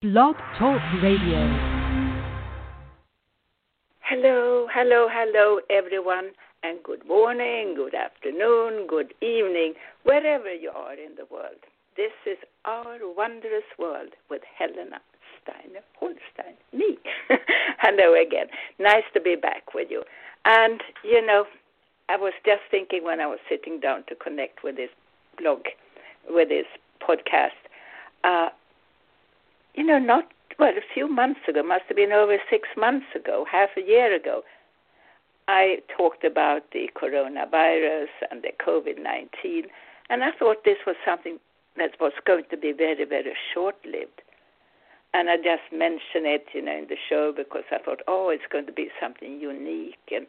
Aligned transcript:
Blog 0.00 0.36
Talk 0.56 0.80
Radio. 1.02 1.42
Hello, 3.98 4.68
hello, 4.72 5.08
hello, 5.10 5.58
everyone, 5.70 6.30
and 6.62 6.80
good 6.84 7.04
morning, 7.04 7.74
good 7.74 7.96
afternoon, 7.96 8.86
good 8.86 9.12
evening, 9.20 9.74
wherever 10.04 10.54
you 10.54 10.70
are 10.70 10.92
in 10.92 11.16
the 11.16 11.24
world. 11.32 11.58
This 11.96 12.12
is 12.26 12.38
our 12.64 12.98
wondrous 13.02 13.64
world 13.76 14.10
with 14.30 14.42
Helena 14.56 15.00
Steiner 15.42 15.80
Holstein, 15.98 16.54
me. 16.72 16.96
hello 17.80 18.14
again. 18.14 18.46
Nice 18.78 19.02
to 19.14 19.20
be 19.20 19.34
back 19.34 19.74
with 19.74 19.88
you. 19.90 20.04
And, 20.44 20.80
you 21.02 21.26
know, 21.26 21.44
I 22.08 22.16
was 22.16 22.34
just 22.46 22.62
thinking 22.70 23.02
when 23.02 23.18
I 23.18 23.26
was 23.26 23.40
sitting 23.48 23.80
down 23.80 24.04
to 24.10 24.14
connect 24.14 24.62
with 24.62 24.76
this 24.76 24.90
blog, 25.36 25.62
with 26.30 26.50
this 26.50 26.66
podcast, 27.02 27.58
uh, 28.22 28.50
you 29.78 29.84
know, 29.84 30.00
not, 30.00 30.26
well, 30.58 30.70
a 30.70 30.92
few 30.92 31.08
months 31.08 31.40
ago, 31.48 31.62
must 31.62 31.84
have 31.86 31.96
been 31.96 32.10
over 32.10 32.36
six 32.50 32.68
months 32.76 33.06
ago, 33.14 33.46
half 33.50 33.70
a 33.76 33.80
year 33.80 34.12
ago, 34.12 34.42
I 35.46 35.78
talked 35.96 36.24
about 36.24 36.72
the 36.72 36.90
coronavirus 37.00 38.10
and 38.30 38.42
the 38.42 38.50
COVID 38.60 39.00
19, 39.00 39.66
and 40.10 40.24
I 40.24 40.30
thought 40.36 40.64
this 40.64 40.78
was 40.84 40.96
something 41.06 41.38
that 41.76 41.92
was 42.00 42.12
going 42.26 42.44
to 42.50 42.56
be 42.56 42.72
very, 42.72 43.04
very 43.04 43.34
short 43.54 43.76
lived. 43.84 44.20
And 45.14 45.30
I 45.30 45.36
just 45.36 45.72
mentioned 45.72 46.26
it, 46.26 46.46
you 46.52 46.60
know, 46.60 46.76
in 46.76 46.86
the 46.88 46.98
show 47.08 47.32
because 47.34 47.64
I 47.70 47.78
thought, 47.78 48.00
oh, 48.08 48.28
it's 48.28 48.50
going 48.50 48.66
to 48.66 48.72
be 48.72 48.88
something 49.00 49.40
unique, 49.40 50.10
and 50.10 50.26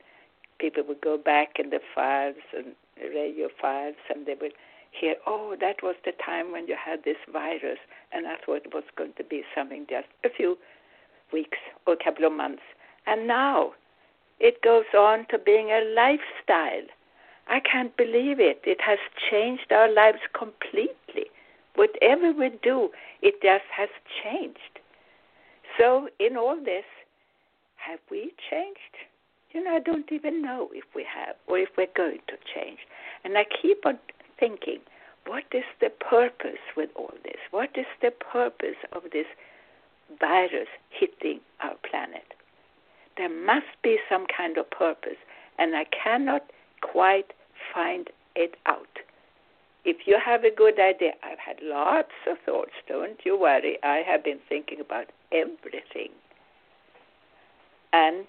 people 0.60 0.84
would 0.88 1.02
go 1.02 1.18
back 1.18 1.58
in 1.58 1.72
the 1.72 1.80
files 1.94 2.36
and 2.56 2.76
radio 3.02 3.50
files, 3.60 3.96
and 4.14 4.28
they 4.28 4.36
would 4.40 4.54
hear, 4.92 5.16
oh, 5.28 5.56
that 5.60 5.78
was 5.84 5.96
the 6.06 6.14
time 6.24 6.52
when 6.52 6.68
you 6.68 6.76
had 6.76 7.04
this 7.04 7.18
virus, 7.32 7.80
and 8.12 8.28
I 8.28 8.36
thought 8.46 8.66
it 8.66 8.74
was 8.74 8.84
going 8.96 9.14
to 9.18 9.24
be 9.24 9.44
something 9.56 9.86
just 9.90 10.08
a 10.24 10.30
few 10.30 10.58
weeks 11.32 11.58
or 11.86 11.94
a 11.94 12.04
couple 12.04 12.26
of 12.26 12.34
months. 12.34 12.64
And 13.06 13.28
now 13.28 13.74
it 14.40 14.62
goes 14.62 14.86
on 14.98 15.26
to 15.30 15.38
being 15.38 15.70
a 15.70 15.82
lifestyle. 15.96 16.88
I 17.48 17.60
can't 17.60 17.96
believe 17.98 18.40
it. 18.40 18.62
It 18.64 18.80
has 18.82 19.00
changed 19.30 19.72
our 19.72 19.92
lives 19.92 20.20
completely. 20.38 21.26
Whatever 21.76 22.32
we 22.32 22.52
do, 22.62 22.90
it 23.22 23.42
just 23.42 23.66
has 23.76 23.90
changed. 24.24 24.80
So, 25.78 26.10
in 26.20 26.36
all 26.36 26.58
this, 26.58 26.84
have 27.78 28.00
we 28.12 28.34
changed? 28.50 28.96
You 29.52 29.64
know, 29.64 29.76
I 29.76 29.80
don't 29.80 30.12
even 30.12 30.42
know 30.42 30.70
if 30.74 30.84
we 30.94 31.04
have 31.04 31.36
or 31.48 31.58
if 31.58 31.70
we're 31.78 31.88
going 31.96 32.20
to 32.28 32.36
change. 32.54 32.80
And 33.24 33.38
I 33.38 33.46
keep 33.62 33.86
on 33.86 33.98
thinking, 34.40 34.80
what 35.26 35.44
is 35.52 35.64
the 35.82 35.90
purpose 35.90 36.60
with 36.76 36.90
all 36.96 37.14
this? 37.24 37.38
What 37.52 37.70
is 37.76 37.86
the 38.02 38.12
purpose 38.12 38.78
of 38.94 39.04
this 39.12 39.28
virus 40.20 40.70
hitting 40.90 41.40
our 41.62 41.76
planet? 41.90 42.34
There 43.18 43.30
must 43.30 43.68
be 43.84 43.98
some 44.10 44.26
kind 44.36 44.58
of 44.58 44.70
purpose, 44.72 45.18
and 45.58 45.76
I 45.76 45.86
cannot 45.86 46.44
quite 46.82 47.34
find 47.74 48.10
it 48.36 48.56
out. 48.66 48.88
If 49.86 50.08
you 50.08 50.18
have 50.24 50.44
a 50.44 50.56
good 50.56 50.80
idea, 50.80 51.14
I've 51.24 51.40
had 51.40 51.58
lots 51.62 52.12
of 52.28 52.38
thoughts, 52.46 52.72
don't 52.88 53.20
you 53.26 53.38
worry. 53.38 53.78
I 53.84 54.04
have 54.08 54.24
been 54.24 54.40
thinking 54.48 54.80
about 54.80 55.08
everything. 55.32 56.12
And 57.92 58.26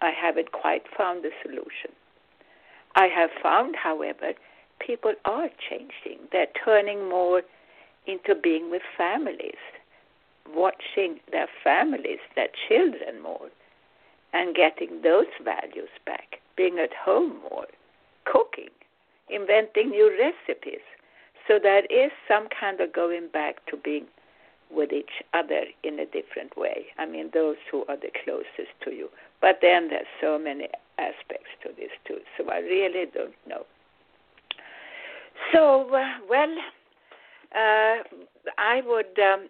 I 0.00 0.10
haven't 0.10 0.52
quite 0.52 0.82
found 0.96 1.24
the 1.24 1.30
solution. 1.42 1.92
I 2.96 3.06
have 3.06 3.30
found, 3.42 3.76
however, 3.76 4.32
people 4.84 5.12
are 5.24 5.48
changing. 5.68 6.26
They're 6.32 6.46
turning 6.64 7.08
more 7.08 7.42
into 8.06 8.34
being 8.34 8.70
with 8.70 8.82
families, 8.96 9.60
watching 10.54 11.20
their 11.30 11.48
families, 11.62 12.18
their 12.34 12.48
children 12.68 13.22
more, 13.22 13.48
and 14.32 14.54
getting 14.54 15.02
those 15.02 15.26
values 15.44 15.90
back, 16.06 16.40
being 16.56 16.78
at 16.78 16.92
home 16.92 17.40
more, 17.50 17.66
cooking, 18.24 18.70
inventing 19.28 19.90
new 19.90 20.10
recipes. 20.18 20.82
So 21.46 21.58
there 21.62 21.84
is 21.86 22.10
some 22.28 22.48
kind 22.48 22.80
of 22.80 22.92
going 22.92 23.28
back 23.32 23.64
to 23.66 23.76
being 23.76 24.06
with 24.70 24.92
each 24.92 25.22
other 25.34 25.64
in 25.82 25.98
a 25.98 26.06
different 26.06 26.56
way. 26.56 26.86
I 26.98 27.06
mean, 27.06 27.30
those 27.34 27.56
who 27.70 27.84
are 27.88 27.96
the 27.96 28.12
closest 28.24 28.72
to 28.84 28.92
you. 28.92 29.08
But 29.40 29.58
then 29.62 29.88
there's 29.88 30.06
so 30.20 30.38
many 30.38 30.68
aspects 30.98 31.50
to 31.62 31.70
this 31.76 31.90
too. 32.06 32.18
So 32.36 32.48
I 32.50 32.58
really 32.58 33.06
don't 33.12 33.34
know. 33.48 33.66
So, 35.52 35.88
well, 36.28 36.54
uh, 37.54 38.02
I 38.58 38.82
would 38.86 39.18
um, 39.18 39.48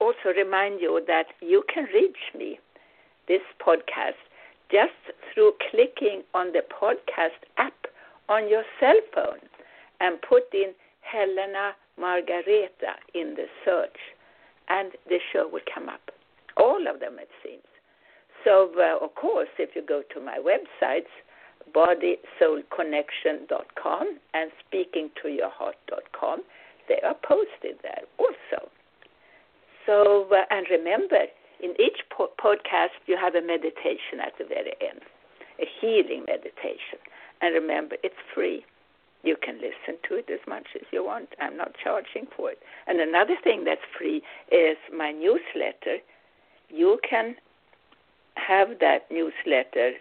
also 0.00 0.36
remind 0.36 0.80
you 0.80 1.02
that 1.06 1.26
you 1.40 1.62
can 1.72 1.84
reach 1.94 2.18
me, 2.36 2.58
this 3.28 3.40
podcast, 3.64 4.20
just 4.70 4.92
through 5.32 5.52
clicking 5.70 6.22
on 6.34 6.52
the 6.52 6.62
podcast 6.70 7.40
app 7.58 7.86
on 8.28 8.48
your 8.48 8.64
cell 8.78 9.00
phone 9.14 9.40
and 10.00 10.20
put 10.22 10.44
in 10.52 10.72
Helena 11.00 11.72
Margareta 11.98 12.94
in 13.14 13.34
the 13.34 13.46
search, 13.64 13.96
and 14.68 14.92
the 15.08 15.18
show 15.32 15.48
will 15.48 15.60
come 15.72 15.88
up. 15.88 16.10
All 16.56 16.86
of 16.88 17.00
them, 17.00 17.16
it 17.18 17.28
seems. 17.44 17.64
So, 18.44 18.70
uh, 18.78 19.04
of 19.04 19.14
course, 19.14 19.48
if 19.58 19.70
you 19.74 19.82
go 19.86 20.02
to 20.14 20.20
my 20.20 20.38
websites, 20.38 21.10
bodysoulconnection.com 21.74 24.18
and 24.34 24.50
speakingtoyourheart.com. 24.72 26.42
They 26.88 27.00
are 27.02 27.16
posted 27.22 27.76
there 27.82 28.02
also. 28.18 28.70
So, 29.86 30.26
uh, 30.32 30.44
and 30.50 30.66
remember, 30.70 31.26
in 31.62 31.74
each 31.80 32.00
po- 32.10 32.30
podcast, 32.42 32.90
you 33.06 33.16
have 33.16 33.34
a 33.34 33.42
meditation 33.42 34.20
at 34.20 34.36
the 34.38 34.44
very 34.44 34.74
end, 34.80 35.00
a 35.60 35.66
healing 35.80 36.24
meditation. 36.26 36.98
And 37.40 37.54
remember, 37.54 37.96
it's 38.02 38.14
free. 38.34 38.64
You 39.22 39.36
can 39.42 39.56
listen 39.56 39.98
to 40.08 40.16
it 40.16 40.30
as 40.30 40.40
much 40.48 40.66
as 40.74 40.82
you 40.92 41.04
want. 41.04 41.28
I'm 41.40 41.56
not 41.56 41.74
charging 41.82 42.26
for 42.34 42.50
it. 42.50 42.58
And 42.86 43.00
another 43.00 43.36
thing 43.42 43.64
that's 43.64 43.80
free 43.96 44.22
is 44.50 44.76
my 44.94 45.12
newsletter. 45.12 45.98
You 46.70 46.98
can 47.08 47.36
have 48.36 48.78
that 48.80 49.10
newsletter 49.10 49.92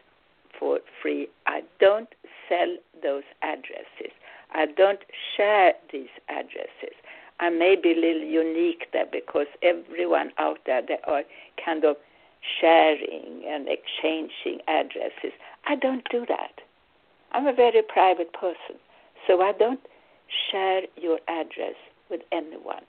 for 0.58 0.80
free. 1.02 1.28
I 1.46 1.64
don't 1.80 2.10
sell 2.48 2.78
those 3.02 3.24
addresses. 3.42 4.14
I 4.52 4.66
don't 4.66 5.02
share 5.36 5.74
these 5.92 6.10
addresses. 6.30 6.96
I 7.40 7.50
may 7.50 7.76
be 7.76 7.92
a 7.92 7.96
little 7.96 8.24
unique 8.24 8.88
there 8.92 9.06
because 9.10 9.48
everyone 9.62 10.32
out 10.38 10.60
there 10.66 10.82
they 10.82 10.98
are 11.06 11.24
kind 11.64 11.86
of 11.86 11.96
sharing 12.60 13.44
and 13.48 13.68
exchanging 13.70 14.62
addresses. 14.68 15.34
I 15.66 15.76
don't 15.76 16.08
do 16.10 16.26
that. 16.28 16.62
I'm 17.31 17.48
a 17.48 17.54
very 17.54 17.81
private 17.81 18.34
person, 18.34 18.76
so 19.28 19.42
I 19.42 19.52
don't 19.54 19.80
share 20.52 20.81
your 20.98 21.20
address 21.28 21.76
with 22.10 22.22
anyone. 22.31 22.84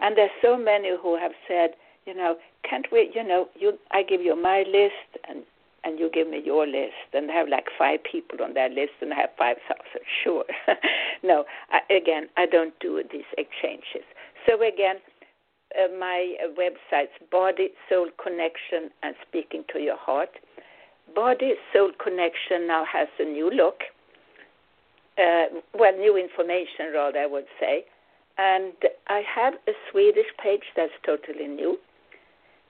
And 0.00 0.18
there's 0.18 0.30
so 0.42 0.56
many 0.56 0.90
who 1.00 1.16
have 1.16 1.32
said, 1.46 1.74
you 2.06 2.14
know, 2.14 2.36
can't 2.68 2.86
we, 2.90 3.10
you 3.14 3.22
know, 3.26 3.48
you 3.54 3.78
I 3.90 4.02
give 4.02 4.20
you 4.20 4.36
my 4.40 4.64
list 4.68 5.24
and 5.28 5.44
and 5.84 5.98
you 5.98 6.10
give 6.12 6.28
me 6.28 6.40
your 6.44 6.66
list 6.66 7.12
and 7.12 7.30
have 7.30 7.48
like 7.48 7.66
five 7.78 8.00
people 8.10 8.42
on 8.42 8.54
that 8.54 8.72
list 8.72 8.92
and 9.00 9.12
I 9.12 9.16
have 9.16 9.30
5,000. 9.38 9.76
Sure. 10.22 10.44
no, 11.22 11.44
I, 11.70 11.80
again, 11.92 12.28
I 12.36 12.46
don't 12.46 12.72
do 12.80 13.02
these 13.12 13.28
exchanges. 13.36 14.04
So 14.46 14.56
again, 14.56 14.96
uh, 15.78 15.88
my 15.98 16.34
uh, 16.42 16.48
websites, 16.58 17.12
Body, 17.30 17.70
Soul 17.88 18.08
Connection, 18.22 18.90
and 19.02 19.14
Speaking 19.28 19.64
to 19.72 19.80
Your 19.80 19.96
Heart. 19.96 20.30
Body, 21.14 21.54
Soul 21.72 21.90
Connection 22.02 22.66
now 22.66 22.84
has 22.90 23.08
a 23.18 23.24
new 23.24 23.50
look. 23.50 23.80
Uh, 25.18 25.60
well, 25.74 25.92
new 25.96 26.16
information, 26.16 26.92
rather, 26.94 27.18
I 27.18 27.26
would 27.26 27.46
say. 27.60 27.84
And 28.38 28.72
I 29.08 29.22
have 29.34 29.54
a 29.68 29.72
Swedish 29.90 30.26
page 30.42 30.64
that's 30.76 30.92
totally 31.04 31.46
new. 31.46 31.78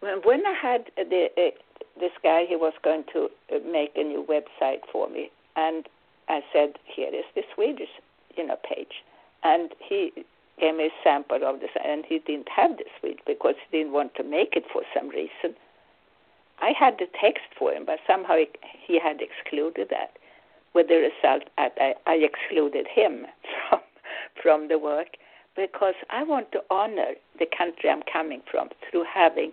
When 0.00 0.44
I 0.44 0.54
had 0.60 0.90
the 0.96 1.28
uh, 1.38 1.50
this 1.99 2.12
guy 2.23 2.44
he 2.49 2.56
was 2.56 2.73
going 2.82 3.05
to 3.12 3.29
uh, 3.55 3.58
make 3.70 3.93
a 3.96 4.02
new 4.02 4.25
website 4.29 4.81
for 4.91 5.08
me, 5.08 5.31
and 5.56 5.88
I 6.29 6.41
said, 6.52 6.79
"Here 6.85 7.08
is 7.14 7.25
the 7.35 7.43
Swedish, 7.55 7.91
you 8.37 8.46
know, 8.46 8.56
page," 8.56 9.02
and 9.43 9.75
he 9.79 10.12
gave 10.61 10.76
me 10.76 10.87
a 10.87 11.02
sample 11.02 11.44
of 11.44 11.61
this, 11.61 11.70
and 11.85 12.05
he 12.06 12.19
didn't 12.19 12.49
have 12.49 12.76
the 12.76 12.85
Swedish 13.00 13.23
because 13.26 13.55
he 13.70 13.79
didn't 13.79 13.93
want 13.93 14.14
to 14.17 14.23
make 14.23 14.56
it 14.56 14.64
for 14.73 14.82
some 14.94 15.08
reason. 15.08 15.56
I 16.61 16.73
had 16.79 16.99
the 16.99 17.08
text 17.20 17.49
for 17.58 17.73
him, 17.73 17.85
but 17.85 17.99
somehow 18.06 18.37
he, 18.87 18.99
had 18.99 19.20
excluded 19.20 19.88
that. 19.90 20.17
With 20.73 20.88
the 20.88 21.11
result, 21.11 21.44
I, 21.58 21.94
I 22.06 22.14
excluded 22.14 22.87
him 22.87 23.26
from 23.69 23.81
from 24.43 24.69
the 24.69 24.79
work 24.79 25.17
because 25.56 25.94
I 26.11 26.25
want 26.25 26.52
to 26.52 26.62
honor 26.70 27.14
the 27.38 27.47
country 27.47 27.88
I'm 27.90 28.02
coming 28.11 28.43
from 28.50 28.69
through 28.90 29.05
having 29.12 29.52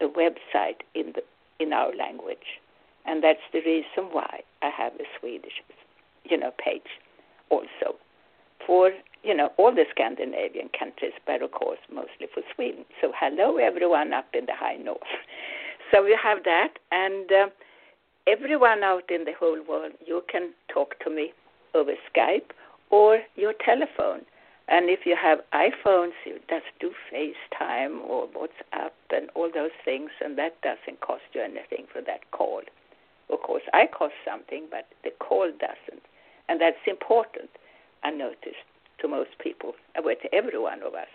a 0.00 0.06
website 0.06 0.80
in 0.94 1.12
the 1.14 1.22
in 1.58 1.72
our 1.72 1.94
language. 1.94 2.60
And 3.06 3.22
that's 3.22 3.40
the 3.52 3.60
reason 3.60 4.12
why 4.12 4.40
I 4.62 4.70
have 4.70 4.92
a 4.94 5.04
Swedish, 5.18 5.62
you 6.24 6.36
know, 6.36 6.52
page 6.58 6.82
also 7.50 7.96
for, 8.66 8.92
you 9.22 9.34
know, 9.34 9.50
all 9.56 9.74
the 9.74 9.84
Scandinavian 9.90 10.68
countries, 10.78 11.12
but 11.26 11.42
of 11.42 11.52
course, 11.52 11.78
mostly 11.92 12.26
for 12.32 12.42
Sweden. 12.54 12.84
So, 13.00 13.12
hello, 13.18 13.56
everyone 13.56 14.12
up 14.12 14.26
in 14.34 14.46
the 14.46 14.54
high 14.54 14.76
north. 14.76 14.98
So, 15.90 16.04
we 16.04 16.18
have 16.22 16.44
that, 16.44 16.74
and 16.92 17.32
uh, 17.32 17.46
everyone 18.26 18.82
out 18.82 19.10
in 19.10 19.24
the 19.24 19.32
whole 19.32 19.58
world, 19.66 19.92
you 20.06 20.22
can 20.30 20.52
talk 20.70 20.98
to 21.02 21.08
me 21.08 21.32
over 21.74 21.92
Skype 22.14 22.50
or 22.90 23.20
your 23.36 23.54
telephone. 23.64 24.20
And 24.70 24.90
if 24.90 25.00
you 25.06 25.16
have 25.20 25.38
iPhones, 25.54 26.12
you 26.26 26.38
just 26.50 26.66
do 26.78 26.92
FaceTime 27.12 28.00
or 28.06 28.28
WhatsApp 28.28 28.90
and 29.10 29.30
all 29.34 29.50
those 29.52 29.70
things, 29.84 30.10
and 30.22 30.36
that 30.36 30.60
doesn't 30.60 31.00
cost 31.00 31.22
you 31.32 31.40
anything 31.40 31.86
for 31.90 32.02
that 32.02 32.30
call. 32.32 32.60
Of 33.30 33.40
course, 33.40 33.62
I 33.72 33.86
cost 33.86 34.14
something, 34.26 34.66
but 34.70 34.86
the 35.04 35.10
call 35.20 35.50
doesn't. 35.50 36.02
And 36.48 36.60
that's 36.60 36.76
important, 36.86 37.48
I 38.04 38.10
noticed, 38.10 38.64
to 39.00 39.08
most 39.08 39.30
people, 39.42 39.72
well, 40.02 40.14
to 40.22 40.34
every 40.34 40.58
one 40.58 40.82
of 40.82 40.94
us. 40.94 41.08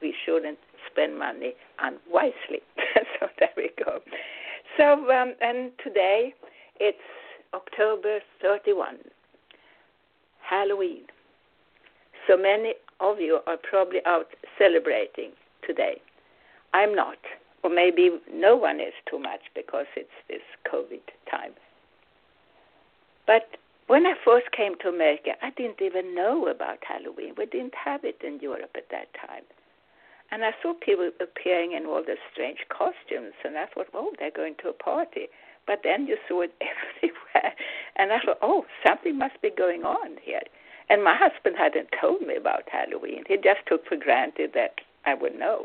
We 0.00 0.14
shouldn't 0.24 0.58
spend 0.90 1.18
money 1.18 1.54
unwisely. 1.80 2.62
so 3.20 3.26
there 3.38 3.50
we 3.56 3.70
go. 3.84 4.00
So, 4.76 5.10
um, 5.10 5.34
and 5.40 5.70
today 5.82 6.34
it's 6.80 6.98
October 7.54 8.20
31, 8.40 8.98
Halloween. 10.40 11.02
So 12.26 12.36
many 12.36 12.74
of 13.02 13.20
you 13.20 13.40
are 13.46 13.56
probably 13.56 14.00
out 14.06 14.28
celebrating 14.58 15.32
today. 15.66 16.00
I'm 16.72 16.94
not, 16.94 17.18
or 17.62 17.70
maybe 17.70 18.10
no 18.32 18.56
one 18.56 18.80
is 18.80 18.94
too 19.10 19.18
much 19.18 19.40
because 19.54 19.86
it's 19.96 20.08
this 20.28 20.40
COVID 20.72 21.02
time. 21.30 21.52
But 23.26 23.56
when 23.88 24.06
I 24.06 24.14
first 24.24 24.46
came 24.56 24.78
to 24.80 24.88
America, 24.88 25.32
I 25.42 25.50
didn't 25.50 25.82
even 25.82 26.14
know 26.14 26.48
about 26.48 26.78
Halloween. 26.86 27.34
We 27.36 27.46
didn't 27.46 27.74
have 27.74 28.04
it 28.04 28.16
in 28.24 28.40
Europe 28.40 28.70
at 28.76 28.88
that 28.90 29.08
time. 29.14 29.44
And 30.30 30.44
I 30.44 30.52
saw 30.62 30.72
people 30.72 31.10
appearing 31.20 31.72
in 31.72 31.84
all 31.84 32.02
the 32.02 32.16
strange 32.32 32.60
costumes, 32.70 33.34
and 33.44 33.58
I 33.58 33.66
thought, 33.66 33.88
oh, 33.92 34.12
they're 34.18 34.30
going 34.30 34.54
to 34.62 34.70
a 34.70 34.72
party. 34.72 35.26
But 35.66 35.80
then 35.84 36.06
you 36.06 36.16
saw 36.26 36.40
it 36.40 36.54
everywhere, 36.60 37.52
and 37.96 38.12
I 38.12 38.18
thought, 38.24 38.38
oh, 38.40 38.64
something 38.86 39.18
must 39.18 39.40
be 39.42 39.50
going 39.50 39.82
on 39.84 40.16
here. 40.22 40.40
And 40.92 41.02
my 41.02 41.16
husband 41.16 41.56
hadn't 41.56 41.88
told 41.96 42.20
me 42.20 42.36
about 42.36 42.68
Halloween. 42.68 43.24
He 43.26 43.36
just 43.36 43.64
took 43.66 43.88
for 43.88 43.96
granted 43.96 44.52
that 44.52 44.84
I 45.08 45.14
would 45.14 45.32
know. 45.32 45.64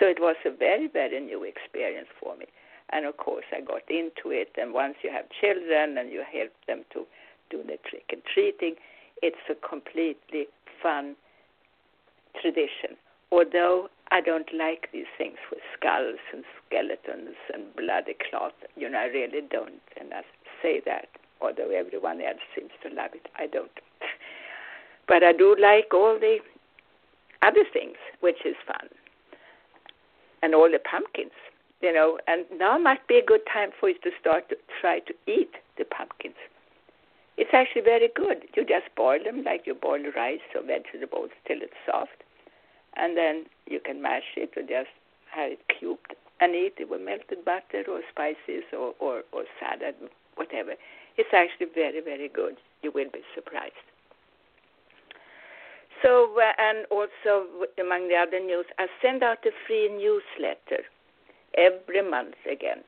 So 0.00 0.06
it 0.06 0.18
was 0.18 0.36
a 0.44 0.50
very, 0.50 0.88
very 0.88 1.20
new 1.20 1.44
experience 1.44 2.08
for 2.16 2.34
me. 2.36 2.46
And 2.88 3.04
of 3.04 3.18
course, 3.18 3.44
I 3.52 3.60
got 3.60 3.84
into 3.92 4.32
it. 4.32 4.56
And 4.56 4.72
once 4.72 4.96
you 5.04 5.10
have 5.12 5.26
children 5.36 5.98
and 5.98 6.10
you 6.10 6.24
help 6.24 6.52
them 6.66 6.88
to 6.94 7.04
do 7.50 7.60
the 7.62 7.76
trick 7.84 8.08
and 8.08 8.22
treating, 8.32 8.76
it's 9.20 9.44
a 9.52 9.56
completely 9.68 10.48
fun 10.82 11.14
tradition 12.40 12.96
although 13.34 13.88
I 14.10 14.20
don't 14.20 14.48
like 14.54 14.88
these 14.92 15.10
things 15.18 15.38
with 15.50 15.60
skulls 15.76 16.22
and 16.32 16.44
skeletons 16.66 17.34
and 17.52 17.74
bloody 17.74 18.14
cloth, 18.30 18.54
you 18.76 18.88
know, 18.88 18.98
I 18.98 19.06
really 19.06 19.42
don't. 19.50 19.82
And 19.98 20.14
I 20.14 20.22
say 20.62 20.80
that, 20.86 21.08
although 21.40 21.70
everyone 21.70 22.20
else 22.20 22.44
seems 22.54 22.70
to 22.82 22.94
love 22.94 23.10
it, 23.14 23.26
I 23.36 23.46
don't. 23.46 23.74
But 25.08 25.22
I 25.22 25.32
do 25.32 25.56
like 25.60 25.92
all 25.92 26.18
the 26.18 26.38
other 27.42 27.64
things, 27.72 27.96
which 28.20 28.44
is 28.44 28.56
fun, 28.66 28.88
and 30.42 30.54
all 30.54 30.70
the 30.70 30.78
pumpkins, 30.78 31.36
you 31.80 31.92
know. 31.92 32.18
And 32.26 32.44
now 32.56 32.78
might 32.78 33.06
be 33.06 33.16
a 33.18 33.24
good 33.24 33.42
time 33.52 33.70
for 33.78 33.88
you 33.88 33.98
to 34.02 34.10
start 34.20 34.48
to 34.48 34.56
try 34.80 35.00
to 35.00 35.14
eat 35.26 35.52
the 35.78 35.84
pumpkins. 35.84 36.36
It's 37.36 37.50
actually 37.52 37.82
very 37.82 38.08
good. 38.14 38.44
You 38.54 38.64
just 38.64 38.94
boil 38.96 39.18
them 39.24 39.42
like 39.42 39.66
you 39.66 39.74
boil 39.74 40.04
rice 40.14 40.46
or 40.54 40.62
vegetables 40.62 41.30
till 41.46 41.58
it's 41.60 41.74
soft 41.84 42.22
and 42.96 43.16
then 43.16 43.46
you 43.66 43.80
can 43.80 44.00
mash 44.00 44.36
it 44.36 44.50
or 44.56 44.62
just 44.62 44.90
have 45.30 45.52
it 45.52 45.60
cubed 45.68 46.14
and 46.40 46.54
eat 46.54 46.74
it 46.78 46.90
with 46.90 47.00
melted 47.00 47.44
butter 47.44 47.84
or 47.88 48.00
spices 48.10 48.64
or, 48.72 48.94
or, 48.98 49.22
or 49.32 49.44
salad, 49.58 49.94
whatever. 50.36 50.72
It's 51.16 51.30
actually 51.32 51.68
very, 51.74 52.00
very 52.00 52.28
good. 52.28 52.56
You 52.82 52.92
will 52.94 53.10
be 53.12 53.20
surprised. 53.34 53.74
So, 56.04 56.36
uh, 56.38 56.52
and 56.58 56.84
also 56.90 57.48
among 57.80 58.08
the 58.08 58.16
other 58.16 58.38
news, 58.38 58.66
I 58.78 58.88
send 59.00 59.22
out 59.22 59.38
a 59.46 59.50
free 59.66 59.88
newsletter 59.88 60.84
every 61.56 62.02
month 62.08 62.34
again. 62.44 62.84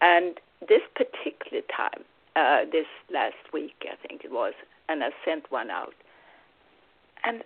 And 0.00 0.38
this 0.68 0.82
particular 0.94 1.62
time, 1.76 2.04
uh, 2.36 2.70
this 2.70 2.86
last 3.12 3.52
week, 3.52 3.74
I 3.82 3.96
think 4.06 4.24
it 4.24 4.30
was, 4.30 4.52
and 4.88 5.02
I 5.02 5.08
sent 5.24 5.50
one 5.50 5.68
out. 5.68 5.94
And 7.24 7.42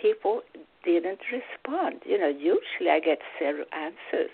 people 0.00 0.42
didn't 0.84 1.20
respond. 1.32 2.02
You 2.06 2.18
know, 2.18 2.28
usually 2.28 2.90
I 2.90 3.00
get 3.00 3.18
zero 3.40 3.64
answers. 3.72 4.30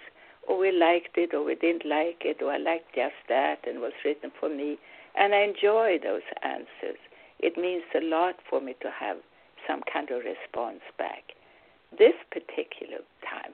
Or 0.46 0.58
we 0.58 0.72
liked 0.72 1.16
it, 1.16 1.32
or 1.32 1.42
we 1.42 1.54
didn't 1.54 1.86
like 1.86 2.22
it, 2.24 2.42
or 2.42 2.50
I 2.50 2.58
liked 2.58 2.94
just 2.94 3.14
that 3.28 3.60
and 3.66 3.80
was 3.80 3.92
written 4.04 4.30
for 4.38 4.50
me. 4.50 4.76
And 5.14 5.34
I 5.34 5.44
enjoy 5.44 5.98
those 6.02 6.26
answers. 6.42 6.98
It 7.38 7.56
means 7.56 7.84
a 7.94 8.04
lot 8.04 8.34
for 8.50 8.60
me 8.60 8.74
to 8.82 8.90
have 8.90 9.16
some 9.66 9.82
kind 9.90 10.10
of 10.10 10.22
response 10.24 10.80
back. 10.98 11.34
This 11.98 12.14
particular 12.30 13.04
time, 13.22 13.52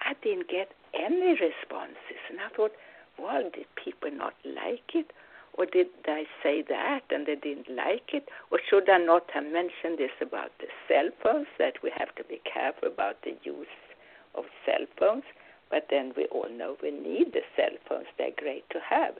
I 0.00 0.14
didn't 0.22 0.48
get 0.48 0.72
any 0.94 1.32
responses. 1.32 2.20
And 2.30 2.40
I 2.40 2.48
thought, 2.54 2.72
well, 3.18 3.50
did 3.54 3.66
people 3.76 4.10
not 4.10 4.34
like 4.44 4.94
it? 4.94 5.12
Or 5.56 5.66
did 5.66 5.86
I 6.06 6.24
say 6.42 6.62
that 6.68 7.02
and 7.10 7.26
they 7.26 7.36
didn't 7.36 7.70
like 7.70 8.10
it? 8.12 8.28
Or 8.50 8.58
should 8.68 8.90
I 8.90 8.98
not 8.98 9.30
have 9.32 9.44
mentioned 9.44 9.98
this 9.98 10.10
about 10.20 10.50
the 10.58 10.66
cell 10.88 11.10
phones, 11.22 11.46
that 11.58 11.82
we 11.82 11.90
have 11.96 12.14
to 12.16 12.24
be 12.24 12.40
careful 12.42 12.88
about 12.88 13.22
the 13.22 13.36
use 13.44 13.66
of 14.34 14.44
cell 14.66 14.86
phones? 14.98 15.24
But 15.70 15.86
then 15.90 16.12
we 16.16 16.26
all 16.26 16.48
know 16.50 16.76
we 16.82 16.90
need 16.90 17.32
the 17.32 17.42
cell 17.56 17.76
phones, 17.88 18.06
they're 18.18 18.34
great 18.36 18.68
to 18.70 18.80
have. 18.80 19.14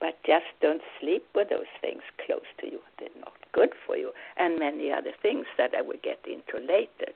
But 0.00 0.18
just 0.24 0.46
don't 0.60 0.82
sleep 1.00 1.24
with 1.34 1.48
those 1.50 1.70
things 1.80 2.02
close 2.24 2.46
to 2.60 2.66
you, 2.66 2.78
they're 2.98 3.08
not 3.20 3.34
good 3.52 3.70
for 3.86 3.96
you, 3.96 4.12
and 4.36 4.58
many 4.58 4.92
other 4.92 5.12
things 5.22 5.46
that 5.56 5.74
I 5.76 5.82
will 5.82 5.98
get 6.02 6.20
into 6.26 6.64
later. 6.64 7.12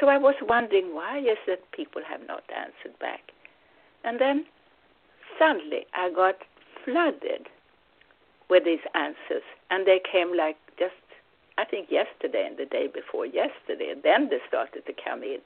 So 0.00 0.08
I 0.08 0.16
was 0.16 0.34
wondering 0.42 0.94
why 0.94 1.18
is 1.18 1.38
it 1.46 1.64
people 1.72 2.02
have 2.08 2.26
not 2.26 2.44
answered 2.56 2.98
back? 3.00 3.20
And 4.04 4.20
then 4.20 4.46
suddenly 5.38 5.86
I 5.92 6.10
got 6.10 6.36
flooded 6.84 7.48
with 8.48 8.64
these 8.64 8.84
answers, 8.94 9.44
and 9.70 9.86
they 9.86 10.00
came 10.10 10.36
like 10.36 10.56
just 10.78 10.94
I 11.58 11.64
think 11.66 11.90
yesterday 11.90 12.46
and 12.46 12.56
the 12.56 12.64
day 12.64 12.86
before 12.86 13.26
yesterday. 13.26 13.90
And 13.90 14.02
then 14.02 14.30
they 14.30 14.38
started 14.48 14.86
to 14.86 14.92
come 14.92 15.22
in, 15.22 15.40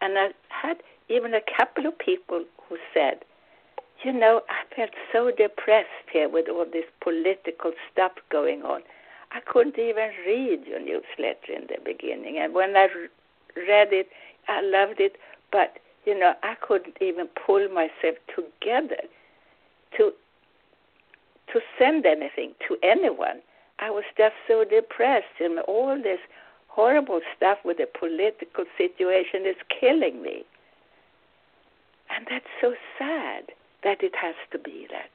and 0.00 0.18
I 0.18 0.28
had 0.48 0.78
even 1.08 1.34
a 1.34 1.40
couple 1.56 1.86
of 1.86 1.96
people 1.98 2.44
who 2.68 2.76
said, 2.92 3.24
"You 4.04 4.12
know, 4.12 4.42
I 4.50 4.64
felt 4.76 4.90
so 5.12 5.30
depressed 5.30 6.10
here 6.12 6.28
with 6.28 6.48
all 6.50 6.66
this 6.66 6.84
political 7.00 7.72
stuff 7.90 8.12
going 8.28 8.62
on. 8.62 8.82
I 9.32 9.40
couldn't 9.40 9.78
even 9.78 10.10
read 10.26 10.66
your 10.66 10.78
newsletter 10.78 11.52
in 11.52 11.66
the 11.68 11.78
beginning, 11.82 12.36
and 12.36 12.52
when 12.52 12.76
I 12.76 12.88
read 13.56 13.94
it, 13.94 14.10
I 14.46 14.60
loved 14.60 15.00
it, 15.00 15.16
but." 15.50 15.78
You 16.04 16.14
know, 16.18 16.34
I 16.42 16.54
couldn't 16.56 17.00
even 17.00 17.28
pull 17.28 17.66
myself 17.70 18.16
together 18.36 19.04
to 19.96 20.12
to 21.46 21.60
send 21.78 22.04
anything 22.04 22.54
to 22.68 22.76
anyone. 22.82 23.40
I 23.78 23.90
was 23.90 24.04
just 24.18 24.34
so 24.46 24.64
depressed, 24.64 25.40
and 25.40 25.60
all 25.60 25.96
this 25.96 26.20
horrible 26.68 27.22
stuff 27.34 27.64
with 27.64 27.78
the 27.78 27.86
political 27.86 28.66
situation 28.76 29.46
is 29.46 29.56
killing 29.68 30.20
me. 30.20 30.44
And 32.10 32.26
that's 32.28 32.52
so 32.60 32.74
sad 32.98 33.50
that 33.84 34.02
it 34.02 34.12
has 34.20 34.34
to 34.52 34.58
be 34.58 34.86
that 34.90 35.10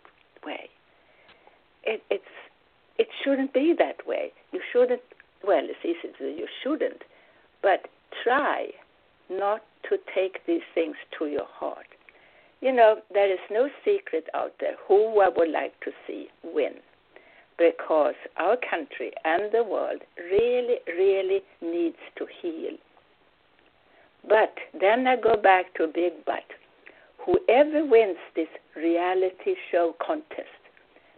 way. 0.46 0.70
It, 1.84 2.02
it's 2.10 2.24
it 2.98 3.08
shouldn't 3.24 3.54
be 3.54 3.74
that 3.78 4.06
way. 4.08 4.32
You 4.52 4.62
shouldn't. 4.72 5.02
Well, 5.46 5.64
it's 5.64 5.80
easy 5.84 6.14
to 6.18 6.26
you 6.26 6.48
shouldn't, 6.64 7.04
but 7.62 7.88
try 8.24 8.68
not 9.30 9.62
to 9.90 9.98
take 10.14 10.46
these 10.46 10.68
things 10.74 10.96
to 11.18 11.28
your 11.28 11.48
heart. 11.48 11.88
You 12.62 12.74
know, 12.74 12.98
there 13.14 13.32
is 13.32 13.40
no 13.50 13.70
secret 13.86 14.28
out 14.34 14.54
there 14.60 14.76
who 14.88 15.22
I 15.22 15.30
would 15.30 15.50
like 15.50 15.80
to 15.82 15.92
see 16.06 16.28
win 16.44 16.74
because 17.58 18.16
our 18.38 18.58
country 18.70 19.12
and 19.24 19.52
the 19.52 19.64
world 19.64 20.02
really, 20.18 20.78
really 20.88 21.42
needs 21.62 21.98
to 22.18 22.26
heal. 22.42 22.78
But 24.28 24.54
then 24.80 25.08
I 25.08 25.16
go 25.16 25.36
back 25.38 25.74
to 25.76 25.88
big 25.88 26.26
but. 26.26 26.44
Whoever 27.29 27.86
wins 27.86 28.17
this 28.36 28.48
reality 28.75 29.53
show 29.71 29.95
contest, 30.03 30.50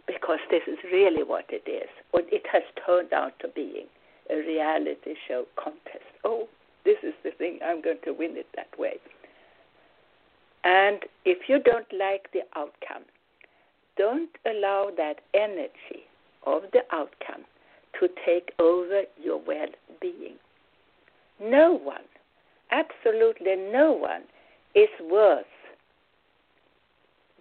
because 0.06 0.40
this 0.50 0.60
is 0.66 0.76
really 0.92 1.22
what 1.22 1.46
it 1.48 1.66
is, 1.66 1.88
what 2.10 2.26
it 2.30 2.42
has 2.52 2.62
turned 2.84 3.14
out 3.14 3.32
to 3.40 3.48
being 3.48 3.86
a 4.30 4.36
reality 4.36 5.14
show 5.26 5.46
contest. 5.56 6.04
Oh, 6.22 6.48
this 6.84 6.98
is 7.02 7.14
the 7.24 7.30
thing, 7.30 7.60
I'm 7.64 7.80
going 7.80 7.98
to 8.04 8.12
win 8.12 8.36
it 8.36 8.46
that 8.56 8.78
way. 8.78 8.96
And 10.64 11.00
if 11.24 11.48
you 11.48 11.60
don't 11.60 11.90
like 11.98 12.30
the 12.32 12.42
outcome, 12.56 13.04
don't 13.96 14.30
allow 14.44 14.90
that 14.96 15.20
energy 15.32 16.04
of 16.46 16.62
the 16.72 16.80
outcome 16.92 17.44
to 18.00 18.08
take 18.26 18.52
over 18.58 19.02
your 19.22 19.40
well 19.40 19.68
being. 20.00 20.36
no 21.40 21.72
one, 21.72 22.04
absolutely 22.70 23.56
no 23.56 23.92
one, 23.92 24.22
is 24.74 24.90
worth 25.10 25.46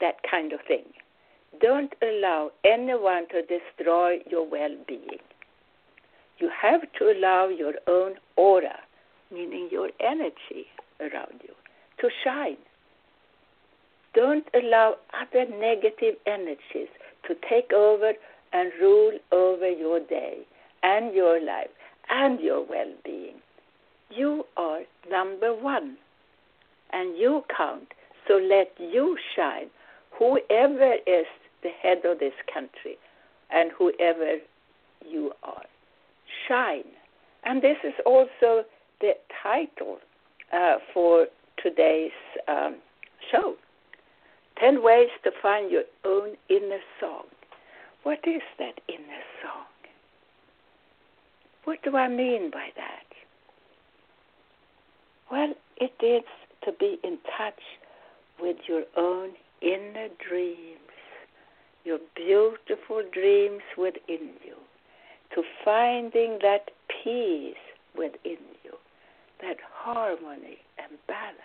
that 0.02 0.18
kind 0.30 0.54
of 0.54 0.60
thing. 0.68 0.86
Don't 1.62 1.94
allow 2.02 2.52
anyone 2.66 3.28
to 3.30 3.42
destroy 3.42 4.20
your 4.30 4.48
well 4.48 4.76
being. 4.88 5.20
You 6.40 6.50
have 6.62 6.82
to 6.98 7.12
allow 7.12 7.50
your 7.50 7.74
own 7.88 8.16
aura, 8.36 8.80
meaning 9.32 9.70
your 9.72 9.90
energy 10.00 10.68
around 11.00 11.42
you, 11.44 11.54
to 12.00 12.10
shine. 12.24 12.58
Don't 14.14 14.46
allow 14.54 14.96
other 15.14 15.46
negative 15.50 16.16
energies 16.26 16.90
to 17.28 17.36
take 17.50 17.72
over 17.72 18.14
and 18.54 18.72
rule 18.82 19.18
over 19.32 19.70
your 19.70 20.00
day 20.00 20.40
and 20.84 21.14
your 21.14 21.40
life 21.40 21.70
and 22.10 22.40
your 22.40 22.66
well 22.66 22.92
being. 23.06 23.36
You 24.10 24.46
are 24.58 24.82
number 25.10 25.54
one 25.54 25.98
and 26.92 27.18
you 27.18 27.44
count, 27.56 27.94
so 28.28 28.36
let 28.36 28.74
you 28.80 29.18
shine. 29.36 29.70
Whoever 30.22 30.94
is 31.08 31.26
the 31.64 31.72
head 31.82 32.06
of 32.06 32.20
this 32.20 32.36
country 32.54 32.96
and 33.50 33.72
whoever 33.76 34.36
you 35.04 35.32
are, 35.42 35.64
shine. 36.48 36.84
And 37.44 37.60
this 37.60 37.78
is 37.84 37.96
also 38.06 38.64
the 39.00 39.14
title 39.42 39.98
uh, 40.54 40.76
for 40.94 41.26
today's 41.58 42.12
um, 42.48 42.76
show 43.32 43.56
10 44.60 44.84
ways 44.84 45.10
to 45.24 45.32
find 45.42 45.72
your 45.72 45.86
own 46.06 46.36
inner 46.50 46.82
song. 47.00 47.24
What 48.04 48.20
is 48.28 48.44
that 48.60 48.80
inner 48.88 49.24
song? 49.42 49.66
What 51.64 51.80
do 51.82 51.98
I 51.98 52.08
mean 52.08 52.52
by 52.52 52.68
that? 52.76 53.08
Well, 55.32 55.56
it 55.78 55.94
is 56.06 56.30
to 56.66 56.74
be 56.80 57.00
in 57.04 57.18
touch 57.40 57.60
with 58.40 58.58
your 58.68 58.84
own 58.96 59.32
inner 59.62 60.08
dreams, 60.28 60.80
your 61.84 62.00
beautiful 62.16 63.04
dreams 63.12 63.62
within 63.78 64.30
you, 64.46 64.56
to 65.36 65.44
finding 65.64 66.40
that 66.42 66.72
peace 67.04 67.56
within 67.98 68.38
you, 68.64 68.74
that 69.42 69.58
harmony 69.74 70.58
and 70.78 70.98
balance. 71.08 71.38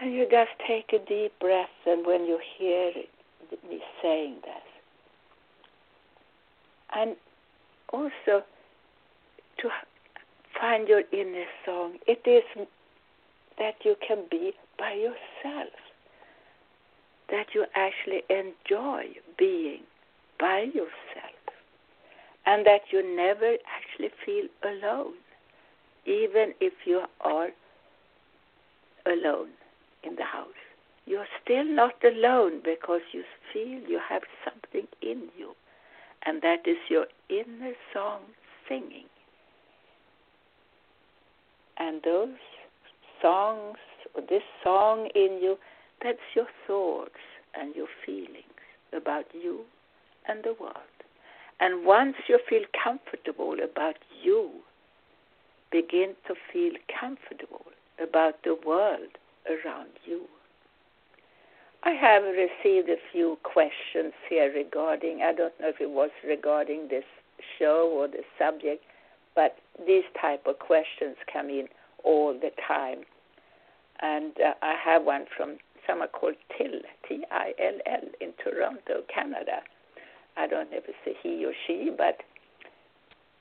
And 0.00 0.12
you 0.12 0.26
just 0.30 0.50
take 0.66 0.92
a 0.92 1.04
deep 1.04 1.32
breath, 1.40 1.68
and 1.86 2.04
when 2.04 2.24
you 2.24 2.38
hear 2.58 2.92
me 3.68 3.80
saying 4.02 4.36
that, 4.44 4.62
and 6.94 7.16
also 7.92 8.44
to 9.58 9.68
find 10.60 10.88
your 10.88 11.02
inner 11.12 11.44
song, 11.64 11.94
it 12.06 12.20
is 12.26 12.66
that 13.58 13.74
you 13.84 13.96
can 14.06 14.24
be 14.30 14.52
by 14.78 14.92
yourself, 14.92 15.72
that 17.32 17.46
you 17.54 17.64
actually 17.74 18.22
enjoy 18.30 19.06
being 19.36 19.80
by 20.38 20.60
yourself, 20.60 21.42
and 22.46 22.64
that 22.66 22.82
you 22.92 23.02
never 23.16 23.56
actually 23.66 24.10
feel 24.24 24.46
alone, 24.62 25.14
even 26.06 26.54
if 26.60 26.72
you 26.84 27.02
are 27.22 27.48
alone 29.06 29.48
in 30.04 30.14
the 30.16 30.24
house. 30.24 30.48
You're 31.06 31.26
still 31.42 31.64
not 31.64 31.94
alone 32.04 32.60
because 32.64 33.00
you 33.12 33.24
feel 33.52 33.80
you 33.88 33.98
have 34.08 34.22
something 34.44 34.86
in 35.00 35.28
you, 35.36 35.54
and 36.24 36.42
that 36.42 36.66
is 36.66 36.76
your 36.88 37.06
inner 37.28 37.72
song 37.92 38.20
singing. 38.68 39.06
And 41.78 42.02
those 42.04 42.36
songs, 43.20 43.78
or 44.14 44.22
this 44.28 44.42
song 44.62 45.08
in 45.14 45.40
you, 45.42 45.56
that's 46.02 46.18
your 46.34 46.46
thoughts 46.66 47.20
and 47.54 47.74
your 47.74 47.88
feelings 48.04 48.60
about 48.92 49.26
you 49.32 49.60
and 50.28 50.42
the 50.44 50.54
world. 50.60 50.76
And 51.60 51.86
once 51.86 52.16
you 52.28 52.38
feel 52.48 52.62
comfortable 52.82 53.56
about 53.62 53.96
you, 54.22 54.50
begin 55.70 56.14
to 56.26 56.34
feel 56.52 56.72
comfortable 57.00 57.66
about 58.02 58.42
the 58.44 58.56
world 58.66 59.18
around 59.48 59.90
you. 60.04 60.22
I 61.84 61.90
have 61.90 62.22
received 62.22 62.88
a 62.88 62.96
few 63.10 63.38
questions 63.42 64.12
here 64.28 64.52
regarding, 64.54 65.22
I 65.22 65.32
don't 65.32 65.58
know 65.60 65.68
if 65.68 65.80
it 65.80 65.90
was 65.90 66.10
regarding 66.26 66.88
this 66.88 67.04
show 67.58 67.90
or 67.92 68.06
the 68.06 68.22
subject, 68.38 68.84
but 69.34 69.56
these 69.86 70.04
type 70.20 70.46
of 70.46 70.58
questions 70.58 71.16
come 71.32 71.48
in 71.48 71.66
all 72.04 72.34
the 72.34 72.50
time. 72.68 73.00
And 74.00 74.32
uh, 74.40 74.54
I 74.62 74.74
have 74.84 75.04
one 75.04 75.24
from 75.36 75.58
someone 75.86 76.08
called 76.08 76.36
Till, 76.56 76.80
T 77.08 77.24
I 77.30 77.52
L 77.58 77.78
L, 77.86 78.08
in 78.20 78.32
Toronto, 78.42 79.02
Canada. 79.12 79.60
I 80.36 80.46
don't 80.46 80.70
know 80.70 80.78
if 80.78 80.84
it's 80.88 81.18
he 81.22 81.44
or 81.44 81.52
she, 81.66 81.90
but 81.96 82.18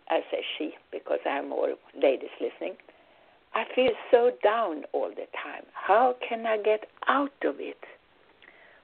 I 0.09 0.19
say 0.29 0.43
she 0.57 0.71
because 0.91 1.19
I 1.25 1.35
have 1.37 1.45
more 1.47 1.69
ladies 1.95 2.29
listening. 2.39 2.75
I 3.53 3.63
feel 3.75 3.91
so 4.09 4.31
down 4.43 4.83
all 4.93 5.09
the 5.09 5.27
time. 5.43 5.63
How 5.73 6.15
can 6.27 6.45
I 6.45 6.57
get 6.57 6.85
out 7.07 7.31
of 7.43 7.55
it? 7.59 7.77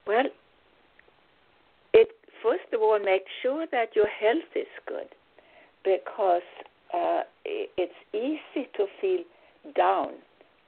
Well, 0.06 0.26
it 1.94 2.10
first 2.44 2.74
of 2.74 2.82
all 2.82 3.00
make 3.00 3.24
sure 3.42 3.66
that 3.72 3.96
your 3.96 4.08
health 4.08 4.52
is 4.56 4.68
good, 4.86 5.08
because 5.84 6.42
uh, 6.94 7.22
it's 7.46 7.94
easy 8.14 8.68
to 8.78 8.86
feel 9.02 9.24
down 9.76 10.14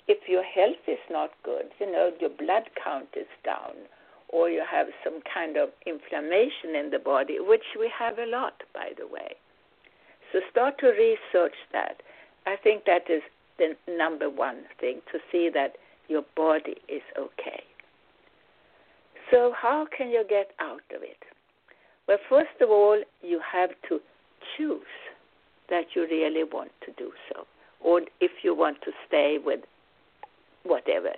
if 0.10 0.28
your 0.28 0.44
health 0.44 0.84
is 0.88 1.00
not 1.10 1.30
good. 1.44 1.70
You 1.80 1.92
know, 1.92 2.12
your 2.20 2.32
blood 2.32 2.64
count 2.84 3.10
is 3.16 3.28
down, 3.46 3.78
or 4.28 4.50
you 4.50 4.64
have 4.70 4.88
some 5.04 5.22
kind 5.32 5.56
of 5.56 5.70
inflammation 5.86 6.76
in 6.76 6.90
the 6.92 6.98
body, 6.98 7.38
which 7.40 7.78
we 7.80 7.90
have 7.98 8.18
a 8.18 8.26
lot, 8.26 8.56
by 8.74 8.90
the 8.98 9.08
way. 9.08 9.36
So 10.34 10.40
start 10.52 10.80
to 10.80 10.88
research 10.88 11.56
that. 11.72 12.02
I 12.48 12.56
think 12.56 12.86
that 12.86 13.04
is 13.08 13.22
the 13.60 13.76
number 13.88 14.30
one 14.30 14.64
thing 14.80 15.02
to 15.12 15.20
see 15.32 15.50
that 15.54 15.76
your 16.08 16.24
body 16.36 16.76
is 16.88 17.04
okay. 17.18 17.62
So, 19.32 19.54
how 19.56 19.86
can 19.96 20.10
you 20.10 20.24
get 20.28 20.52
out 20.60 20.82
of 20.96 21.04
it? 21.04 21.22
Well, 22.08 22.18
first 22.28 22.62
of 22.62 22.72
all, 22.72 23.00
you 23.22 23.40
have 23.54 23.70
to 23.90 24.00
choose 24.58 24.82
that 25.70 25.86
you 25.96 26.08
really 26.10 26.44
want 26.44 26.72
to 26.88 26.92
do 26.98 27.12
so, 27.32 27.46
or 27.80 28.02
if 28.20 28.32
you 28.44 28.56
want 28.56 28.82
to 28.86 28.92
stay 29.08 29.38
with 29.44 29.60
whatever. 30.70 31.14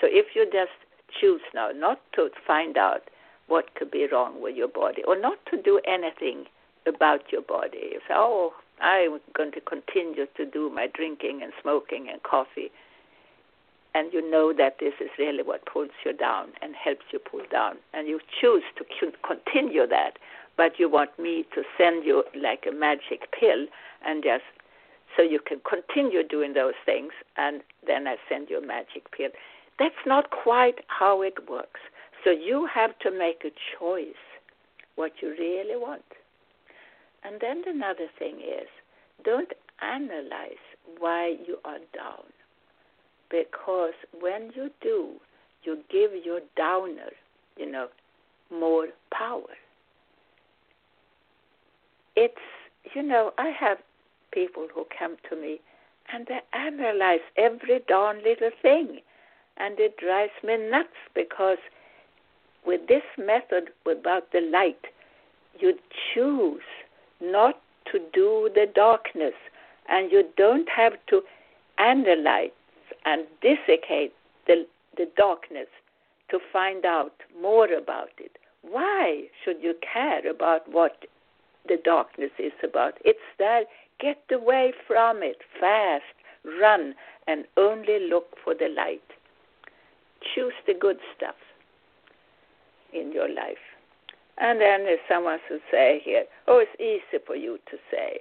So, 0.00 0.06
if 0.10 0.34
you 0.34 0.46
just 0.46 0.72
choose 1.20 1.42
now 1.54 1.70
not 1.74 2.00
to 2.14 2.30
find 2.46 2.76
out 2.76 3.02
what 3.48 3.74
could 3.74 3.90
be 3.90 4.06
wrong 4.10 4.40
with 4.40 4.56
your 4.56 4.68
body, 4.68 5.02
or 5.06 5.18
not 5.18 5.38
to 5.50 5.60
do 5.60 5.80
anything 5.86 6.46
about 6.86 7.30
your 7.30 7.42
body, 7.42 7.92
you 7.92 8.00
say, 8.08 8.14
oh, 8.14 8.52
I'm 8.80 9.20
going 9.36 9.52
to 9.52 9.60
continue 9.60 10.26
to 10.36 10.46
do 10.46 10.70
my 10.70 10.88
drinking 10.92 11.40
and 11.42 11.52
smoking 11.60 12.08
and 12.10 12.22
coffee. 12.22 12.70
And 13.94 14.12
you 14.12 14.28
know 14.28 14.54
that 14.56 14.76
this 14.80 14.94
is 15.00 15.10
really 15.18 15.42
what 15.42 15.66
pulls 15.66 15.90
you 16.04 16.14
down 16.14 16.48
and 16.62 16.74
helps 16.74 17.04
you 17.12 17.18
pull 17.18 17.42
down. 17.50 17.76
And 17.92 18.08
you 18.08 18.20
choose 18.40 18.62
to 18.78 18.84
continue 19.26 19.86
that, 19.86 20.12
but 20.56 20.78
you 20.78 20.88
want 20.88 21.18
me 21.18 21.44
to 21.54 21.62
send 21.76 22.04
you 22.04 22.24
like 22.34 22.64
a 22.66 22.72
magic 22.72 23.30
pill 23.38 23.66
and 24.04 24.22
just 24.22 24.44
so 25.16 25.22
you 25.22 25.40
can 25.46 25.60
continue 25.68 26.26
doing 26.26 26.54
those 26.54 26.74
things, 26.86 27.12
and 27.36 27.62
then 27.86 28.06
I 28.06 28.16
send 28.28 28.48
you 28.50 28.58
a 28.58 28.66
magic 28.66 29.10
pill. 29.16 29.30
That's 29.78 29.94
not 30.06 30.30
quite 30.30 30.76
how 30.86 31.22
it 31.22 31.48
works. 31.48 31.80
So 32.24 32.30
you 32.30 32.68
have 32.72 32.98
to 33.00 33.10
make 33.10 33.44
a 33.44 33.50
choice 33.78 34.14
what 34.96 35.12
you 35.20 35.30
really 35.30 35.76
want. 35.76 36.02
And 37.24 37.40
then 37.40 37.62
another 37.66 38.06
thing 38.18 38.36
is 38.36 38.68
don't 39.24 39.52
analyze 39.80 40.62
why 40.98 41.36
you 41.46 41.58
are 41.64 41.78
down. 41.94 42.24
Because 43.30 43.94
when 44.20 44.50
you 44.54 44.70
do, 44.82 45.14
you 45.64 45.78
give 45.90 46.10
your 46.24 46.40
downer, 46.56 47.10
you 47.56 47.70
know, 47.70 47.88
more 48.50 48.88
power. 49.12 49.42
It's, 52.14 52.34
you 52.94 53.02
know, 53.02 53.32
I 53.38 53.52
have 53.58 53.78
people 54.32 54.66
who 54.74 54.84
come 54.98 55.16
to 55.28 55.36
me 55.36 55.60
and 56.12 56.26
they 56.26 56.40
analyze 56.52 57.20
every 57.36 57.80
darn 57.88 58.22
little 58.22 58.50
thing. 58.60 59.00
And 59.56 59.78
it 59.78 59.96
drives 59.98 60.32
me 60.42 60.56
nuts 60.70 60.88
because 61.14 61.58
with 62.66 62.86
this 62.88 63.02
method 63.18 63.70
without 63.84 64.32
the 64.32 64.40
light, 64.40 64.80
you 65.58 65.74
choose 66.14 66.60
not 67.20 67.60
to 67.92 67.98
do 68.12 68.50
the 68.54 68.66
darkness, 68.74 69.34
and 69.88 70.10
you 70.10 70.24
don't 70.36 70.68
have 70.68 70.94
to 71.08 71.20
analyze 71.78 72.50
and 73.04 73.26
dissecate 73.42 74.12
the, 74.46 74.66
the 74.96 75.06
darkness 75.16 75.66
to 76.30 76.38
find 76.52 76.84
out 76.84 77.12
more 77.40 77.66
about 77.72 78.10
it. 78.18 78.38
Why 78.62 79.24
should 79.44 79.56
you 79.60 79.74
care 79.92 80.26
about 80.28 80.70
what 80.70 81.04
the 81.68 81.78
darkness 81.84 82.30
is 82.38 82.52
about. 82.62 82.94
It's 83.04 83.18
that 83.38 83.64
get 84.00 84.22
away 84.30 84.72
from 84.86 85.22
it 85.22 85.38
fast, 85.60 86.04
run, 86.60 86.94
and 87.26 87.44
only 87.56 88.08
look 88.08 88.36
for 88.42 88.54
the 88.54 88.68
light. 88.68 89.02
Choose 90.34 90.54
the 90.66 90.74
good 90.74 90.98
stuff 91.16 91.36
in 92.92 93.12
your 93.12 93.28
life. 93.28 93.62
And 94.38 94.60
then 94.60 94.84
there's 94.84 95.00
someone 95.08 95.38
who 95.48 95.58
say 95.70 96.00
here, 96.04 96.24
oh, 96.48 96.58
it's 96.58 96.80
easy 96.80 97.22
for 97.26 97.36
you 97.36 97.58
to 97.70 97.76
say 97.90 98.20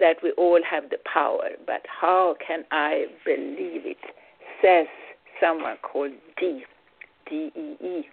that 0.00 0.16
we 0.22 0.32
all 0.32 0.60
have 0.68 0.90
the 0.90 0.98
power, 1.12 1.50
but 1.66 1.82
how 1.88 2.36
can 2.44 2.64
I 2.70 3.06
believe 3.24 3.86
it? 3.86 3.98
Says 4.60 4.86
someone 5.40 5.76
called 5.82 6.12
D, 6.38 6.64
D 7.28 7.52
E 7.54 7.84
E. 7.84 8.08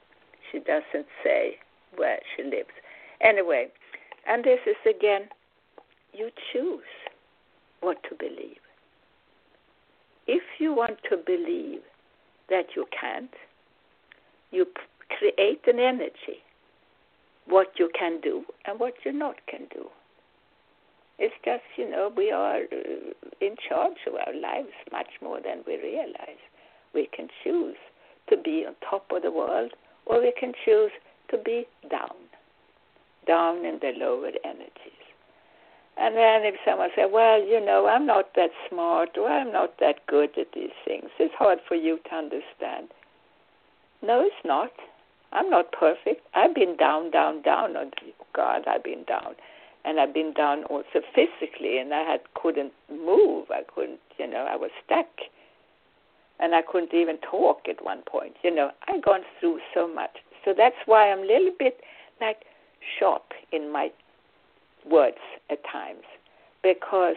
She 0.51 0.60
doesn't 0.60 1.08
say 1.24 1.55
where 1.96 2.20
she 2.36 2.43
lives. 2.43 2.70
Anyway, 3.22 3.67
and 4.27 4.43
this 4.43 4.60
is 4.67 4.75
again, 4.88 5.24
you 6.13 6.30
choose 6.51 6.82
what 7.82 7.98
to 8.10 8.15
believe. 8.15 8.58
If 10.27 10.44
you 10.60 10.74
want 10.74 10.98
to 11.10 11.18
believe 11.18 11.82
that 12.50 12.68
you 12.75 12.86
can't, 13.00 13.32
you 14.51 14.68
create 15.18 15.62
an 15.68 15.80
energy 15.80 16.44
what 17.48 17.68
you 17.77 17.89
can 17.98 18.20
do 18.22 18.44
and 18.65 18.80
what 18.80 18.94
you 19.06 19.12
not 19.12 19.36
can 19.48 19.68
do. 19.74 19.88
It's 21.20 21.36
just, 21.46 21.63
you 21.77 21.89
know, 21.89 22.12
we 22.15 22.32
are 22.32 22.62
uh, 22.62 23.12
in 23.41 23.56
charge 23.68 23.98
of 24.08 24.13
our 24.15 24.34
lives 24.34 24.74
much 24.91 25.10
more 25.22 25.39
than 25.41 25.63
we 25.68 25.77
realize. 25.77 26.41
We 26.94 27.08
can 27.15 27.27
choose 27.44 27.75
to 28.30 28.38
be 28.38 28.65
on 28.65 28.75
top 28.89 29.06
of 29.12 29.22
the 29.22 29.32
world 29.32 29.72
or 30.06 30.22
we 30.22 30.34
can 30.39 30.53
choose 30.65 30.91
to 31.30 31.38
be 31.38 31.68
down, 31.89 32.15
down 33.27 33.65
in 33.65 33.80
the 33.82 33.91
lower 33.98 34.32
energies. 34.44 35.00
And 35.98 36.16
then 36.16 36.44
if 36.44 36.56
someone 36.66 36.90
says, 36.96 37.10
well, 37.12 37.44
you 37.44 37.64
know, 37.64 37.88
I'm 37.88 38.06
not 38.06 38.34
that 38.36 38.52
smart 38.70 39.18
or 39.18 39.28
I'm 39.28 39.52
not 39.52 39.78
that 39.80 40.06
good 40.08 40.30
at 40.38 40.48
these 40.54 40.74
things, 40.86 41.10
it's 41.20 41.34
hard 41.38 41.60
for 41.68 41.76
you 41.76 42.00
to 42.10 42.16
understand. 42.16 42.90
No, 44.02 44.22
it's 44.22 44.46
not. 44.46 44.72
I'm 45.32 45.50
not 45.50 45.72
perfect. 45.72 46.22
I've 46.34 46.56
been 46.56 46.76
down, 46.76 47.12
down, 47.12 47.42
down. 47.42 47.76
Oh, 47.78 47.90
God, 48.36 48.64
I've 48.68 48.84
been 48.84 49.04
down. 49.04 49.36
And 49.84 50.00
I've 50.00 50.14
been 50.14 50.34
down 50.34 50.64
also 50.66 51.02
physically, 51.16 51.80
and 51.80 51.94
I 51.94 52.04
had 52.04 52.22
couldn't 52.36 52.74
move. 52.90 53.50
I 53.50 53.62
couldn't, 53.74 54.00
you 54.18 54.28
know, 54.28 54.48
I 54.50 54.56
was 54.56 54.70
stuck. 54.86 55.08
And 56.40 56.56
I 56.56 56.62
couldn't 56.62 56.94
even 56.94 57.18
talk 57.18 57.62
at 57.70 57.84
one 57.84 58.02
point. 58.06 58.34
You 58.44 58.54
know, 58.54 58.72
I've 58.88 59.04
gone 59.04 59.22
through 59.40 59.60
so 59.74 59.88
much. 59.88 60.18
So 60.44 60.54
that's 60.56 60.76
why 60.86 61.12
I'm 61.12 61.20
a 61.20 61.26
little 61.26 61.52
bit 61.58 61.82
like 62.20 62.38
sharp 63.00 63.24
in 63.52 63.72
my 63.72 63.92
words 64.90 65.18
at 65.50 65.60
times 65.72 66.04
because 66.64 67.16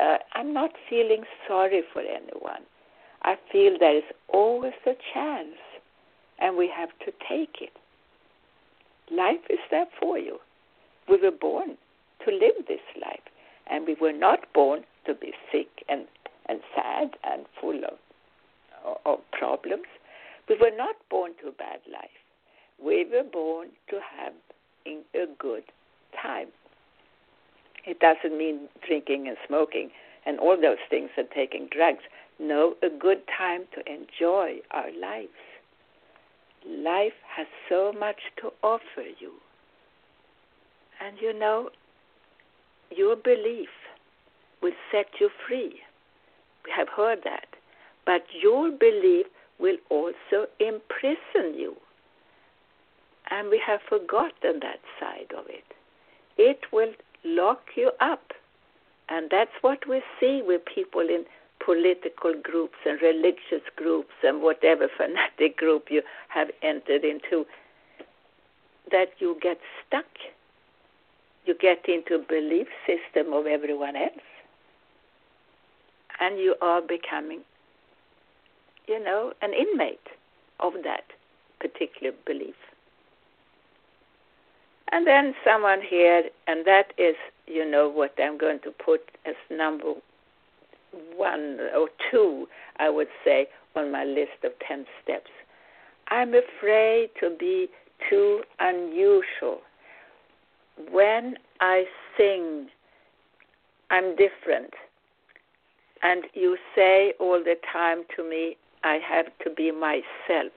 uh, 0.00 0.18
I'm 0.34 0.52
not 0.52 0.70
feeling 0.88 1.24
sorry 1.46 1.82
for 1.92 2.00
anyone. 2.00 2.62
I 3.22 3.36
feel 3.52 3.76
there 3.78 3.96
is 3.96 4.04
always 4.28 4.72
a 4.86 4.94
chance 5.12 5.56
and 6.38 6.56
we 6.56 6.70
have 6.74 6.90
to 7.04 7.12
take 7.28 7.56
it. 7.60 7.72
Life 9.10 9.44
is 9.50 9.58
there 9.70 9.86
for 10.00 10.18
you. 10.18 10.38
We 11.08 11.18
were 11.20 11.32
born 11.32 11.76
to 12.24 12.30
live 12.32 12.66
this 12.68 12.80
life, 13.00 13.20
and 13.70 13.86
we 13.86 13.96
were 14.00 14.12
not 14.12 14.40
born 14.54 14.82
to 15.06 15.14
be 15.14 15.32
sick 15.50 15.68
and, 15.88 16.06
and 16.48 16.60
sad 16.74 17.10
and 17.24 17.44
full 17.60 17.80
of, 17.84 18.96
of 19.04 19.18
problems. 19.32 19.86
We 20.48 20.56
were 20.60 20.76
not 20.76 20.96
born 21.10 21.32
to 21.42 21.48
a 21.48 21.52
bad 21.52 21.80
life. 21.90 22.10
We 22.82 23.04
were 23.04 23.24
born 23.30 23.68
to 23.88 23.96
have 24.16 24.32
a 24.86 25.26
good 25.38 25.64
time. 26.22 26.48
It 27.86 27.98
doesn't 28.00 28.36
mean 28.36 28.68
drinking 28.86 29.28
and 29.28 29.36
smoking 29.46 29.90
and 30.26 30.38
all 30.38 30.60
those 30.60 30.78
things 30.88 31.10
and 31.16 31.28
taking 31.34 31.68
drugs. 31.70 32.02
No, 32.38 32.74
a 32.82 32.88
good 32.88 33.22
time 33.36 33.62
to 33.74 33.92
enjoy 33.92 34.58
our 34.70 34.90
lives. 34.98 35.28
Life 36.66 37.14
has 37.36 37.46
so 37.68 37.92
much 37.92 38.20
to 38.40 38.50
offer 38.62 39.06
you. 39.18 39.32
And 41.00 41.16
you 41.20 41.38
know, 41.38 41.70
your 42.90 43.16
belief 43.16 43.68
will 44.62 44.72
set 44.92 45.06
you 45.18 45.30
free. 45.46 45.80
We 46.64 46.72
have 46.76 46.88
heard 46.88 47.20
that. 47.24 47.46
But 48.04 48.22
your 48.42 48.70
belief 48.70 49.26
will 49.58 49.76
also 49.88 50.46
imprison 50.58 51.58
you. 51.58 51.76
And 53.30 53.48
we 53.48 53.62
have 53.64 53.80
forgotten 53.88 54.60
that 54.60 54.80
side 54.98 55.32
of 55.36 55.44
it. 55.48 55.64
It 56.36 56.60
will 56.72 56.92
lock 57.24 57.60
you 57.76 57.92
up. 58.00 58.32
And 59.08 59.28
that's 59.30 59.50
what 59.60 59.88
we 59.88 60.02
see 60.20 60.42
with 60.46 60.62
people 60.64 61.00
in 61.00 61.24
political 61.64 62.34
groups 62.42 62.76
and 62.86 63.00
religious 63.02 63.66
groups 63.76 64.12
and 64.22 64.42
whatever 64.42 64.88
fanatic 64.96 65.56
group 65.56 65.86
you 65.90 66.02
have 66.28 66.48
entered 66.62 67.04
into, 67.04 67.44
that 68.90 69.10
you 69.18 69.36
get 69.42 69.58
stuck. 69.86 70.06
You 71.46 71.54
get 71.54 71.88
into 71.88 72.16
a 72.16 72.18
belief 72.18 72.68
system 72.86 73.32
of 73.32 73.46
everyone 73.46 73.96
else. 73.96 74.12
And 76.20 76.38
you 76.38 76.54
are 76.60 76.82
becoming, 76.82 77.40
you 78.86 79.02
know, 79.02 79.32
an 79.40 79.52
inmate 79.54 79.98
of 80.60 80.74
that 80.84 81.04
particular 81.60 82.12
belief. 82.26 82.54
And 84.92 85.06
then 85.06 85.34
someone 85.44 85.80
here, 85.88 86.24
and 86.46 86.66
that 86.66 86.92
is, 86.98 87.14
you 87.46 87.68
know, 87.68 87.88
what 87.88 88.12
I'm 88.18 88.38
going 88.38 88.58
to 88.64 88.70
put 88.70 89.00
as 89.24 89.34
number 89.50 89.94
one 91.16 91.58
or 91.76 91.88
two, 92.10 92.46
I 92.78 92.90
would 92.90 93.08
say, 93.24 93.46
on 93.76 93.92
my 93.92 94.04
list 94.04 94.44
of 94.44 94.52
10 94.66 94.86
steps. 95.02 95.30
I'm 96.08 96.34
afraid 96.34 97.10
to 97.20 97.30
be 97.38 97.68
too 98.08 98.42
unusual. 98.58 99.60
When 100.90 101.36
I 101.60 101.84
sing, 102.16 102.68
I'm 103.90 104.16
different. 104.16 104.74
And 106.02 106.24
you 106.34 106.56
say 106.74 107.12
all 107.20 107.38
the 107.38 107.56
time 107.72 108.04
to 108.16 108.28
me, 108.28 108.56
I 108.82 108.98
have 109.06 109.26
to 109.44 109.50
be 109.50 109.70
myself. 109.70 110.52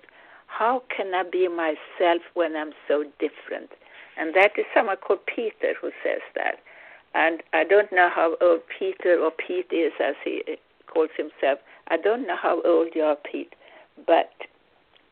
How 0.47 0.81
can 0.95 1.13
I 1.13 1.23
be 1.29 1.47
myself 1.47 2.21
when 2.33 2.55
I'm 2.55 2.71
so 2.87 3.03
different? 3.19 3.69
And 4.17 4.33
that 4.35 4.51
is 4.57 4.65
someone 4.73 4.97
called 4.97 5.25
Peter 5.25 5.73
who 5.79 5.91
says 6.03 6.21
that. 6.35 6.59
And 7.15 7.41
I 7.53 7.63
don't 7.63 7.91
know 7.91 8.09
how 8.13 8.35
old 8.41 8.61
Peter 8.79 9.19
or 9.19 9.31
Pete 9.31 9.71
is, 9.71 9.93
as 10.03 10.15
he 10.23 10.43
calls 10.87 11.09
himself. 11.17 11.59
I 11.87 11.97
don't 11.97 12.27
know 12.27 12.37
how 12.41 12.61
old 12.63 12.89
you 12.95 13.03
are, 13.03 13.17
Pete, 13.31 13.53
but 14.07 14.31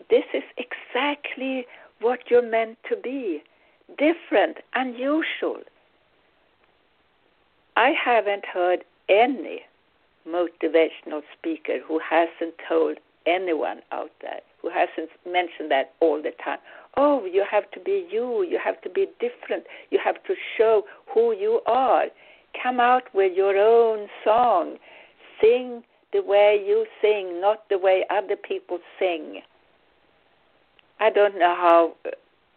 this 0.10 0.24
is 0.34 0.44
exactly 0.58 1.66
what 2.00 2.20
you're 2.30 2.48
meant 2.48 2.78
to 2.90 2.96
be 2.96 3.44
different, 3.98 4.58
unusual. 4.74 5.62
I 7.76 7.92
haven't 7.92 8.46
heard 8.46 8.84
any 9.10 9.62
motivational 10.28 11.22
speaker 11.38 11.80
who 11.86 12.00
hasn't 12.00 12.56
told 12.68 12.98
anyone 13.26 13.82
out 13.92 14.12
there, 14.22 14.42
who 14.62 14.70
hasn't 14.70 15.10
mentioned 15.26 15.72
that 15.72 15.94
all 16.00 16.22
the 16.22 16.32
time. 16.44 16.60
Oh, 16.98 17.26
you 17.26 17.46
have 17.50 17.70
to 17.72 17.80
be 17.80 18.06
you. 18.12 18.44
You 18.44 18.60
have 18.64 18.82
to 18.82 18.90
be 18.90 19.08
different. 19.20 19.66
You 19.90 20.00
have 20.04 20.22
to 20.24 20.34
show 20.58 20.84
who 21.14 21.34
you 21.34 21.62
are. 21.66 22.06
Come 22.62 22.80
out 22.80 23.04
with 23.14 23.36
your 23.36 23.58
own 23.58 24.08
song. 24.24 24.78
Sing 25.42 25.84
the 26.12 26.22
way 26.22 26.62
you 26.66 26.86
sing, 27.02 27.40
not 27.40 27.70
the 27.70 27.78
way 27.78 28.06
other 28.10 28.36
people 28.36 28.80
sing. 29.00 29.42
I 31.00 31.10
don't 31.10 31.40
know 31.40 31.56
how 31.56 31.94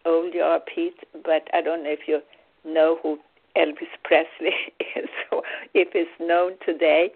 old 0.05 0.33
you 0.33 0.41
are, 0.41 0.59
Pete, 0.59 0.99
but 1.23 1.47
I 1.53 1.61
don't 1.61 1.83
know 1.83 1.91
if 1.91 2.07
you 2.07 2.19
know 2.65 2.99
who 3.01 3.17
Elvis 3.57 3.87
Presley 4.03 4.53
is, 4.95 5.09
or 5.31 5.41
if 5.73 5.89
it's 5.93 6.11
known 6.19 6.53
today 6.65 7.11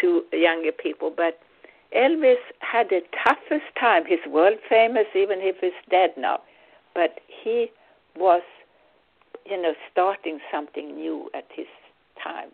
to 0.00 0.22
younger 0.32 0.72
people. 0.72 1.12
But 1.14 1.38
Elvis 1.94 2.42
had 2.58 2.88
the 2.88 3.00
toughest 3.24 3.66
time. 3.78 4.04
He's 4.06 4.18
world 4.28 4.58
famous, 4.68 5.06
even 5.14 5.38
if 5.40 5.56
he's 5.60 5.72
dead 5.90 6.10
now. 6.18 6.40
But 6.94 7.20
he 7.26 7.70
was, 8.16 8.42
you 9.46 9.60
know, 9.60 9.74
starting 9.90 10.40
something 10.52 10.94
new 10.94 11.30
at 11.34 11.46
his 11.54 11.66
time. 12.22 12.50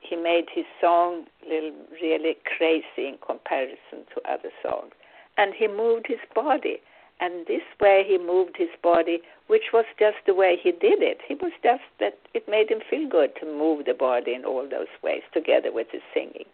He 0.00 0.16
made 0.16 0.46
his 0.52 0.64
song 0.80 1.26
little 1.48 1.72
really 2.02 2.36
crazy 2.56 3.08
in 3.08 3.18
comparison 3.24 4.04
to 4.14 4.30
other 4.30 4.50
songs, 4.62 4.92
and 5.36 5.54
he 5.54 5.68
moved 5.68 6.06
his 6.08 6.20
body. 6.34 6.78
And 7.22 7.46
this 7.46 7.62
way, 7.80 8.02
he 8.06 8.16
moved 8.16 8.56
his 8.56 8.70
body, 8.82 9.20
which 9.46 9.74
was 9.74 9.84
just 9.98 10.16
the 10.26 10.34
way 10.34 10.56
he 10.60 10.72
did 10.72 11.02
it. 11.02 11.18
He 11.28 11.34
was 11.34 11.52
just 11.62 11.82
that 11.98 12.18
it 12.32 12.48
made 12.48 12.70
him 12.70 12.80
feel 12.88 13.06
good 13.06 13.32
to 13.40 13.46
move 13.46 13.84
the 13.84 13.92
body 13.92 14.32
in 14.32 14.46
all 14.46 14.66
those 14.66 14.88
ways 15.02 15.22
together 15.34 15.70
with 15.70 15.88
his 15.92 16.00
singing. 16.14 16.46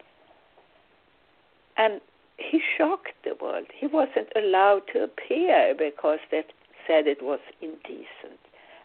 And 1.77 2.01
he 2.39 2.61
shocked 2.77 3.15
the 3.25 3.35
world. 3.41 3.67
He 3.75 3.87
wasn't 3.87 4.29
allowed 4.37 4.83
to 4.93 5.05
appear 5.05 5.75
because 5.77 6.19
they 6.31 6.45
said 6.87 7.07
it 7.07 7.23
was 7.23 7.41
indecent. 7.61 8.41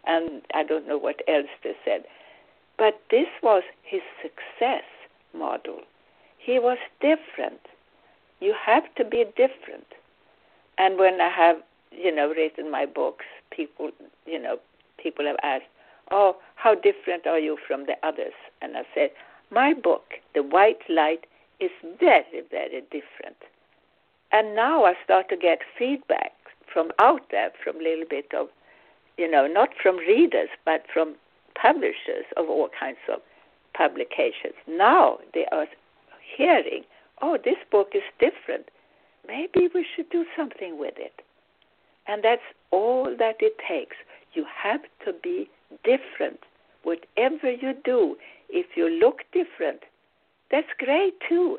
and 0.05 0.41
I 0.53 0.63
don't 0.63 0.87
know 0.87 0.97
what 0.97 1.21
else 1.27 1.49
they 1.63 1.75
said. 1.85 2.05
But 2.77 2.99
this 3.11 3.27
was 3.43 3.63
his 3.83 4.01
success 4.21 4.83
model. 5.33 5.81
He 6.37 6.57
was 6.57 6.77
different. 6.99 7.61
You 8.39 8.55
have 8.59 8.83
to 8.95 9.05
be 9.05 9.25
different. 9.37 9.85
And 10.77 10.97
when 10.97 11.21
I 11.21 11.29
have, 11.29 11.57
you 11.91 12.13
know, 12.13 12.29
written 12.29 12.71
my 12.71 12.85
books, 12.87 13.25
people, 13.51 13.91
you 14.25 14.39
know, 14.39 14.57
people 14.97 15.25
have 15.25 15.37
asked, 15.43 15.69
"Oh, 16.09 16.37
how 16.55 16.73
different 16.73 17.27
are 17.27 17.37
you 17.37 17.57
from 17.67 17.85
the 17.85 17.97
others?" 18.01 18.33
And 18.61 18.75
I 18.75 18.83
said, 18.95 19.11
"My 19.51 19.73
book, 19.73 20.19
The 20.33 20.41
White 20.41 20.89
Light, 20.89 21.25
is 21.61 21.71
very, 21.99 22.41
very 22.49 22.81
different." 22.91 23.37
And 24.31 24.55
now 24.55 24.85
I 24.85 24.93
start 25.03 25.29
to 25.29 25.37
get 25.37 25.59
feedback 25.77 26.33
from 26.71 26.91
out 26.99 27.29
there, 27.29 27.51
from 27.63 27.77
a 27.77 27.83
little 27.83 28.05
bit 28.09 28.33
of, 28.33 28.49
you 29.17 29.29
know, 29.29 29.45
not 29.45 29.69
from 29.81 29.97
readers, 29.97 30.49
but 30.65 30.85
from 30.93 31.15
publishers 31.55 32.25
of 32.37 32.49
all 32.49 32.69
kinds 32.69 32.99
of 33.09 33.21
publications. 33.73 34.55
Now 34.67 35.19
they 35.33 35.45
are 35.51 35.67
hearing, 36.37 36.83
oh, 37.21 37.37
this 37.37 37.57
book 37.69 37.89
is 37.93 38.03
different. 38.19 38.69
Maybe 39.27 39.67
we 39.73 39.85
should 39.95 40.09
do 40.09 40.25
something 40.35 40.79
with 40.79 40.97
it. 40.97 41.21
And 42.07 42.23
that's 42.23 42.41
all 42.71 43.15
that 43.17 43.35
it 43.41 43.57
takes. 43.59 43.97
You 44.33 44.45
have 44.45 44.81
to 45.05 45.13
be 45.13 45.49
different. 45.83 46.39
Whatever 46.83 47.51
you 47.51 47.73
do, 47.83 48.17
if 48.49 48.65
you 48.75 48.89
look 48.89 49.23
different, 49.31 49.81
that's 50.51 50.67
great 50.77 51.13
too. 51.27 51.57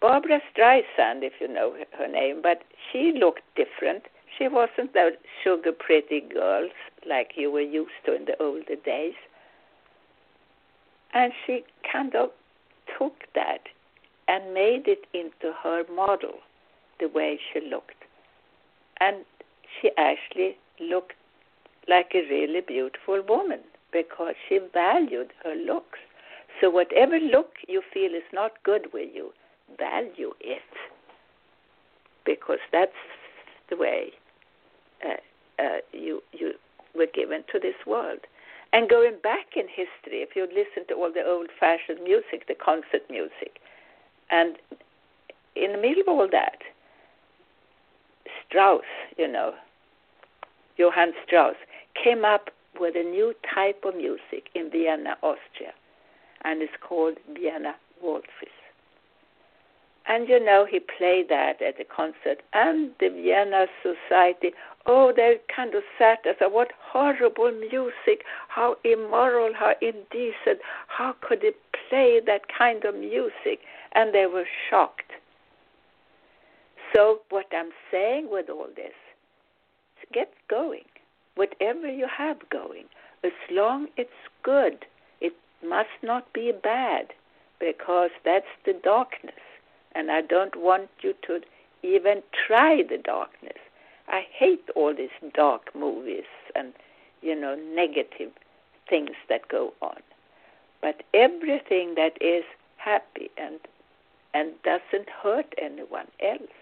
Barbra 0.00 0.40
Streisand, 0.52 1.22
if 1.22 1.34
you 1.40 1.48
know 1.48 1.74
her 1.98 2.08
name, 2.08 2.40
but 2.42 2.62
she 2.90 3.12
looked 3.12 3.42
different. 3.56 4.04
She 4.38 4.46
wasn't 4.46 4.94
those 4.94 5.12
sugar 5.42 5.72
pretty 5.72 6.20
girls 6.20 6.70
like 7.08 7.32
you 7.36 7.50
were 7.50 7.60
used 7.60 7.90
to 8.06 8.14
in 8.14 8.24
the 8.24 8.40
older 8.40 8.76
days. 8.84 9.14
And 11.14 11.32
she 11.46 11.64
kind 11.90 12.14
of 12.14 12.30
took 12.98 13.14
that 13.34 13.62
and 14.28 14.54
made 14.54 14.86
it 14.86 15.06
into 15.12 15.52
her 15.62 15.82
model, 15.92 16.34
the 17.00 17.08
way 17.08 17.40
she 17.52 17.60
looked. 17.60 18.04
And 19.00 19.24
she 19.80 19.90
actually 19.96 20.56
looked 20.80 21.14
like 21.88 22.12
a 22.14 22.28
really 22.28 22.60
beautiful 22.60 23.22
woman 23.26 23.60
because 23.92 24.34
she 24.48 24.58
valued 24.72 25.32
her 25.42 25.54
looks. 25.54 25.98
So, 26.60 26.70
whatever 26.70 27.18
look 27.18 27.52
you 27.68 27.82
feel 27.92 28.12
is 28.14 28.28
not 28.32 28.62
good 28.64 28.88
with 28.92 29.08
you, 29.14 29.32
value 29.78 30.32
it 30.40 30.62
because 32.24 32.58
that's 32.72 32.92
the 33.70 33.76
way 33.76 34.12
uh, 35.04 35.62
uh, 35.62 35.78
you 35.92 36.22
you 36.32 36.52
were 36.94 37.06
given 37.12 37.44
to 37.52 37.58
this 37.58 37.74
world. 37.86 38.20
And 38.72 38.88
going 38.88 39.16
back 39.22 39.56
in 39.56 39.66
history, 39.66 40.20
if 40.20 40.36
you 40.36 40.42
listen 40.42 40.86
to 40.88 40.94
all 40.94 41.10
the 41.12 41.24
old-fashioned 41.24 42.02
music, 42.02 42.48
the 42.48 42.54
concert 42.54 43.02
music, 43.08 43.60
and 44.30 44.56
in 45.56 45.72
the 45.72 45.78
middle 45.78 46.02
of 46.02 46.08
all 46.08 46.28
that, 46.30 46.58
Strauss, 48.46 48.84
you 49.16 49.26
know, 49.26 49.54
Johann 50.76 51.12
Strauss, 51.26 51.56
came 52.02 52.24
up 52.24 52.50
with 52.78 52.94
a 52.94 53.02
new 53.02 53.34
type 53.54 53.84
of 53.84 53.96
music 53.96 54.50
in 54.54 54.70
Vienna, 54.70 55.16
Austria, 55.22 55.72
and 56.44 56.62
it's 56.62 56.72
called 56.80 57.16
Vienna 57.34 57.74
waltzes. 58.02 58.54
And 60.06 60.26
you 60.28 60.42
know, 60.42 60.66
he 60.68 60.80
played 60.80 61.28
that 61.28 61.60
at 61.60 61.76
the 61.76 61.84
concert, 61.84 62.42
and 62.54 62.92
the 62.98 63.10
Vienna 63.10 63.66
Society, 63.82 64.52
oh, 64.86 65.12
they 65.14 65.36
kind 65.54 65.74
of 65.74 65.82
sat 65.98 66.20
and 66.24 66.34
said, 66.38 66.50
What 66.50 66.72
horrible 66.80 67.52
music, 67.52 68.24
how 68.48 68.76
immoral, 68.84 69.52
how 69.54 69.74
indecent, 69.82 70.60
how 70.86 71.14
could 71.20 71.42
he 71.42 71.50
play 71.90 72.20
that 72.24 72.42
kind 72.56 72.84
of 72.84 72.94
music? 72.94 73.60
And 73.92 74.14
they 74.14 74.26
were 74.26 74.46
shocked. 74.70 75.12
So, 76.94 77.20
what 77.28 77.46
I'm 77.52 77.70
saying 77.90 78.28
with 78.30 78.48
all 78.48 78.68
this, 78.74 78.94
get 80.12 80.32
going. 80.48 80.84
Whatever 81.34 81.86
you 81.86 82.06
have 82.16 82.36
going, 82.50 82.84
as 83.22 83.32
long 83.50 83.88
it's 83.96 84.10
good, 84.42 84.86
must 85.64 86.02
not 86.02 86.32
be 86.32 86.52
bad, 86.52 87.08
because 87.58 88.10
that's 88.24 88.46
the 88.64 88.72
darkness 88.72 89.34
and 89.98 90.10
I 90.10 90.20
don't 90.20 90.54
want 90.56 90.88
you 91.00 91.14
to 91.26 91.40
even 91.82 92.22
try 92.46 92.82
the 92.88 92.98
darkness. 92.98 93.58
I 94.06 94.22
hate 94.32 94.64
all 94.74 94.94
these 94.94 95.10
dark 95.34 95.74
movies 95.74 96.24
and, 96.54 96.72
you 97.20 97.38
know, 97.38 97.56
negative 97.56 98.30
things 98.88 99.16
that 99.28 99.48
go 99.48 99.72
on. 99.82 100.00
But 100.80 101.02
everything 101.12 101.94
that 101.96 102.12
is 102.20 102.44
happy 102.76 103.30
and 103.36 103.58
and 104.34 104.52
doesn't 104.62 105.08
hurt 105.22 105.52
anyone 105.60 106.06
else, 106.22 106.58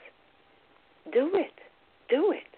do 1.13 1.31
it. 1.35 1.53
Do 2.09 2.31
it. 2.31 2.56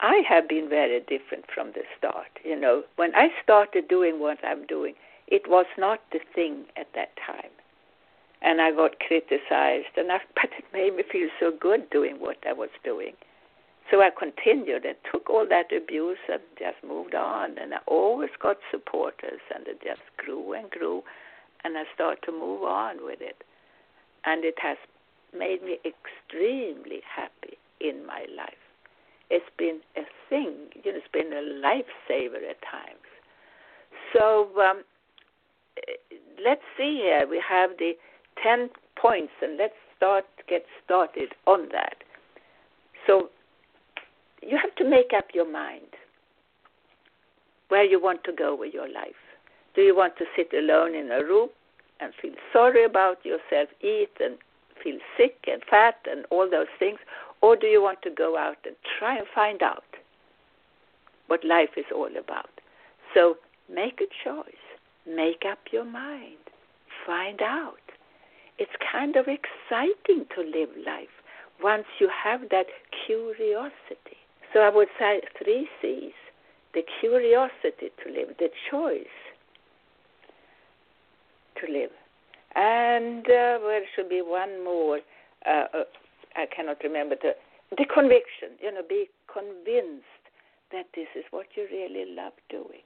I 0.00 0.22
have 0.28 0.48
been 0.48 0.68
very 0.68 1.00
different 1.00 1.46
from 1.52 1.72
the 1.72 1.82
start. 1.96 2.28
You 2.44 2.58
know, 2.58 2.82
when 2.96 3.14
I 3.14 3.28
started 3.42 3.88
doing 3.88 4.20
what 4.20 4.38
I'm 4.44 4.66
doing, 4.66 4.94
it 5.26 5.48
was 5.48 5.66
not 5.78 6.00
the 6.12 6.20
thing 6.34 6.66
at 6.76 6.88
that 6.94 7.10
time 7.16 7.50
and 8.42 8.60
I 8.60 8.70
got 8.70 8.98
criticized, 9.00 9.96
and 9.96 10.12
I, 10.12 10.18
but 10.34 10.50
it 10.56 10.64
made 10.72 10.96
me 10.96 11.02
feel 11.10 11.28
so 11.40 11.50
good 11.58 11.90
doing 11.90 12.16
what 12.20 12.38
I 12.48 12.52
was 12.52 12.70
doing. 12.84 13.14
So 13.90 14.00
I 14.00 14.10
continued 14.10 14.84
and 14.84 14.96
took 15.10 15.30
all 15.30 15.46
that 15.48 15.70
abuse 15.74 16.18
and 16.30 16.42
just 16.58 16.76
moved 16.86 17.14
on, 17.14 17.56
and 17.58 17.74
I 17.74 17.78
always 17.86 18.30
got 18.40 18.56
supporters, 18.70 19.40
and 19.54 19.66
it 19.66 19.80
just 19.82 20.02
grew 20.16 20.54
and 20.54 20.70
grew, 20.70 21.02
and 21.64 21.76
I 21.76 21.84
started 21.94 22.22
to 22.26 22.32
move 22.32 22.62
on 22.62 23.04
with 23.04 23.20
it, 23.20 23.42
and 24.24 24.44
it 24.44 24.56
has 24.60 24.76
made 25.36 25.62
me 25.62 25.78
extremely 25.84 27.00
happy 27.06 27.58
in 27.80 28.04
my 28.06 28.26
life. 28.36 28.65
It's 29.30 29.50
been 29.58 29.80
a 29.96 30.02
thing, 30.28 30.54
you 30.84 30.92
know, 30.92 30.98
it's 30.98 31.12
been 31.12 31.32
a 31.32 31.42
lifesaver 31.66 32.48
at 32.48 32.60
times. 32.62 33.06
So 34.12 34.48
um, 34.60 34.84
let's 36.44 36.62
see 36.76 37.00
here. 37.02 37.26
We 37.28 37.42
have 37.48 37.70
the 37.78 37.92
10 38.42 38.70
points, 39.00 39.32
and 39.42 39.56
let's 39.56 39.74
start 39.96 40.24
get 40.48 40.64
started 40.84 41.30
on 41.46 41.68
that. 41.72 41.96
So 43.06 43.30
you 44.42 44.56
have 44.60 44.74
to 44.76 44.84
make 44.84 45.10
up 45.16 45.26
your 45.34 45.50
mind 45.50 45.86
where 47.68 47.84
you 47.84 48.00
want 48.00 48.22
to 48.24 48.32
go 48.32 48.54
with 48.54 48.72
your 48.72 48.88
life. 48.88 49.22
Do 49.74 49.82
you 49.82 49.96
want 49.96 50.16
to 50.18 50.24
sit 50.36 50.52
alone 50.54 50.94
in 50.94 51.10
a 51.10 51.24
room 51.24 51.48
and 52.00 52.12
feel 52.20 52.32
sorry 52.52 52.84
about 52.84 53.24
yourself, 53.24 53.68
eat 53.80 54.10
and 54.20 54.38
feel 54.82 54.98
sick 55.16 55.36
and 55.46 55.62
fat 55.68 55.96
and 56.10 56.24
all 56.30 56.48
those 56.48 56.70
things? 56.78 56.98
Or 57.42 57.56
do 57.56 57.66
you 57.66 57.82
want 57.82 58.02
to 58.02 58.10
go 58.10 58.36
out 58.36 58.58
and 58.64 58.76
try 58.98 59.16
and 59.16 59.26
find 59.34 59.62
out 59.62 59.84
what 61.28 61.44
life 61.44 61.70
is 61.76 61.84
all 61.94 62.10
about? 62.18 62.50
So 63.14 63.36
make 63.72 64.00
a 64.00 64.28
choice, 64.28 64.66
make 65.06 65.44
up 65.50 65.58
your 65.72 65.84
mind, 65.84 66.38
find 67.06 67.40
out 67.42 67.76
it's 68.58 68.72
kind 68.90 69.16
of 69.16 69.26
exciting 69.28 70.26
to 70.34 70.40
live 70.42 70.70
life 70.84 71.08
once 71.62 71.84
you 72.00 72.08
have 72.24 72.40
that 72.50 72.66
curiosity. 73.06 74.18
So 74.52 74.60
I 74.60 74.70
would 74.70 74.88
say 74.98 75.20
three 75.42 75.68
C's 75.80 76.12
the 76.74 76.82
curiosity 77.00 77.90
to 78.04 78.12
live, 78.12 78.36
the 78.38 78.50
choice 78.70 79.06
to 81.58 81.72
live. 81.72 81.90
And 82.54 83.24
uh, 83.24 83.58
there 83.64 83.82
should 83.94 84.10
be 84.10 84.22
one 84.22 84.62
more. 84.62 85.00
Uh, 85.46 85.64
uh, 85.72 85.84
I 86.36 86.46
cannot 86.46 86.82
remember 86.82 87.16
the 87.20 87.34
the 87.76 87.84
conviction. 87.84 88.50
You 88.60 88.72
know, 88.72 88.82
be 88.88 89.08
convinced 89.32 90.04
that 90.72 90.86
this 90.94 91.08
is 91.16 91.24
what 91.30 91.46
you 91.56 91.66
really 91.70 92.14
love 92.14 92.32
doing. 92.48 92.84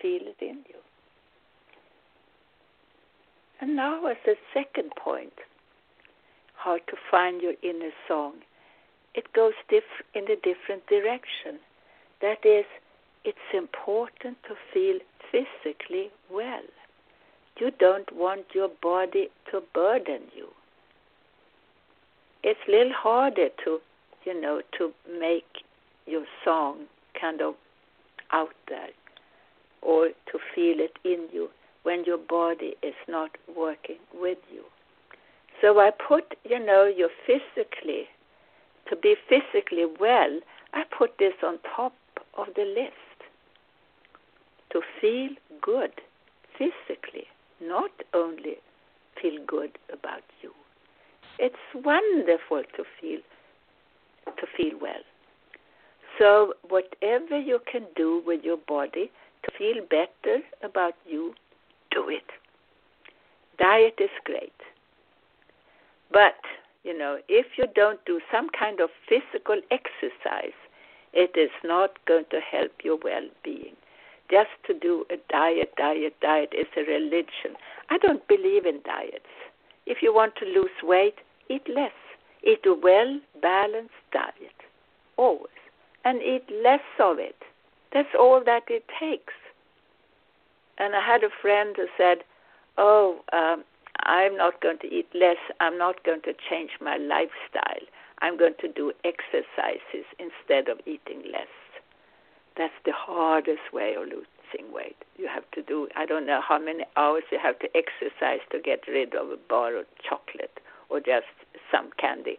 Feel 0.00 0.22
it 0.22 0.36
in 0.40 0.58
you. 0.68 0.80
And 3.60 3.74
now, 3.74 4.06
as 4.06 4.16
a 4.26 4.34
second 4.54 4.92
point, 4.96 5.32
how 6.54 6.76
to 6.78 6.96
find 7.10 7.42
your 7.42 7.54
inner 7.62 7.90
song, 8.06 8.34
it 9.14 9.32
goes 9.32 9.54
diff- 9.68 10.06
in 10.14 10.24
a 10.24 10.36
different 10.36 10.86
direction. 10.86 11.58
That 12.20 12.44
is, 12.44 12.64
it's 13.24 13.38
important 13.52 14.36
to 14.48 14.54
feel 14.72 14.98
physically 15.30 16.10
well. 16.30 16.62
You 17.58 17.72
don't 17.72 18.10
want 18.14 18.46
your 18.54 18.68
body 18.80 19.28
to 19.50 19.62
burden 19.74 20.22
you. 20.36 20.48
It's 22.50 22.60
a 22.66 22.70
little 22.70 22.94
harder 22.94 23.50
to, 23.64 23.78
you 24.24 24.40
know, 24.40 24.62
to 24.78 24.90
make 25.20 25.64
your 26.06 26.24
song 26.42 26.86
kind 27.20 27.42
of 27.42 27.56
out 28.32 28.54
there 28.68 28.88
or 29.82 30.06
to 30.08 30.38
feel 30.54 30.76
it 30.80 30.98
in 31.04 31.28
you 31.30 31.50
when 31.82 32.04
your 32.06 32.16
body 32.16 32.74
is 32.82 32.94
not 33.06 33.32
working 33.54 33.98
with 34.14 34.38
you. 34.50 34.62
So 35.60 35.78
I 35.78 35.90
put, 35.90 36.38
you 36.48 36.58
know, 36.58 36.86
you 36.86 37.10
physically, 37.26 38.04
to 38.88 38.96
be 38.96 39.14
physically 39.28 39.84
well, 40.00 40.40
I 40.72 40.84
put 40.96 41.18
this 41.18 41.34
on 41.44 41.58
top 41.76 41.92
of 42.38 42.46
the 42.56 42.64
list 42.64 43.18
to 44.72 44.80
feel 45.02 45.32
good 45.60 45.92
physically, 46.56 47.26
not 47.60 47.90
only 48.14 48.56
feel 49.20 49.38
good 49.46 49.76
about 49.92 50.22
you. 50.40 50.50
It's 51.38 51.56
wonderful 51.74 52.62
to 52.76 52.84
feel 53.00 53.20
to 54.36 54.46
feel 54.56 54.78
well. 54.80 55.02
So 56.18 56.54
whatever 56.68 57.38
you 57.38 57.60
can 57.70 57.86
do 57.96 58.22
with 58.26 58.44
your 58.44 58.56
body 58.56 59.10
to 59.44 59.50
feel 59.56 59.82
better 59.88 60.42
about 60.62 60.94
you, 61.06 61.34
do 61.90 62.08
it. 62.08 62.24
Diet 63.58 63.94
is 63.98 64.10
great. 64.24 64.52
But, 66.12 66.40
you 66.84 66.96
know, 66.96 67.18
if 67.28 67.46
you 67.56 67.66
don't 67.74 68.04
do 68.04 68.20
some 68.32 68.48
kind 68.58 68.80
of 68.80 68.90
physical 69.08 69.60
exercise, 69.70 70.56
it 71.12 71.36
is 71.36 71.50
not 71.64 72.04
going 72.06 72.24
to 72.30 72.40
help 72.40 72.72
your 72.82 72.98
well 73.02 73.28
being. 73.44 73.74
Just 74.30 74.50
to 74.66 74.74
do 74.74 75.04
a 75.10 75.16
diet, 75.30 75.72
diet, 75.76 76.14
diet 76.20 76.52
is 76.52 76.66
a 76.76 76.80
religion. 76.80 77.56
I 77.90 77.98
don't 77.98 78.26
believe 78.28 78.66
in 78.66 78.80
diets. 78.84 79.24
If 79.86 79.98
you 80.02 80.14
want 80.14 80.34
to 80.36 80.44
lose 80.44 80.70
weight, 80.82 81.14
eat 81.48 81.68
less. 81.68 81.92
Eat 82.42 82.64
a 82.66 82.74
well 82.74 83.20
balanced 83.42 83.94
diet, 84.12 84.58
always. 85.16 85.50
And 86.04 86.22
eat 86.22 86.44
less 86.62 86.80
of 87.00 87.18
it. 87.18 87.36
That's 87.92 88.14
all 88.18 88.42
that 88.44 88.64
it 88.68 88.84
takes. 89.00 89.34
And 90.78 90.94
I 90.94 91.04
had 91.04 91.24
a 91.24 91.30
friend 91.42 91.74
who 91.76 91.86
said, 91.96 92.18
Oh, 92.76 93.20
um, 93.32 93.64
I'm 94.04 94.36
not 94.36 94.60
going 94.62 94.78
to 94.78 94.86
eat 94.86 95.08
less. 95.14 95.38
I'm 95.60 95.76
not 95.76 96.04
going 96.04 96.22
to 96.22 96.32
change 96.48 96.70
my 96.80 96.96
lifestyle. 96.96 97.86
I'm 98.20 98.38
going 98.38 98.54
to 98.60 98.68
do 98.68 98.92
exercises 99.04 100.06
instead 100.18 100.68
of 100.68 100.78
eating 100.86 101.22
less. 101.32 101.50
That's 102.56 102.74
the 102.84 102.92
hardest 102.94 103.72
way 103.72 103.94
of 103.94 104.04
losing 104.04 104.72
weight. 104.72 104.96
You 105.16 105.28
have 105.28 105.48
to 105.52 105.62
do, 105.62 105.88
I 105.96 106.06
don't 106.06 106.26
know 106.26 106.40
how 106.46 106.58
many 106.58 106.84
hours 106.96 107.24
you 107.30 107.38
have 107.42 107.58
to 107.60 107.68
exercise 107.76 108.40
to 108.50 108.60
get 108.60 108.80
rid 108.88 109.14
of 109.14 109.30
a 109.30 109.36
bar 109.48 109.76
of 109.76 109.86
chocolate 110.08 110.58
or 110.88 111.00
just 111.00 111.26
some 111.70 111.90
candy. 111.98 112.38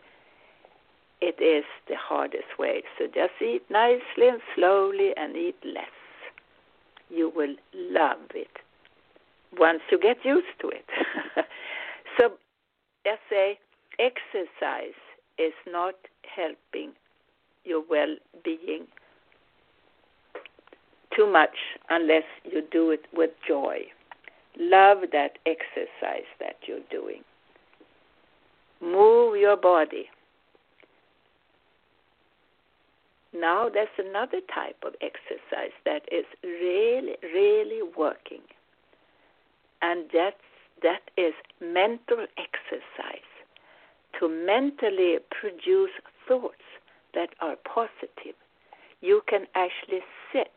It 1.21 1.41
is 1.41 1.65
the 1.87 1.95
hardest 1.97 2.57
way. 2.57 2.83
So 2.97 3.05
just 3.07 3.33
eat 3.41 3.63
nicely 3.69 4.27
and 4.27 4.41
slowly 4.55 5.11
and 5.17 5.35
eat 5.35 5.57
less. 5.63 5.85
You 7.09 7.31
will 7.35 7.55
love 7.73 8.19
it 8.33 8.49
once 9.57 9.81
you 9.91 9.99
get 9.99 10.17
used 10.23 10.59
to 10.61 10.69
it. 10.69 10.85
so, 12.19 12.31
let's 13.05 13.21
say 13.29 13.59
exercise 13.97 14.97
is 15.37 15.53
not 15.67 15.95
helping 16.35 16.91
your 17.63 17.83
well 17.89 18.15
being 18.43 18.85
too 21.15 21.31
much 21.31 21.55
unless 21.89 22.23
you 22.43 22.61
do 22.71 22.91
it 22.91 23.05
with 23.13 23.31
joy. 23.47 23.79
Love 24.57 24.99
that 25.11 25.37
exercise 25.45 26.27
that 26.39 26.55
you're 26.67 26.79
doing. 26.91 27.23
Move 28.81 29.37
your 29.37 29.57
body. 29.57 30.09
Now, 33.33 33.69
there's 33.69 33.87
another 33.97 34.39
type 34.53 34.77
of 34.85 34.93
exercise 35.01 35.71
that 35.85 36.01
is 36.11 36.25
really, 36.43 37.15
really 37.21 37.81
working, 37.95 38.41
and 39.81 40.05
that's, 40.11 40.35
that 40.81 41.11
is 41.15 41.33
mental 41.61 42.25
exercise 42.37 43.29
to 44.19 44.27
mentally 44.27 45.17
produce 45.29 45.91
thoughts 46.27 46.55
that 47.13 47.29
are 47.39 47.55
positive. 47.65 48.35
You 49.01 49.21
can 49.27 49.45
actually 49.55 50.01
sit 50.33 50.51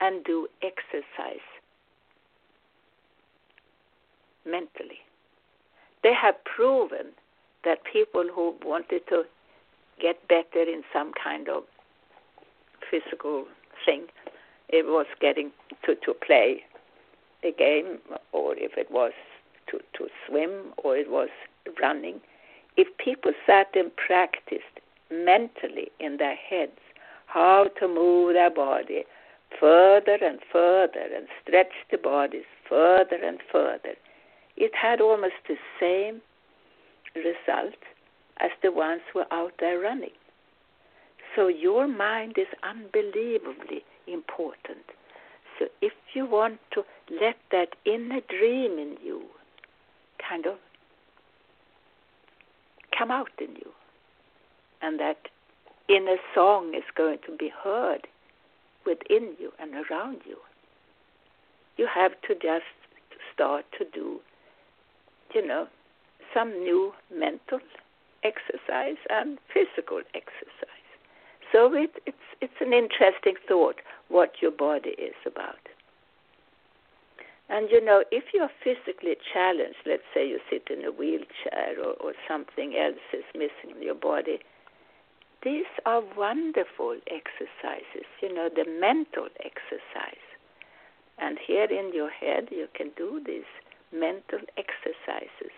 and 0.00 0.24
do 0.24 0.48
exercise 0.62 1.46
mentally. 4.44 4.98
They 6.02 6.14
have 6.14 6.34
proven 6.44 7.12
that 7.64 7.78
people 7.90 8.24
who 8.34 8.54
wanted 8.64 9.06
to 9.08 9.24
get 10.00 10.26
better 10.28 10.62
in 10.62 10.82
some 10.92 11.12
kind 11.22 11.48
of 11.48 11.64
physical 12.90 13.44
thing, 13.84 14.06
it 14.68 14.86
was 14.86 15.06
getting 15.20 15.50
to, 15.84 15.94
to 15.96 16.14
play 16.14 16.62
a 17.42 17.52
game, 17.52 17.98
or 18.32 18.54
if 18.56 18.72
it 18.76 18.90
was 18.90 19.12
to, 19.70 19.78
to 19.96 20.08
swim, 20.26 20.72
or 20.82 20.96
it 20.96 21.10
was 21.10 21.28
running. 21.80 22.20
If 22.76 22.88
people 22.98 23.32
sat 23.46 23.68
and 23.74 23.90
practiced 23.96 24.80
mentally 25.10 25.88
in 25.98 26.18
their 26.18 26.36
heads 26.36 26.78
how 27.26 27.66
to 27.78 27.88
move 27.88 28.34
their 28.34 28.50
body 28.50 29.04
further 29.58 30.18
and 30.22 30.38
further 30.52 31.06
and 31.14 31.26
stretch 31.42 31.72
the 31.90 31.98
bodies 31.98 32.44
further 32.68 33.16
and 33.16 33.38
further, 33.50 33.94
it 34.56 34.72
had 34.74 35.00
almost 35.00 35.34
the 35.48 35.56
same 35.80 36.20
result 37.14 37.74
as 38.38 38.50
the 38.62 38.72
ones 38.72 39.02
who 39.12 39.20
are 39.20 39.32
out 39.32 39.52
there 39.60 39.78
running. 39.78 40.10
So 41.36 41.48
your 41.48 41.86
mind 41.86 42.36
is 42.38 42.46
unbelievably 42.62 43.84
important. 44.06 44.84
So 45.58 45.66
if 45.80 45.92
you 46.14 46.26
want 46.26 46.58
to 46.72 46.82
let 47.10 47.36
that 47.52 47.76
inner 47.84 48.20
dream 48.28 48.78
in 48.78 48.96
you 49.04 49.22
kind 50.28 50.46
of 50.46 50.56
come 52.96 53.10
out 53.10 53.30
in 53.40 53.54
you, 53.56 53.70
and 54.82 54.98
that 54.98 55.28
inner 55.88 56.16
song 56.34 56.74
is 56.74 56.84
going 56.96 57.18
to 57.26 57.36
be 57.36 57.50
heard 57.62 58.06
within 58.86 59.34
you 59.38 59.52
and 59.58 59.72
around 59.74 60.18
you, 60.26 60.36
you 61.76 61.86
have 61.92 62.12
to 62.22 62.34
just 62.34 62.64
start 63.32 63.64
to 63.78 63.84
do, 63.92 64.20
you 65.34 65.46
know, 65.46 65.66
some 66.34 66.50
new 66.62 66.92
mental 67.12 67.60
exercise 68.22 69.00
and 69.08 69.38
physical 69.52 70.00
exercise. 70.14 70.88
So 71.52 71.72
it, 71.74 71.90
it's 72.06 72.16
it's 72.40 72.60
an 72.60 72.72
interesting 72.72 73.34
thought 73.48 73.76
what 74.08 74.34
your 74.40 74.52
body 74.52 74.90
is 74.90 75.14
about. 75.26 75.58
And 77.48 77.68
you 77.70 77.84
know, 77.84 78.04
if 78.12 78.24
you're 78.32 78.50
physically 78.62 79.16
challenged, 79.32 79.82
let's 79.84 80.06
say 80.14 80.28
you 80.28 80.38
sit 80.48 80.68
in 80.70 80.84
a 80.84 80.92
wheelchair 80.92 81.74
or, 81.82 81.94
or 82.00 82.12
something 82.28 82.76
else 82.76 83.02
is 83.12 83.24
missing 83.34 83.76
in 83.76 83.82
your 83.82 83.96
body, 83.96 84.38
these 85.42 85.66
are 85.84 86.02
wonderful 86.16 86.96
exercises, 87.08 88.06
you 88.22 88.32
know, 88.32 88.48
the 88.54 88.70
mental 88.78 89.26
exercise. 89.40 90.22
And 91.18 91.38
here 91.44 91.64
in 91.64 91.92
your 91.92 92.10
head, 92.10 92.48
you 92.50 92.68
can 92.74 92.90
do 92.96 93.20
these 93.26 93.48
mental 93.92 94.40
exercises 94.56 95.52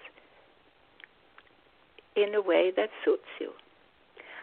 in 2.16 2.34
a 2.34 2.42
way 2.42 2.72
that 2.76 2.90
suits 3.04 3.28
you. 3.40 3.50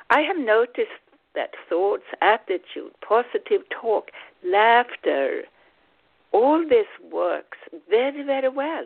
I 0.10 0.22
have 0.22 0.38
noticed 0.38 1.02
that 1.36 1.52
thoughts, 1.70 2.04
attitude, 2.22 2.94
positive 3.08 3.62
talk, 3.70 4.10
laughter, 4.44 5.44
all 6.32 6.68
this 6.68 6.88
works 7.12 7.58
very, 7.90 8.24
very 8.24 8.50
well. 8.50 8.86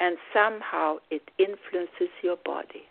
And 0.00 0.16
somehow 0.32 0.96
it 1.10 1.30
influences 1.38 2.10
your 2.22 2.36
body. 2.44 2.84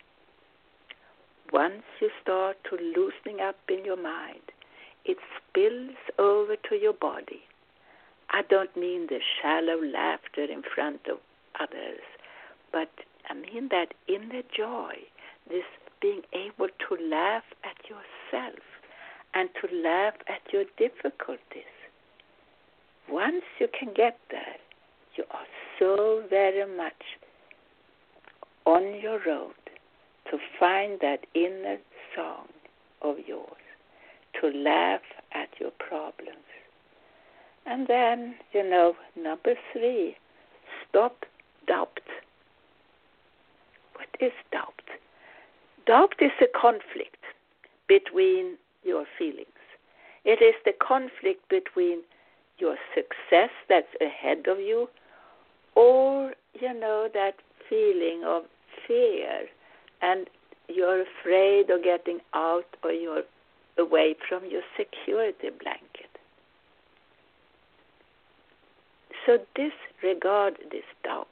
Once 1.52 1.82
you 2.00 2.08
start 2.22 2.56
to 2.70 2.76
loosening 2.76 3.44
up 3.44 3.56
in 3.68 3.84
your 3.84 4.00
mind, 4.00 4.40
it 5.04 5.18
spills 5.36 5.96
over 6.18 6.56
to 6.56 6.76
your 6.76 6.94
body. 6.94 7.42
I 8.30 8.42
don't 8.48 8.74
mean 8.76 9.08
the 9.08 9.18
shallow 9.40 9.78
laughter 9.84 10.44
in 10.44 10.62
front 10.74 11.00
of 11.10 11.18
others, 11.60 12.00
but 12.72 12.88
I 13.28 13.34
mean 13.34 13.68
that 13.70 13.94
inner 14.08 14.42
joy, 14.56 14.94
this 15.48 15.64
being 16.00 16.22
able 16.32 16.68
to 16.68 16.96
laugh 17.08 17.44
at 17.64 17.76
yourself 17.88 18.60
and 19.34 19.48
to 19.60 19.76
laugh 19.76 20.14
at 20.28 20.52
your 20.52 20.64
difficulties. 20.76 21.72
Once 23.08 23.44
you 23.58 23.68
can 23.78 23.92
get 23.94 24.18
there, 24.30 24.56
you 25.16 25.24
are 25.30 25.46
so 25.78 26.24
very 26.28 26.66
much 26.76 27.02
on 28.64 29.00
your 29.00 29.20
road 29.26 29.54
to 30.30 30.38
find 30.58 30.98
that 31.00 31.26
inner 31.34 31.78
song 32.16 32.46
of 33.02 33.16
yours, 33.26 33.62
to 34.40 34.48
laugh 34.48 35.00
at 35.32 35.48
your 35.58 35.72
problems. 35.78 36.38
And 37.66 37.86
then, 37.86 38.34
you 38.52 38.68
know, 38.68 38.94
number 39.16 39.54
three, 39.72 40.16
stop 40.88 41.24
doubt. 41.66 42.00
What 43.94 44.08
is 44.20 44.32
doubt? 44.50 44.82
Doubt 45.86 46.14
is 46.20 46.30
a 46.40 46.46
conflict 46.58 47.16
between 47.88 48.56
your 48.84 49.04
feelings. 49.18 49.46
It 50.24 50.40
is 50.42 50.54
the 50.64 50.72
conflict 50.80 51.48
between 51.48 52.02
your 52.58 52.76
success 52.94 53.50
that's 53.68 53.94
ahead 54.00 54.46
of 54.46 54.60
you 54.60 54.88
or, 55.74 56.32
you 56.60 56.72
know, 56.72 57.08
that 57.12 57.34
feeling 57.68 58.22
of 58.24 58.44
fear 58.86 59.46
and 60.00 60.28
you're 60.68 61.02
afraid 61.02 61.70
of 61.70 61.82
getting 61.82 62.20
out 62.34 62.66
or 62.84 62.92
you're 62.92 63.22
away 63.78 64.14
from 64.28 64.44
your 64.44 64.62
security 64.76 65.50
blanket. 65.60 66.10
So 69.26 69.38
disregard 69.54 70.58
this 70.70 70.84
doubt. 71.04 71.28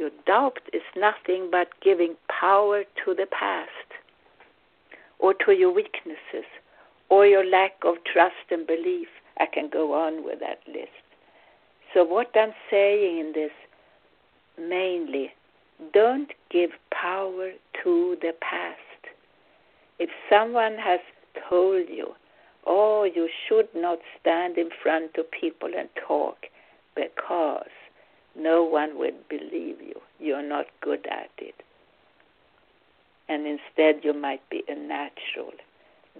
Your 0.00 0.10
doubt 0.26 0.60
is 0.72 0.80
nothing 0.96 1.50
but 1.52 1.68
giving 1.82 2.16
power 2.28 2.84
to 3.04 3.14
the 3.14 3.26
past 3.26 3.68
or 5.18 5.34
to 5.44 5.52
your 5.52 5.74
weaknesses 5.74 6.48
or 7.10 7.26
your 7.26 7.44
lack 7.44 7.72
of 7.84 7.96
trust 8.10 8.50
and 8.50 8.66
belief. 8.66 9.08
I 9.38 9.44
can 9.44 9.68
go 9.68 9.92
on 9.92 10.24
with 10.24 10.40
that 10.40 10.60
list. 10.66 11.04
So, 11.92 12.02
what 12.02 12.30
I'm 12.34 12.54
saying 12.70 13.18
in 13.18 13.32
this 13.34 13.50
mainly, 14.58 15.32
don't 15.92 16.32
give 16.50 16.70
power 16.90 17.50
to 17.82 18.16
the 18.22 18.32
past. 18.40 18.78
If 19.98 20.08
someone 20.30 20.78
has 20.78 21.00
told 21.46 21.90
you, 21.90 22.14
oh, 22.66 23.04
you 23.04 23.28
should 23.46 23.68
not 23.74 23.98
stand 24.18 24.56
in 24.56 24.70
front 24.82 25.18
of 25.18 25.30
people 25.30 25.68
and 25.76 25.90
talk 26.08 26.46
because 26.96 27.68
no 28.36 28.62
one 28.62 28.98
will 28.98 29.18
believe 29.28 29.80
you, 29.80 30.00
you're 30.18 30.46
not 30.46 30.66
good 30.80 31.06
at 31.10 31.30
it. 31.38 31.54
And 33.28 33.46
instead, 33.46 34.04
you 34.04 34.12
might 34.12 34.42
be 34.50 34.62
a 34.68 34.74
natural. 34.74 35.52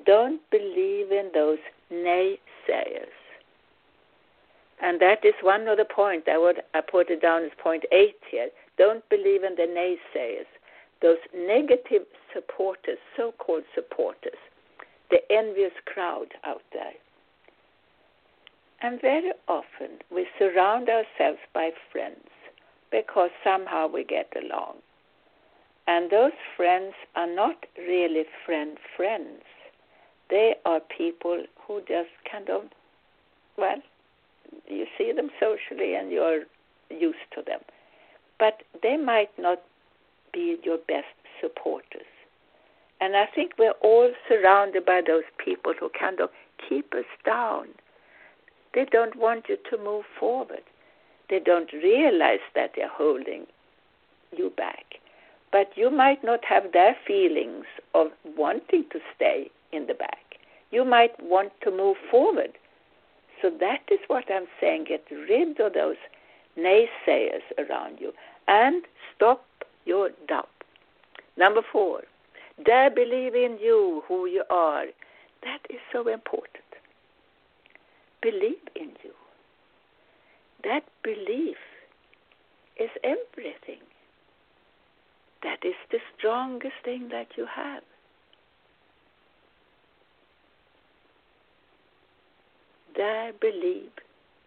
Don't 0.07 0.41
believe 0.51 1.11
in 1.11 1.31
those 1.35 1.59
naysayers. 1.93 3.17
And 4.83 5.01
that 5.01 5.25
is 5.25 5.35
one 5.43 5.69
of 5.69 5.77
the 5.77 5.85
points. 5.85 6.29
I 6.31 6.39
would 6.39 6.63
I 6.73 6.81
put 6.81 7.11
it 7.11 7.21
down 7.21 7.45
as 7.45 7.51
point 7.63 7.85
eight 7.93 8.17
here. 8.31 8.49
Don't 8.79 9.07
believe 9.11 9.45
in 9.45 9.55
the 9.57 9.67
naysayers, 9.67 10.47
those 11.03 11.19
negative 11.37 12.07
supporters, 12.33 12.99
so-called 13.17 13.65
supporters, 13.75 14.39
the 15.11 15.19
envious 15.31 15.73
crowd 15.85 16.29
out 16.45 16.63
there. 16.73 16.93
And 18.83 19.01
very 19.01 19.33
often 19.47 19.99
we 20.11 20.27
surround 20.39 20.89
ourselves 20.89 21.41
by 21.53 21.71
friends 21.93 22.29
because 22.91 23.31
somehow 23.45 23.87
we 23.87 24.05
get 24.05 24.33
along. 24.37 24.77
And 25.87 26.11
those 26.11 26.33
friends 26.57 26.95
are 27.17 27.27
not 27.27 27.67
really 27.77 28.25
friend 28.47 28.79
friends. 28.97 29.43
They 30.31 30.55
are 30.65 30.81
people 30.81 31.45
who 31.67 31.81
just 31.81 32.11
kind 32.31 32.49
of, 32.49 32.63
well, 33.59 33.83
you 34.69 34.87
see 34.97 35.13
them 35.13 35.31
socially 35.39 35.95
and 35.95 36.11
you're 36.11 36.45
used 36.91 37.27
to 37.35 37.43
them. 37.43 37.61
But 38.39 38.63
they 38.83 38.97
might 38.97 39.31
not 39.39 39.61
be 40.33 40.57
your 40.63 40.79
best 40.79 41.07
supporters. 41.41 42.07
And 43.01 43.17
I 43.17 43.27
think 43.27 43.53
we're 43.59 43.73
all 43.83 44.11
surrounded 44.29 44.85
by 44.85 45.03
those 45.07 45.25
people 45.45 45.73
who 45.79 45.91
kind 45.99 46.21
of 46.21 46.31
keep 46.69 46.93
us 46.95 47.05
down. 47.25 47.69
They 48.75 48.87
don't 48.91 49.17
want 49.17 49.47
you 49.49 49.57
to 49.71 49.79
move 49.79 50.05
forward. 50.19 50.63
They 51.29 51.41
don't 51.41 51.73
realize 51.73 52.41
that 52.55 52.73
they're 52.77 52.89
holding 52.89 53.47
you 54.37 54.51
back. 54.57 54.85
But 55.53 55.73
you 55.77 55.91
might 55.91 56.23
not 56.23 56.45
have 56.45 56.73
their 56.73 56.97
feelings 57.07 57.65
of 57.95 58.09
wanting 58.37 58.85
to 58.93 59.01
stay 59.17 59.51
in 59.73 59.87
the 59.87 59.95
back. 59.95 60.39
You 60.71 60.85
might 60.85 61.21
want 61.21 61.53
to 61.63 61.71
move 61.71 61.97
forward 62.11 62.53
so 63.41 63.51
that 63.61 63.81
is 63.91 64.01
what 64.09 64.25
I'm 64.31 64.47
saying. 64.61 64.85
Get 64.89 65.05
rid 65.11 65.59
of 65.61 65.73
those 65.73 65.97
naysayers 66.59 67.43
around 67.59 67.99
you 68.01 68.13
and 68.49 68.83
stop 69.15 69.45
your 69.85 70.11
doubt. 70.29 70.49
Number 71.37 71.63
four, 71.73 72.03
dare 72.65 72.91
believe 72.91 73.35
in 73.35 73.59
you, 73.61 74.03
who 74.09 74.27
you 74.27 74.45
are. 74.51 74.87
That 75.43 75.61
is 75.71 75.81
so 75.93 76.09
important. 76.09 76.65
Believe 78.23 78.69
in 78.77 78.91
you. 79.03 79.13
That 80.65 80.85
belief 81.03 81.57
is 82.79 82.91
everything. 83.03 83.83
That 85.43 85.65
is 85.65 85.75
the 85.91 85.99
strongest 86.17 86.75
thing 86.85 87.09
that 87.11 87.29
you 87.37 87.47
have. 87.47 87.83
dare 93.01 93.33
believe 93.41 93.93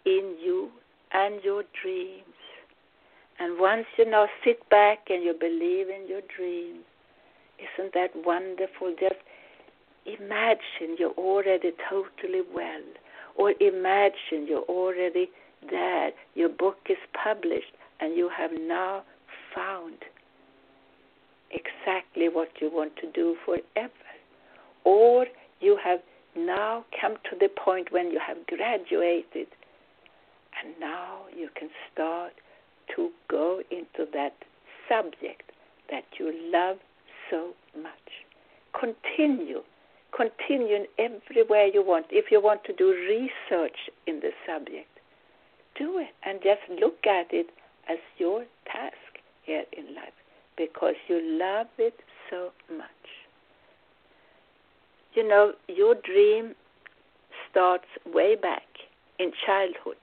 in 0.05 0.35
you 0.39 0.69
and 1.11 1.43
your 1.43 1.63
dreams. 1.81 2.37
And 3.39 3.59
once 3.59 3.85
you 3.97 4.05
now 4.09 4.27
sit 4.43 4.69
back 4.69 5.07
and 5.09 5.23
you 5.23 5.33
believe 5.33 5.89
in 5.89 6.07
your 6.07 6.21
dreams, 6.37 6.83
isn't 7.57 7.93
that 7.95 8.11
wonderful? 8.15 8.93
Just 8.99 9.21
imagine 10.05 10.97
you're 10.99 11.17
already 11.17 11.71
totally 11.89 12.41
well, 12.53 12.83
or 13.35 13.53
imagine 13.59 14.47
you're 14.47 14.63
already 14.63 15.29
there. 15.69 16.11
Your 16.35 16.49
book 16.49 16.77
is 16.89 16.97
published, 17.23 17.73
and 17.99 18.15
you 18.15 18.29
have 18.35 18.51
now 18.59 19.03
found 19.55 19.97
exactly 21.51 22.29
what 22.29 22.49
you 22.59 22.69
want 22.71 22.95
to 22.97 23.11
do 23.11 23.35
forever. 23.45 23.91
Or 24.83 25.25
you 25.61 25.77
have 25.83 25.99
now 26.35 26.83
come 26.99 27.15
to 27.29 27.37
the 27.39 27.47
point 27.47 27.91
when 27.91 28.11
you 28.11 28.19
have 28.25 28.37
graduated 28.47 29.47
and 30.61 30.73
now 30.79 31.21
you 31.35 31.49
can 31.57 31.69
start 31.91 32.33
to 32.95 33.09
go 33.29 33.61
into 33.71 34.09
that 34.13 34.33
subject 34.89 35.51
that 35.89 36.03
you 36.19 36.33
love 36.51 36.77
so 37.29 37.51
much. 37.81 37.91
Continue. 38.79 39.61
Continue 40.15 40.75
in 40.75 40.85
everywhere 40.99 41.67
you 41.67 41.83
want. 41.83 42.05
If 42.11 42.25
you 42.31 42.41
want 42.41 42.63
to 42.65 42.73
do 42.73 42.89
research 42.91 43.77
in 44.05 44.19
the 44.19 44.31
subject, 44.47 44.87
do 45.77 45.97
it 45.97 46.09
and 46.23 46.39
just 46.43 46.61
look 46.79 47.05
at 47.07 47.33
it 47.33 47.47
as 47.89 47.97
your 48.17 48.45
task 48.65 48.95
here 49.43 49.63
in 49.75 49.95
life 49.95 50.13
because 50.57 50.95
you 51.07 51.19
love 51.39 51.67
it 51.77 51.95
so 52.29 52.51
much. 52.69 52.87
You 55.15 55.27
know, 55.27 55.53
your 55.67 55.95
dream 55.95 56.53
starts 57.49 57.85
way 58.05 58.35
back 58.35 58.63
in 59.19 59.31
childhood. 59.45 59.97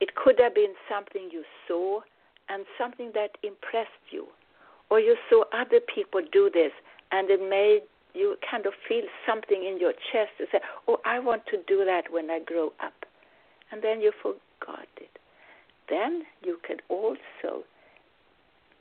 It 0.00 0.14
could 0.14 0.38
have 0.40 0.54
been 0.54 0.74
something 0.90 1.28
you 1.30 1.44
saw 1.68 2.00
and 2.48 2.64
something 2.78 3.12
that 3.14 3.30
impressed 3.42 3.90
you, 4.10 4.26
or 4.90 5.00
you 5.00 5.16
saw 5.30 5.44
other 5.52 5.80
people 5.94 6.20
do 6.32 6.50
this 6.52 6.72
and 7.12 7.30
it 7.30 7.40
made 7.40 7.82
you 8.14 8.36
kind 8.48 8.66
of 8.66 8.72
feel 8.88 9.04
something 9.26 9.64
in 9.64 9.78
your 9.78 9.92
chest 9.92 10.30
to 10.38 10.44
say, 10.52 10.58
Oh, 10.88 10.98
I 11.04 11.18
want 11.18 11.46
to 11.46 11.58
do 11.66 11.84
that 11.84 12.12
when 12.12 12.30
I 12.30 12.40
grow 12.40 12.72
up. 12.82 12.92
And 13.70 13.82
then 13.82 14.00
you 14.00 14.12
forgot 14.20 14.88
it. 14.98 15.18
Then 15.88 16.22
you 16.44 16.58
can 16.66 16.78
also 16.88 17.64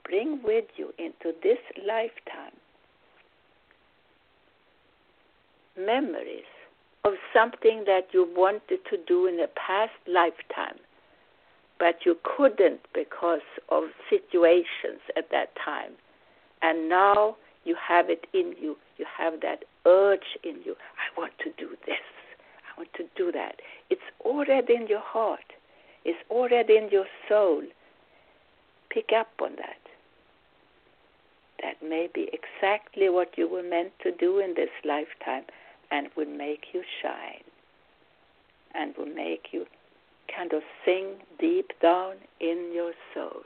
bring 0.03 0.41
with 0.43 0.65
you 0.75 0.93
into 0.97 1.33
this 1.43 1.59
lifetime 1.77 2.57
memories 5.77 6.43
of 7.03 7.13
something 7.33 7.83
that 7.85 8.07
you 8.13 8.27
wanted 8.35 8.79
to 8.89 8.97
do 9.07 9.27
in 9.27 9.39
a 9.39 9.47
past 9.47 9.93
lifetime, 10.07 10.77
but 11.79 11.95
you 12.05 12.15
couldn't 12.23 12.81
because 12.93 13.39
of 13.69 13.83
situations 14.09 15.01
at 15.17 15.29
that 15.31 15.49
time. 15.63 15.93
And 16.61 16.89
now 16.89 17.37
you 17.63 17.76
have 17.88 18.10
it 18.10 18.26
in 18.34 18.54
you. 18.60 18.76
You 18.97 19.06
have 19.17 19.41
that 19.41 19.63
urge 19.86 20.38
in 20.43 20.58
you. 20.65 20.76
I 20.97 21.19
want 21.19 21.34
to 21.39 21.52
do 21.58 21.69
this. 21.86 22.06
I 22.67 22.80
want 22.80 22.89
to 22.95 23.04
do 23.15 23.32
that. 23.32 23.56
It's 23.89 24.02
already 24.21 24.76
in 24.76 24.88
your 24.88 25.02
heart, 25.02 25.54
it's 26.06 26.19
already 26.30 26.78
in 26.78 26.89
your 26.91 27.06
soul. 27.30 27.63
Pick 28.89 29.10
up 29.17 29.30
on 29.41 29.56
that. 29.56 29.78
That 31.62 31.88
may 31.88 32.10
be 32.13 32.30
exactly 32.34 33.08
what 33.10 33.38
you 33.38 33.47
were 33.47 33.63
meant 33.63 33.91
to 34.04 34.12
do 34.12 34.39
in 34.39 34.56
this 34.56 34.69
lifetime 34.84 35.43
and 35.91 36.08
will 36.17 36.26
make 36.26 36.65
you 36.74 36.84
shine 37.02 37.43
and 38.74 38.93
will 38.97 39.13
make 39.13 39.47
you 39.52 39.65
kind 40.36 40.54
of 40.54 40.62
sing 40.84 41.18
deep 41.39 41.72
down 41.82 42.16
in 42.39 42.72
your 42.74 42.93
soul. 43.14 43.43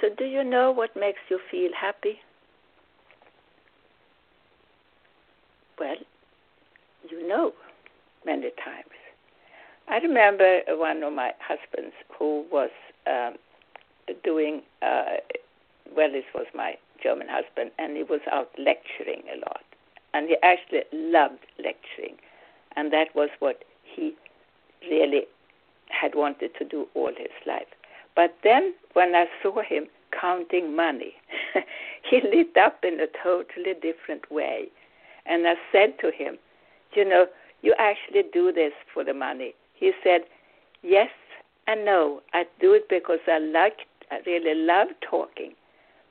So, 0.00 0.08
do 0.16 0.24
you 0.24 0.44
know 0.44 0.70
what 0.70 0.94
makes 0.96 1.20
you 1.28 1.40
feel 1.50 1.70
happy? 1.78 2.20
Well, 5.78 5.96
you 7.10 7.26
know 7.26 7.52
many 8.24 8.50
times. 8.64 8.94
I 9.88 9.98
remember 9.98 10.60
one 10.68 11.02
of 11.02 11.12
my 11.12 11.32
husbands 11.40 11.94
who 12.18 12.44
was 12.52 12.70
um, 13.06 13.36
doing, 14.22 14.62
uh, 14.82 15.16
well, 15.96 16.12
this 16.12 16.24
was 16.34 16.46
my 16.54 16.76
German 17.02 17.28
husband, 17.30 17.70
and 17.78 17.96
he 17.96 18.02
was 18.02 18.20
out 18.30 18.50
lecturing 18.58 19.22
a 19.32 19.38
lot. 19.38 19.62
And 20.14 20.28
he 20.28 20.36
actually 20.42 20.82
loved 20.92 21.46
lecturing. 21.58 22.16
And 22.76 22.92
that 22.92 23.14
was 23.14 23.30
what 23.38 23.64
he 23.82 24.14
really 24.90 25.22
had 25.88 26.14
wanted 26.14 26.50
to 26.58 26.64
do 26.64 26.86
all 26.94 27.10
his 27.16 27.32
life. 27.46 27.66
But 28.18 28.34
then 28.42 28.74
when 28.94 29.14
I 29.14 29.26
saw 29.40 29.62
him 29.62 29.86
counting 30.10 30.74
money, 30.74 31.14
he 32.10 32.20
lit 32.20 32.56
up 32.56 32.80
in 32.82 32.98
a 32.98 33.06
totally 33.22 33.74
different 33.80 34.28
way. 34.28 34.66
And 35.24 35.46
I 35.46 35.54
said 35.70 36.00
to 36.00 36.10
him, 36.10 36.36
You 36.96 37.04
know, 37.04 37.26
you 37.62 37.76
actually 37.78 38.24
do 38.32 38.50
this 38.50 38.72
for 38.92 39.04
the 39.04 39.14
money. 39.14 39.54
He 39.72 39.92
said, 40.02 40.22
Yes 40.82 41.10
and 41.68 41.84
no. 41.84 42.20
I 42.32 42.42
do 42.60 42.74
it 42.74 42.88
because 42.88 43.20
I 43.28 43.38
like 43.38 43.86
I 44.10 44.18
really 44.26 44.56
love 44.56 44.88
talking, 45.08 45.54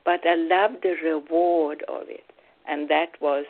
but 0.06 0.20
I 0.26 0.36
love 0.36 0.80
the 0.82 0.94
reward 1.04 1.84
of 1.88 2.04
it. 2.08 2.24
And 2.66 2.88
that 2.88 3.20
was 3.20 3.44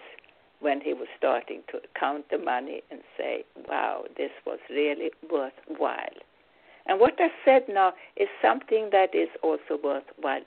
when 0.58 0.80
he 0.80 0.94
was 0.94 1.06
starting 1.16 1.62
to 1.70 1.78
count 1.94 2.24
the 2.28 2.38
money 2.38 2.82
and 2.90 3.02
say, 3.16 3.44
Wow, 3.68 4.06
this 4.16 4.32
was 4.44 4.58
really 4.68 5.12
worthwhile. 5.30 6.18
And 6.88 6.98
what 6.98 7.14
I 7.18 7.28
said 7.44 7.64
now 7.68 7.92
is 8.16 8.28
something 8.40 8.88
that 8.92 9.14
is 9.14 9.28
also 9.42 9.78
worthwhile 9.82 10.40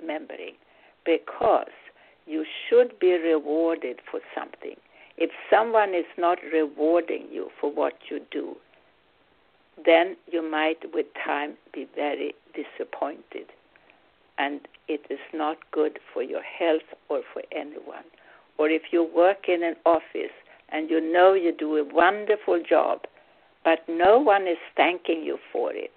remembering 0.00 0.54
because 1.06 1.70
you 2.26 2.44
should 2.68 2.98
be 2.98 3.12
rewarded 3.12 4.00
for 4.10 4.20
something. 4.34 4.76
If 5.16 5.30
someone 5.50 5.94
is 5.94 6.06
not 6.18 6.38
rewarding 6.52 7.28
you 7.30 7.48
for 7.60 7.72
what 7.72 7.94
you 8.10 8.20
do, 8.30 8.56
then 9.84 10.16
you 10.30 10.42
might 10.48 10.78
with 10.92 11.06
time 11.24 11.54
be 11.72 11.86
very 11.94 12.34
disappointed. 12.54 13.46
And 14.38 14.60
it 14.88 15.00
is 15.08 15.20
not 15.32 15.58
good 15.72 15.98
for 16.12 16.22
your 16.22 16.42
health 16.42 16.82
or 17.08 17.22
for 17.32 17.42
anyone. 17.52 18.04
Or 18.58 18.68
if 18.68 18.82
you 18.92 19.02
work 19.02 19.48
in 19.48 19.62
an 19.62 19.76
office 19.86 20.34
and 20.70 20.90
you 20.90 21.00
know 21.00 21.34
you 21.34 21.52
do 21.52 21.76
a 21.76 21.84
wonderful 21.84 22.62
job, 22.68 23.02
but 23.64 23.80
no 23.88 24.18
one 24.18 24.46
is 24.46 24.58
thanking 24.76 25.22
you 25.22 25.38
for 25.52 25.72
it, 25.72 25.92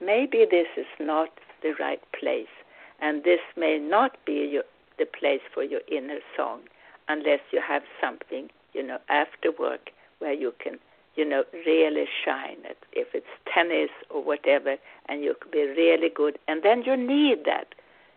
maybe 0.00 0.46
this 0.50 0.66
is 0.76 0.86
not 1.00 1.30
the 1.62 1.72
right 1.80 2.02
place. 2.18 2.52
And 3.00 3.24
this 3.24 3.40
may 3.56 3.78
not 3.78 4.16
be 4.24 4.48
your, 4.52 4.64
the 4.98 5.06
place 5.06 5.40
for 5.52 5.64
your 5.64 5.80
inner 5.90 6.20
song 6.36 6.60
unless 7.08 7.40
you 7.50 7.60
have 7.66 7.82
something, 8.00 8.48
you 8.74 8.82
know, 8.82 8.98
after 9.08 9.50
work 9.58 9.90
where 10.18 10.32
you 10.32 10.52
can, 10.62 10.78
you 11.16 11.24
know, 11.28 11.44
really 11.66 12.06
shine 12.24 12.58
it. 12.64 12.78
If 12.92 13.08
it's 13.12 13.26
tennis 13.52 13.90
or 14.10 14.22
whatever, 14.22 14.76
and 15.08 15.22
you 15.22 15.34
can 15.40 15.50
be 15.50 15.66
really 15.76 16.10
good, 16.14 16.38
and 16.46 16.62
then 16.62 16.82
you 16.84 16.96
need 16.96 17.44
that, 17.46 17.74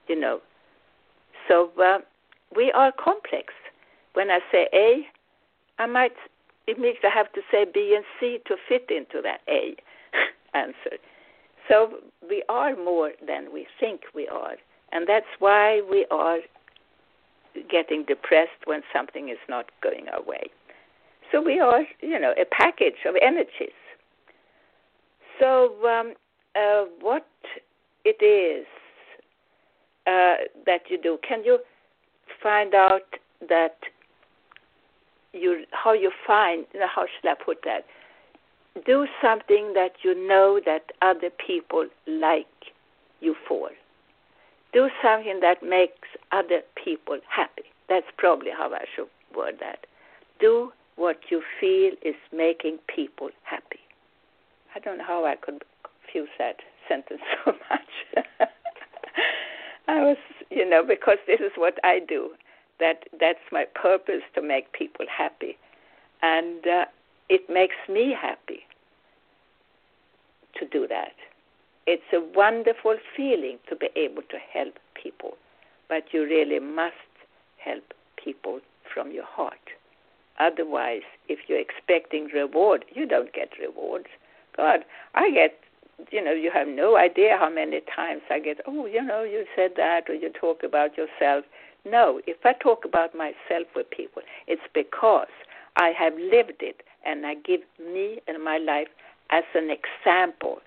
you 0.07 0.19
know. 0.19 0.39
So 1.47 1.71
uh, 1.83 1.99
we 2.55 2.71
are 2.71 2.91
complex. 2.91 3.53
When 4.13 4.29
I 4.29 4.39
say 4.51 4.67
A, 4.73 5.05
I 5.79 5.87
might 5.87 6.13
immediately 6.67 7.09
have 7.13 7.31
to 7.33 7.41
say 7.51 7.65
B 7.71 7.93
and 7.95 8.05
C 8.19 8.39
to 8.47 8.55
fit 8.67 8.89
into 8.89 9.21
that 9.21 9.41
A 9.47 9.75
answer. 10.53 10.97
So 11.67 11.97
we 12.27 12.43
are 12.49 12.75
more 12.75 13.11
than 13.25 13.51
we 13.51 13.67
think 13.79 14.01
we 14.13 14.27
are. 14.27 14.55
And 14.91 15.07
that's 15.07 15.25
why 15.39 15.81
we 15.89 16.05
are 16.11 16.39
getting 17.69 18.03
depressed 18.05 18.65
when 18.65 18.81
something 18.93 19.29
is 19.29 19.37
not 19.49 19.65
going 19.81 20.07
our 20.09 20.21
way. 20.21 20.49
So 21.31 21.41
we 21.41 21.59
are, 21.59 21.81
you 22.01 22.19
know, 22.19 22.33
a 22.39 22.45
package 22.45 23.05
of 23.05 23.15
energies. 23.21 23.73
So 25.39 25.75
um, 25.85 26.13
uh, 26.55 26.85
what 27.01 27.27
it 28.05 28.23
is 28.23 28.65
uh, 30.07 30.45
that 30.65 30.81
you 30.89 31.01
do, 31.01 31.17
can 31.27 31.43
you 31.43 31.59
find 32.41 32.75
out 32.75 33.01
that 33.49 33.77
you 35.35 35.65
how 35.71 35.93
you 35.93 36.11
find 36.25 36.65
how 36.93 37.05
should 37.05 37.29
I 37.29 37.35
put 37.35 37.59
that? 37.65 37.85
Do 38.85 39.07
something 39.21 39.73
that 39.73 39.91
you 40.03 40.15
know 40.27 40.59
that 40.65 40.91
other 41.01 41.29
people 41.29 41.87
like 42.07 42.45
you 43.21 43.35
for 43.47 43.69
do 44.75 44.89
something 45.01 45.39
that 45.39 45.63
makes 45.63 46.09
other 46.33 46.59
people 46.75 47.17
happy. 47.29 47.63
That's 47.87 48.05
probably 48.17 48.51
how 48.51 48.71
I 48.73 48.83
should 48.93 49.07
word 49.35 49.55
that. 49.61 49.87
Do 50.39 50.73
what 50.97 51.17
you 51.31 51.41
feel 51.61 51.93
is 52.03 52.15
making 52.33 52.79
people 52.93 53.29
happy. 53.43 53.79
I 54.75 54.79
don't 54.79 54.97
know 54.97 55.05
how 55.07 55.25
I 55.25 55.35
could 55.37 55.63
confuse 56.03 56.27
that 56.37 56.57
sentence 56.89 57.21
so 57.45 57.53
much. 57.69 58.19
I 59.87 60.01
was, 60.01 60.17
you 60.49 60.69
know, 60.69 60.83
because 60.85 61.19
this 61.25 61.39
is 61.39 61.53
what 61.55 61.75
I 61.85 61.99
do. 62.05 62.31
That 62.79 63.03
that's 63.19 63.39
my 63.51 63.65
purpose 63.73 64.21
to 64.35 64.41
make 64.41 64.73
people 64.73 65.05
happy, 65.09 65.57
and 66.21 66.65
uh, 66.67 66.85
it 67.29 67.49
makes 67.49 67.75
me 67.87 68.13
happy 68.19 68.61
to 70.59 70.67
do 70.67 70.87
that. 70.87 71.13
It's 71.87 72.03
a 72.13 72.19
wonderful 72.19 72.97
feeling 73.15 73.59
to 73.69 73.75
be 73.75 73.89
able 73.95 74.23
to 74.23 74.37
help 74.53 74.75
people, 75.01 75.33
but 75.87 76.05
you 76.11 76.23
really 76.23 76.59
must 76.59 76.95
help 77.63 77.93
people 78.21 78.59
from 78.93 79.11
your 79.11 79.25
heart. 79.25 79.53
Otherwise, 80.39 81.03
if 81.29 81.39
you're 81.47 81.59
expecting 81.59 82.25
reward, 82.33 82.85
you 82.93 83.05
don't 83.05 83.31
get 83.33 83.49
rewards. 83.59 84.07
God, 84.57 84.81
I 85.13 85.31
get, 85.31 85.57
you 86.11 86.23
know, 86.23 86.33
you 86.33 86.51
have 86.51 86.67
no 86.67 86.97
idea 86.97 87.37
how 87.39 87.49
many 87.49 87.81
times 87.95 88.21
I 88.29 88.39
get, 88.39 88.57
oh, 88.67 88.85
you 88.85 89.01
know, 89.01 89.23
you 89.23 89.45
said 89.55 89.71
that, 89.77 90.09
or 90.09 90.15
you 90.15 90.29
talk 90.29 90.63
about 90.63 90.97
yourself. 90.97 91.45
No, 91.85 92.19
if 92.25 92.37
I 92.43 92.53
talk 92.53 92.83
about 92.85 93.15
myself 93.15 93.67
with 93.75 93.89
people, 93.91 94.21
it's 94.47 94.61
because 94.73 95.27
I 95.77 95.89
have 95.97 96.13
lived 96.13 96.61
it 96.61 96.81
and 97.05 97.25
I 97.25 97.35
give 97.35 97.61
me 97.79 98.21
and 98.27 98.43
my 98.43 98.57
life 98.57 98.87
as 99.29 99.43
an 99.53 99.69
example 99.69 100.59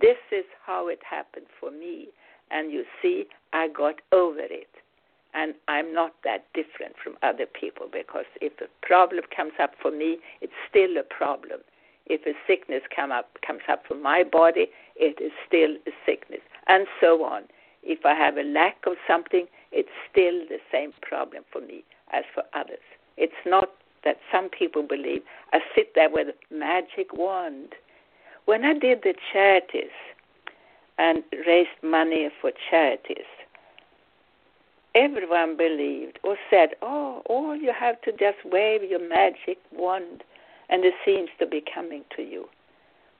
this 0.00 0.16
is 0.32 0.44
how 0.64 0.88
it 0.88 1.00
happened 1.08 1.46
for 1.58 1.70
me. 1.70 2.08
And 2.50 2.72
you 2.72 2.84
see, 3.02 3.26
I 3.52 3.68
got 3.68 3.96
over 4.12 4.40
it. 4.40 4.68
And 5.32 5.54
I'm 5.68 5.94
not 5.94 6.14
that 6.24 6.46
different 6.54 6.96
from 7.02 7.16
other 7.22 7.46
people 7.46 7.86
because 7.90 8.24
if 8.40 8.52
a 8.60 8.86
problem 8.86 9.24
comes 9.34 9.52
up 9.62 9.72
for 9.80 9.92
me, 9.92 10.18
it's 10.40 10.52
still 10.68 10.96
a 10.98 11.04
problem. 11.04 11.60
If 12.06 12.26
a 12.26 12.32
sickness 12.48 12.82
come 12.94 13.12
up, 13.12 13.30
comes 13.46 13.60
up 13.68 13.84
for 13.86 13.94
my 13.94 14.24
body, 14.24 14.66
it 14.96 15.20
is 15.22 15.30
still 15.46 15.76
a 15.86 15.92
sickness, 16.04 16.40
and 16.66 16.88
so 17.00 17.22
on. 17.24 17.42
If 17.84 18.04
I 18.04 18.14
have 18.14 18.36
a 18.36 18.42
lack 18.42 18.78
of 18.86 18.94
something, 19.06 19.46
it's 19.72 19.88
still 20.10 20.40
the 20.48 20.58
same 20.72 20.92
problem 21.02 21.44
for 21.52 21.60
me 21.60 21.84
as 22.12 22.24
for 22.34 22.42
others. 22.54 22.78
It's 23.16 23.32
not 23.46 23.70
that 24.04 24.16
some 24.32 24.48
people 24.48 24.82
believe 24.82 25.22
I 25.52 25.60
sit 25.74 25.94
there 25.94 26.10
with 26.10 26.28
a 26.28 26.54
magic 26.54 27.12
wand 27.12 27.74
when 28.50 28.64
I 28.64 28.74
did 28.74 29.02
the 29.02 29.14
charities 29.32 29.94
and 30.98 31.22
raised 31.46 31.82
money 31.82 32.28
for 32.40 32.50
charities, 32.68 33.30
everyone 34.94 35.56
believed 35.56 36.18
or 36.24 36.36
said, 36.50 36.70
Oh, 36.82 37.22
all 37.26 37.54
you 37.54 37.72
have 37.78 38.00
to 38.02 38.10
just 38.10 38.38
wave 38.44 38.82
your 38.82 39.06
magic 39.08 39.58
wand 39.72 40.24
and 40.68 40.84
it 40.84 40.94
seems 41.04 41.28
to 41.38 41.46
be 41.46 41.62
coming 41.72 42.04
to 42.16 42.22
you. 42.22 42.46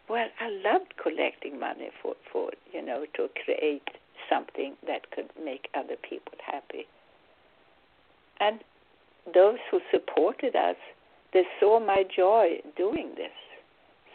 Well, 0.08 0.26
I 0.40 0.50
loved 0.64 0.94
collecting 1.00 1.60
money 1.60 1.90
for, 2.02 2.14
for 2.32 2.50
you 2.72 2.84
know, 2.84 3.04
to 3.14 3.28
create 3.44 3.88
something 4.30 4.76
that 4.86 5.10
could 5.10 5.28
make 5.42 5.68
other 5.74 5.96
people 6.08 6.38
happy. 6.44 6.86
And 8.40 8.60
those 9.34 9.58
who 9.70 9.80
supported 9.90 10.56
us, 10.56 10.76
they 11.32 11.44
saw 11.58 11.78
my 11.78 12.04
joy 12.04 12.60
doing 12.76 13.12
this. 13.16 13.32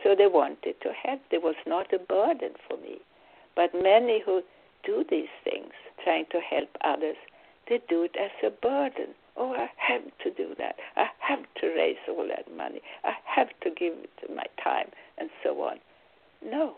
So 0.03 0.15
they 0.15 0.27
wanted 0.27 0.75
to 0.81 0.89
help. 1.03 1.21
There 1.29 1.39
was 1.39 1.55
not 1.65 1.93
a 1.93 1.99
burden 1.99 2.53
for 2.67 2.77
me. 2.77 2.97
But 3.55 3.73
many 3.73 4.21
who 4.25 4.41
do 4.83 5.03
these 5.09 5.29
things, 5.43 5.71
trying 6.03 6.25
to 6.31 6.39
help 6.39 6.69
others, 6.83 7.15
they 7.69 7.79
do 7.89 8.03
it 8.03 8.15
as 8.19 8.31
a 8.45 8.51
burden. 8.51 9.15
Oh, 9.37 9.53
I 9.53 9.69
have 9.77 10.03
to 10.23 10.31
do 10.31 10.53
that. 10.57 10.75
I 10.95 11.07
have 11.19 11.43
to 11.61 11.67
raise 11.67 11.97
all 12.07 12.27
that 12.27 12.55
money. 12.55 12.81
I 13.03 13.13
have 13.25 13.49
to 13.61 13.69
give 13.69 13.93
it 13.93 14.35
my 14.35 14.45
time, 14.63 14.89
and 15.17 15.29
so 15.43 15.61
on. 15.61 15.77
No, 16.43 16.75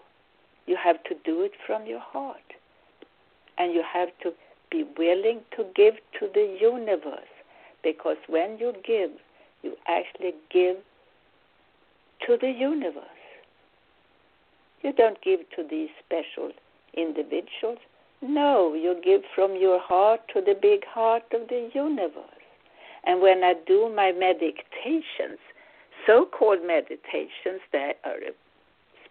you 0.65 0.77
have 0.81 1.03
to 1.05 1.15
do 1.25 1.41
it 1.41 1.51
from 1.65 1.85
your 1.85 1.99
heart. 1.99 2.53
And 3.57 3.73
you 3.73 3.83
have 3.91 4.09
to 4.23 4.31
be 4.71 4.85
willing 4.97 5.41
to 5.55 5.65
give 5.75 5.95
to 6.19 6.29
the 6.33 6.57
universe. 6.59 7.33
Because 7.83 8.17
when 8.27 8.57
you 8.59 8.73
give, 8.85 9.11
you 9.63 9.73
actually 9.87 10.33
give 10.51 10.77
to 12.25 12.37
the 12.39 12.49
universe. 12.49 13.03
You 14.81 14.93
don't 14.93 15.21
give 15.21 15.39
to 15.55 15.63
these 15.69 15.89
special 16.05 16.51
individuals. 16.95 17.79
No, 18.21 18.73
you 18.73 18.99
give 19.03 19.21
from 19.35 19.55
your 19.55 19.79
heart 19.79 20.21
to 20.33 20.41
the 20.41 20.55
big 20.59 20.85
heart 20.85 21.23
of 21.33 21.47
the 21.49 21.69
universe. 21.73 22.23
And 23.05 23.21
when 23.21 23.43
I 23.43 23.53
do 23.65 23.91
my 23.93 24.11
meditations, 24.11 25.39
so 26.05 26.25
called 26.25 26.59
meditations, 26.65 27.61
they 27.71 27.93
are 28.03 28.17
a 28.17 28.33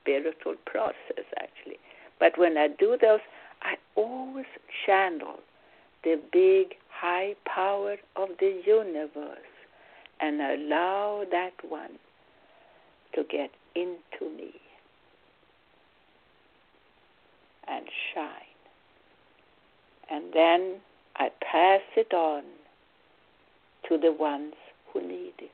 spiritual 0.00 0.54
process 0.66 1.24
actually. 1.38 1.78
But 2.18 2.38
when 2.38 2.56
I 2.56 2.68
do 2.68 2.96
those, 3.00 3.20
I 3.66 3.74
always 3.96 4.46
channel 4.86 5.40
the 6.02 6.18
big 6.32 6.76
high 6.88 7.34
power 7.44 7.96
of 8.14 8.30
the 8.40 8.62
universe 8.66 9.38
and 10.20 10.40
allow 10.40 11.24
that 11.30 11.52
one 11.68 11.98
to 13.14 13.24
get 13.24 13.50
into 13.74 14.34
me. 14.34 14.54
and 17.66 17.86
shine. 18.14 18.30
And 20.10 20.32
then 20.32 20.76
I 21.16 21.30
pass 21.40 21.80
it 21.96 22.12
on 22.14 22.42
to 23.88 23.98
the 23.98 24.12
ones 24.12 24.54
who 24.92 25.00
need 25.02 25.34
it. 25.38 25.50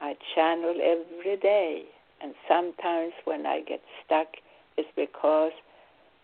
I 0.00 0.14
channel 0.34 0.74
every 0.82 1.36
day, 1.36 1.84
and 2.22 2.34
sometimes 2.48 3.12
when 3.24 3.46
I 3.46 3.60
get 3.60 3.80
stuck, 4.04 4.28
it's 4.76 4.88
because 4.96 5.52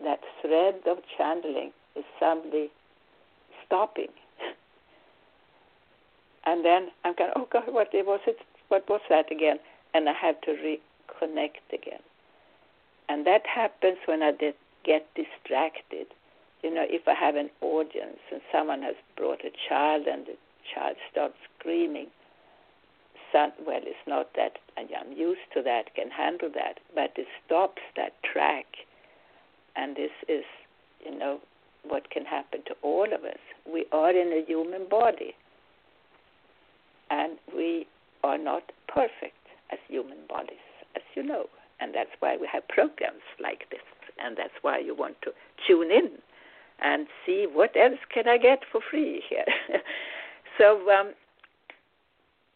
that 0.03 0.21
thread 0.41 0.81
of 0.87 0.99
channeling 1.17 1.73
is 1.97 2.05
suddenly 2.19 2.71
stopping. 3.67 4.09
and 6.47 6.65
then 6.65 6.89
I'm 7.05 7.15
going, 7.17 7.31
oh 7.37 7.49
God, 7.51 7.65
what 7.69 7.89
was 7.93 8.21
it? 8.27 8.39
What 8.69 8.89
was 8.89 9.01
that 9.09 9.31
again? 9.31 9.59
And 9.95 10.09
I 10.09 10.15
have 10.15 10.41
to 10.43 10.51
reconnect 10.51 11.73
again. 11.73 12.01
And 13.09 13.27
that 13.27 13.47
happens 13.47 13.99
when 14.07 14.23
I 14.23 14.33
get 14.85 15.07
distracted. 15.15 16.07
You 16.63 16.75
know, 16.75 16.87
if 16.89 17.07
I 17.07 17.15
have 17.15 17.37
an 17.37 17.51
audience 17.61 18.19
and 18.31 18.41
someone 18.51 18.83
has 18.83 18.95
brought 19.17 19.45
a 19.45 19.51
child 19.69 20.07
and 20.07 20.27
the 20.27 20.37
child 20.73 20.97
starts 21.11 21.35
screaming, 21.59 22.07
son, 23.33 23.53
well, 23.67 23.81
it's 23.83 24.07
not 24.07 24.31
that 24.37 24.59
I'm 24.77 25.13
used 25.13 25.41
to 25.55 25.63
that, 25.63 25.95
can 25.95 26.11
handle 26.11 26.51
that, 26.55 26.79
but 26.95 27.13
it 27.17 27.27
stops 27.45 27.83
that 27.97 28.13
track. 28.23 28.67
And 29.75 29.97
this 29.97 30.11
is, 30.29 30.45
you 31.05 31.19
know, 31.19 31.41
what 31.85 32.11
can 32.11 32.25
happen 32.25 32.61
to 32.67 32.75
all 32.83 33.07
of 33.07 33.25
us. 33.25 33.41
We 33.71 33.87
are 33.93 34.11
in 34.11 34.29
a 34.29 34.45
human 34.47 34.89
body, 34.89 35.35
and 37.11 37.39
we 37.55 37.87
are 38.23 38.39
not 38.39 38.63
perfect 38.89 39.35
as 39.73 39.79
human 39.89 40.19
bodies, 40.29 40.63
as 40.95 41.03
you 41.15 41.23
know. 41.23 41.47
And 41.81 41.95
that's 41.95 42.11
why 42.21 42.37
we 42.41 42.49
have 42.53 42.67
programs 42.69 43.27
like 43.43 43.69
this, 43.71 43.81
and 44.23 44.37
that's 44.37 44.55
why 44.63 44.79
you 44.79 44.95
want 44.95 45.17
to 45.23 45.33
tune 45.67 45.91
in 45.91 46.11
and 46.81 47.07
see 47.25 47.47
what 47.51 47.77
else 47.77 47.99
can 48.13 48.29
I 48.29 48.39
get 48.39 48.61
for 48.71 48.81
free 48.91 49.23
here. 49.29 49.45
so, 50.59 50.89
um, 50.91 51.13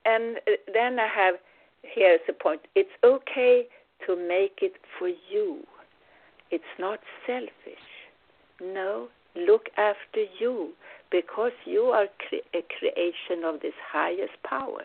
and 0.07 0.37
uh, 0.39 0.53
then 0.73 0.99
I 0.99 1.09
have 1.09 1.35
here's 1.83 2.21
the 2.27 2.33
point. 2.33 2.63
It's 2.75 2.91
okay 3.05 3.67
to 4.07 4.17
make 4.17 4.59
it 4.63 4.75
for 4.99 5.09
you. 5.09 5.65
It's 6.51 6.65
not 6.79 7.01
selfish. 7.27 7.87
No, 8.61 9.09
look 9.35 9.67
after 9.77 10.25
you 10.39 10.73
because 11.11 11.53
you 11.65 11.83
are 11.83 12.07
cre- 12.29 12.59
a 12.59 12.65
creation 12.79 13.45
of 13.45 13.61
this 13.61 13.75
highest 13.93 14.43
power. 14.45 14.83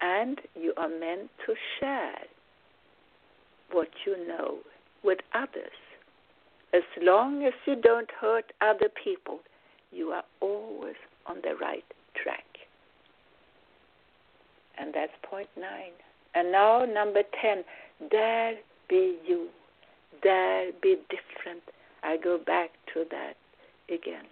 And 0.00 0.40
you 0.54 0.72
are 0.76 0.88
meant 0.88 1.30
to 1.46 1.54
share 1.78 2.18
what 3.72 3.88
you 4.06 4.26
know 4.26 4.58
with 5.02 5.18
others. 5.34 5.78
As 6.72 6.82
long 7.02 7.44
as 7.44 7.52
you 7.66 7.76
don't 7.76 8.10
hurt 8.20 8.52
other 8.60 8.88
people, 9.02 9.40
you 9.90 10.08
are 10.08 10.24
always 10.40 10.96
on 11.26 11.36
the 11.42 11.54
right 11.60 11.84
track. 12.22 12.47
And 14.80 14.94
that's 14.94 15.12
point 15.22 15.48
nine. 15.56 15.92
And 16.34 16.52
now, 16.52 16.84
number 16.84 17.22
10, 17.42 17.64
dare 18.10 18.54
be 18.88 19.16
you, 19.26 19.48
dare 20.22 20.70
be 20.82 20.96
different 21.08 21.62
I 22.02 22.16
go 22.16 22.38
back 22.38 22.70
to 22.94 23.04
that 23.10 23.34
again. 23.92 24.24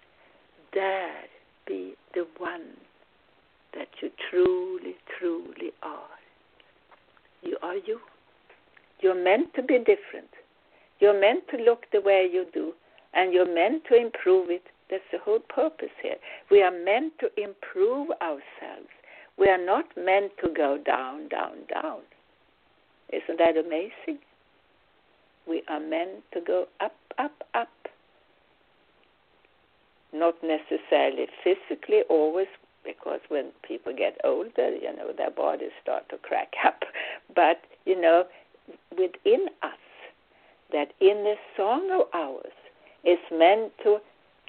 Dare 0.72 1.24
be 1.66 1.94
the 2.14 2.26
one 2.38 2.76
that 3.74 3.88
you 4.01 4.11
truly, 4.30 4.97
truly 5.18 5.72
are. 5.82 6.16
You 7.42 7.57
are 7.62 7.76
you. 7.76 8.01
You're 9.01 9.22
meant 9.22 9.53
to 9.55 9.62
be 9.62 9.78
different. 9.78 10.30
You're 11.01 11.18
meant 11.20 11.44
to 11.51 11.59
look 11.59 11.84
the 11.92 12.01
way 12.01 12.28
you 12.32 12.47
do, 12.55 12.72
and 13.12 13.32
you're 13.32 13.53
meant 13.53 13.84
to 13.90 13.97
improve 13.97 14.51
it. 14.51 14.62
That's 14.90 15.03
the 15.12 15.18
whole 15.18 15.40
purpose 15.40 15.92
here. 16.03 16.16
We 16.51 16.62
are 16.62 16.70
meant 16.70 17.14
to 17.18 17.28
improve 17.36 18.11
ourselves. 18.22 18.88
We 19.39 19.49
are 19.49 19.64
not 19.64 19.84
meant 19.97 20.32
to 20.43 20.49
go 20.49 20.78
down, 20.78 21.28
down, 21.28 21.57
down. 21.72 22.01
Isn't 23.12 23.39
that 23.39 23.57
amazing? 23.57 24.20
We 25.47 25.62
are 25.68 25.80
meant 25.80 26.24
to 26.32 26.41
go 26.41 26.66
up, 26.80 26.97
up, 27.18 27.45
up. 27.55 27.68
Not 30.12 30.34
necessarily 30.43 31.26
physically, 31.45 32.03
always, 32.09 32.49
because 32.84 33.20
when 33.28 33.51
people 33.66 33.95
get 33.97 34.18
older, 34.24 34.74
you 34.74 34.95
know, 34.97 35.12
their 35.16 35.30
bodies 35.30 35.70
start 35.82 36.09
to 36.09 36.16
crack 36.18 36.53
up. 36.64 36.82
But, 37.34 37.61
you 37.84 38.01
know, 38.01 38.24
within 38.91 39.49
us, 39.62 39.78
that 40.72 40.93
inner 41.01 41.34
song 41.57 41.91
of 41.93 42.09
ours 42.12 42.53
is 43.05 43.18
meant 43.30 43.72
to 43.84 43.99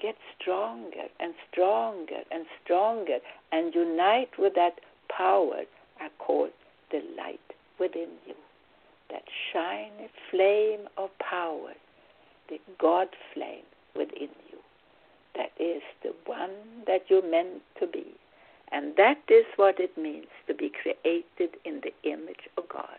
get 0.00 0.16
stronger 0.40 1.08
and 1.20 1.34
stronger 1.50 2.22
and 2.30 2.46
stronger 2.62 3.18
and 3.52 3.74
unite 3.74 4.30
with 4.38 4.54
that 4.54 4.80
power 5.14 5.62
I 6.00 6.08
call 6.18 6.48
the 6.90 7.00
light 7.16 7.40
within 7.78 8.10
you 8.26 8.34
that 9.10 9.24
shiny 9.52 10.08
flame 10.30 10.88
of 10.96 11.10
power, 11.18 11.72
the 12.48 12.60
God 12.78 13.08
flame 13.34 13.64
within 13.96 14.28
you. 14.50 14.58
That 15.34 15.52
is 15.58 15.82
the 16.02 16.14
one 16.26 16.84
that 16.86 17.04
you're 17.08 17.28
meant 17.28 17.62
to 17.80 17.86
be. 17.86 18.06
And 18.70 18.94
that 18.96 19.18
is 19.28 19.46
what 19.56 19.80
it 19.80 19.96
means 19.96 20.26
to 20.46 20.54
be 20.54 20.70
created 20.82 21.56
in 21.64 21.80
the 21.82 22.10
image 22.10 22.48
of 22.58 22.68
God. 22.68 22.98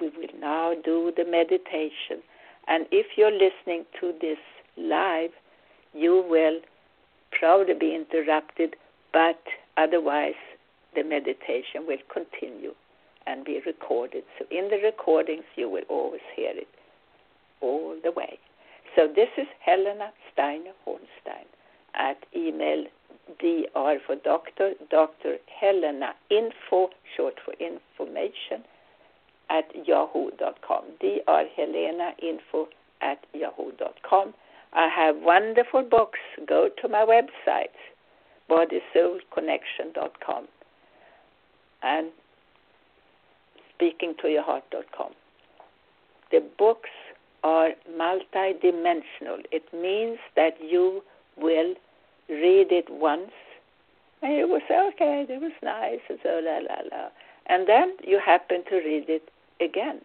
We 0.00 0.08
will 0.10 0.40
now 0.40 0.74
do 0.84 1.12
the 1.16 1.24
meditation. 1.24 2.22
And 2.68 2.86
if 2.92 3.06
you're 3.16 3.32
listening 3.32 3.86
to 4.00 4.12
this 4.20 4.38
live, 4.76 5.30
you 5.92 6.24
will 6.28 6.60
probably 7.38 7.74
be 7.74 7.94
interrupted, 7.94 8.76
but 9.12 9.40
otherwise 9.76 10.34
the 10.94 11.02
meditation 11.02 11.86
will 11.86 11.98
continue 12.12 12.74
and 13.26 13.44
be 13.44 13.60
recorded. 13.66 14.24
So 14.38 14.46
in 14.50 14.68
the 14.70 14.78
recordings, 14.82 15.44
you 15.56 15.68
will 15.68 15.84
always 15.88 16.22
hear 16.34 16.50
it 16.54 16.68
all 17.60 17.96
the 18.02 18.12
way. 18.12 18.38
So 18.96 19.06
this 19.06 19.28
is 19.36 19.46
Helena 19.64 20.10
Steiner 20.32 20.72
Hornstein 20.86 21.46
at 21.94 22.16
email 22.34 22.84
dr 23.38 23.98
for 24.06 24.16
doctor, 24.16 24.72
Dr. 24.90 25.36
Helena 25.60 26.14
info, 26.30 26.90
short 27.16 27.34
for 27.44 27.52
information, 27.54 28.64
at 29.50 29.64
yahoo.com. 29.86 30.84
Dr. 31.00 31.44
Helena 31.56 32.12
info 32.22 32.68
at 33.02 33.18
yahoo.com. 33.34 34.34
I 34.72 34.88
have 34.88 35.16
wonderful 35.16 35.82
books. 35.82 36.18
Go 36.46 36.68
to 36.80 36.88
my 36.88 37.04
website, 37.04 37.74
bodysoulconnection.com. 38.50 40.48
And 41.82 42.10
speakingtoyourheart.com. 43.80 45.12
The 46.30 46.40
books 46.58 46.90
are 47.44 47.70
multidimensional. 47.90 49.44
It 49.52 49.64
means 49.72 50.18
that 50.36 50.56
you 50.60 51.02
will 51.36 51.74
read 52.28 52.72
it 52.72 52.86
once 52.90 53.30
and 54.22 54.36
you 54.36 54.48
will 54.48 54.60
say, 54.68 54.74
okay, 54.94 55.24
that 55.28 55.40
was 55.40 55.52
nice, 55.62 56.00
and 56.08 56.18
so 56.22 56.40
la 56.42 56.58
la 56.58 56.82
la. 56.90 57.08
And 57.46 57.68
then 57.68 57.96
you 58.04 58.20
happen 58.24 58.64
to 58.68 58.76
read 58.76 59.08
it 59.08 59.30
again. 59.60 60.00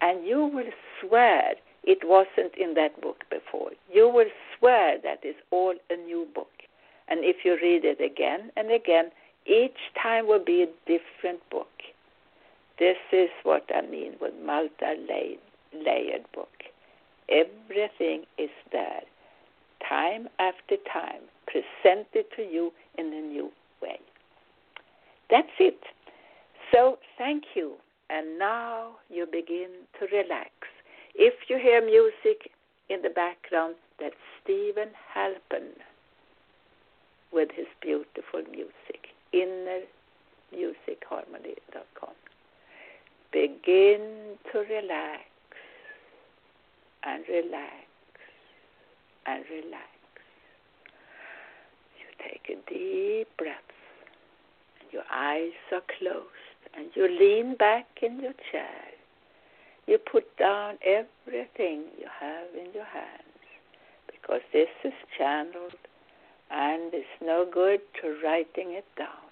And 0.00 0.24
you 0.24 0.46
will 0.46 0.70
swear 1.00 1.54
it 1.88 2.00
wasn't 2.04 2.54
in 2.60 2.74
that 2.74 3.00
book 3.00 3.24
before. 3.30 3.70
You 3.90 4.10
will 4.10 4.28
swear 4.58 4.98
that 5.02 5.20
it's 5.22 5.38
all 5.50 5.74
a 5.88 5.96
new 5.96 6.28
book. 6.34 6.50
And 7.08 7.20
if 7.24 7.36
you 7.46 7.56
read 7.62 7.86
it 7.86 7.98
again 8.04 8.52
and 8.56 8.70
again, 8.70 9.10
each 9.46 9.78
time 10.00 10.26
will 10.26 10.44
be 10.44 10.62
a 10.62 10.66
different 10.86 11.40
book. 11.50 11.70
This 12.78 12.98
is 13.10 13.30
what 13.42 13.64
I 13.74 13.80
mean 13.80 14.12
with 14.20 14.34
multi-layered 14.44 15.38
book. 16.34 16.52
Everything 17.30 18.24
is 18.36 18.50
there, 18.70 19.00
time 19.88 20.28
after 20.38 20.76
time, 20.92 21.22
presented 21.46 22.26
to 22.36 22.42
you 22.42 22.70
in 22.98 23.06
a 23.06 23.22
new 23.22 23.50
way. 23.80 23.98
That's 25.30 25.48
it. 25.58 25.80
So 26.70 26.98
thank 27.16 27.44
you. 27.54 27.76
And 28.10 28.38
now 28.38 28.92
you 29.08 29.26
begin 29.26 29.70
to 29.98 30.06
relax. 30.14 30.50
If 31.18 31.34
you 31.48 31.58
hear 31.58 31.84
music 31.84 32.50
in 32.88 33.02
the 33.02 33.10
background, 33.10 33.74
that's 34.00 34.16
Steven 34.42 34.88
Halpern 35.14 35.74
with 37.32 37.50
his 37.54 37.66
beautiful 37.82 38.42
music, 38.50 39.08
innermusicharmony.com 39.34 42.14
begin 43.32 44.36
to 44.52 44.58
relax 44.58 45.22
and 47.04 47.24
relax 47.28 47.86
and 49.26 49.44
relax. 49.50 49.88
You 51.98 52.06
take 52.18 52.56
a 52.56 52.70
deep 52.70 53.28
breath 53.36 53.56
and 54.80 54.92
your 54.92 55.04
eyes 55.12 55.52
are 55.72 55.82
closed 55.98 56.26
and 56.74 56.86
you 56.94 57.08
lean 57.08 57.56
back 57.56 57.86
in 58.02 58.20
your 58.20 58.34
chair. 58.50 58.97
You 59.88 59.96
put 59.96 60.36
down 60.36 60.76
everything 60.84 61.84
you 61.98 62.06
have 62.20 62.48
in 62.54 62.72
your 62.74 62.84
hands 62.84 63.40
because 64.06 64.42
this 64.52 64.68
is 64.84 64.92
channeled 65.16 65.74
and 66.50 66.92
it's 66.92 67.06
no 67.22 67.46
good 67.50 67.80
to 68.02 68.20
writing 68.22 68.72
it 68.72 68.84
down. 68.96 69.28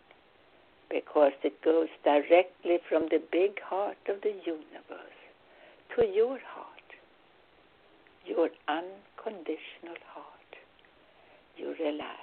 because 0.88 1.32
it 1.42 1.60
goes 1.62 1.88
directly 2.04 2.78
from 2.88 3.08
the 3.10 3.20
big 3.32 3.60
heart 3.60 3.98
of 4.08 4.20
the 4.22 4.30
universe 4.46 5.20
to 5.96 6.06
your 6.06 6.38
heart, 6.46 6.88
your 8.24 8.48
unconditional 8.68 9.98
heart. 10.14 10.52
You 11.56 11.74
relax 11.80 12.20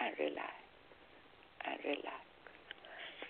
and 0.00 0.14
relax 0.18 0.62
and 1.66 1.78
relax. 1.84 2.29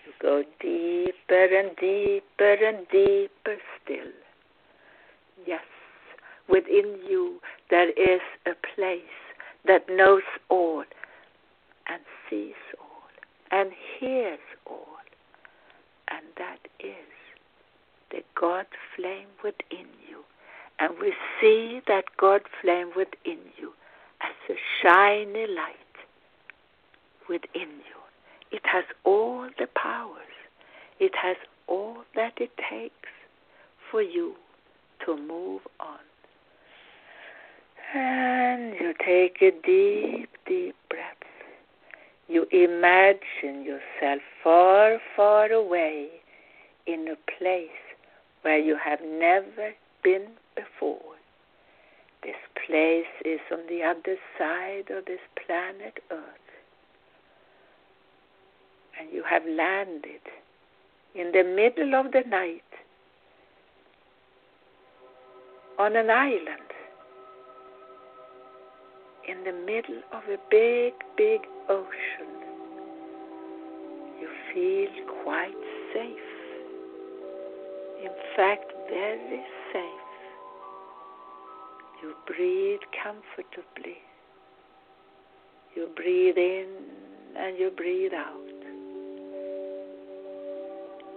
You 0.05 0.13
go 0.21 0.43
deeper 0.59 1.45
and 1.45 1.75
deeper 1.77 2.53
and 2.53 2.87
deeper 2.91 3.57
still. 3.83 4.11
Yes, 5.45 5.63
within 6.47 6.99
you 7.07 7.39
there 7.69 7.89
is 7.89 8.21
a 8.45 8.53
place 8.75 9.01
that 9.65 9.87
knows 9.89 10.23
all 10.49 10.83
and 11.87 12.01
sees 12.29 12.53
all 12.79 12.87
and 13.51 13.71
hears 13.99 14.39
all, 14.65 14.97
and 16.09 16.25
that 16.37 16.59
is 16.79 17.11
the 18.11 18.23
God 18.39 18.65
flame 18.95 19.27
within 19.43 19.87
you. 20.07 20.23
And 20.79 20.95
we 20.99 21.13
see 21.39 21.81
that 21.87 22.05
God 22.17 22.41
flame 22.61 22.91
within 22.95 23.39
you 23.57 23.73
as 24.21 24.33
a 24.49 24.55
shiny 24.81 25.47
light 25.47 25.75
within 27.29 27.69
you. 27.69 28.00
It 28.51 28.61
has 28.63 28.83
all 29.03 29.47
the 29.57 29.67
powers. 29.75 30.17
It 30.99 31.13
has 31.21 31.37
all 31.67 32.03
that 32.15 32.33
it 32.37 32.51
takes 32.69 33.09
for 33.89 34.01
you 34.01 34.35
to 35.05 35.17
move 35.17 35.61
on. 35.79 35.99
And 37.93 38.73
you 38.79 38.93
take 39.05 39.41
a 39.41 39.51
deep, 39.65 40.29
deep 40.47 40.75
breath. 40.89 41.15
You 42.27 42.45
imagine 42.51 43.65
yourself 43.65 44.21
far, 44.43 44.99
far 45.15 45.51
away 45.51 46.07
in 46.87 47.07
a 47.07 47.15
place 47.37 47.69
where 48.43 48.57
you 48.57 48.77
have 48.83 48.99
never 49.03 49.71
been 50.03 50.27
before. 50.55 51.15
This 52.23 52.35
place 52.65 53.11
is 53.25 53.39
on 53.51 53.59
the 53.67 53.83
other 53.83 54.17
side 54.37 54.89
of 54.95 55.05
this 55.05 55.19
planet 55.45 55.99
Earth. 56.11 56.40
And 58.99 59.11
you 59.11 59.23
have 59.29 59.43
landed 59.45 60.21
in 61.15 61.31
the 61.31 61.43
middle 61.43 61.95
of 61.95 62.11
the 62.11 62.21
night 62.29 62.61
on 65.79 65.95
an 65.95 66.09
island 66.09 66.71
in 69.27 69.43
the 69.43 69.53
middle 69.65 70.01
of 70.11 70.23
a 70.29 70.37
big, 70.49 70.93
big 71.15 71.41
ocean. 71.69 72.31
You 74.19 74.27
feel 74.53 75.23
quite 75.23 75.53
safe. 75.93 76.31
In 78.03 78.11
fact, 78.35 78.71
very 78.89 79.43
safe. 79.71 79.83
You 82.01 82.13
breathe 82.25 82.79
comfortably. 83.03 83.97
You 85.75 85.87
breathe 85.95 86.37
in 86.37 86.67
and 87.37 87.57
you 87.57 87.71
breathe 87.71 88.13
out. 88.13 88.40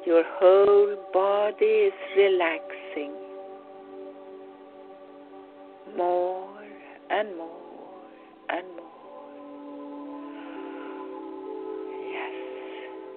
Your 0.06 0.22
whole 0.38 0.96
body 1.14 1.64
is 1.64 1.92
relaxing 2.14 3.12
more 5.96 6.62
and 7.08 7.34
more 7.38 8.04
and 8.50 8.66
more. 8.76 8.84
Yes, 12.12 12.34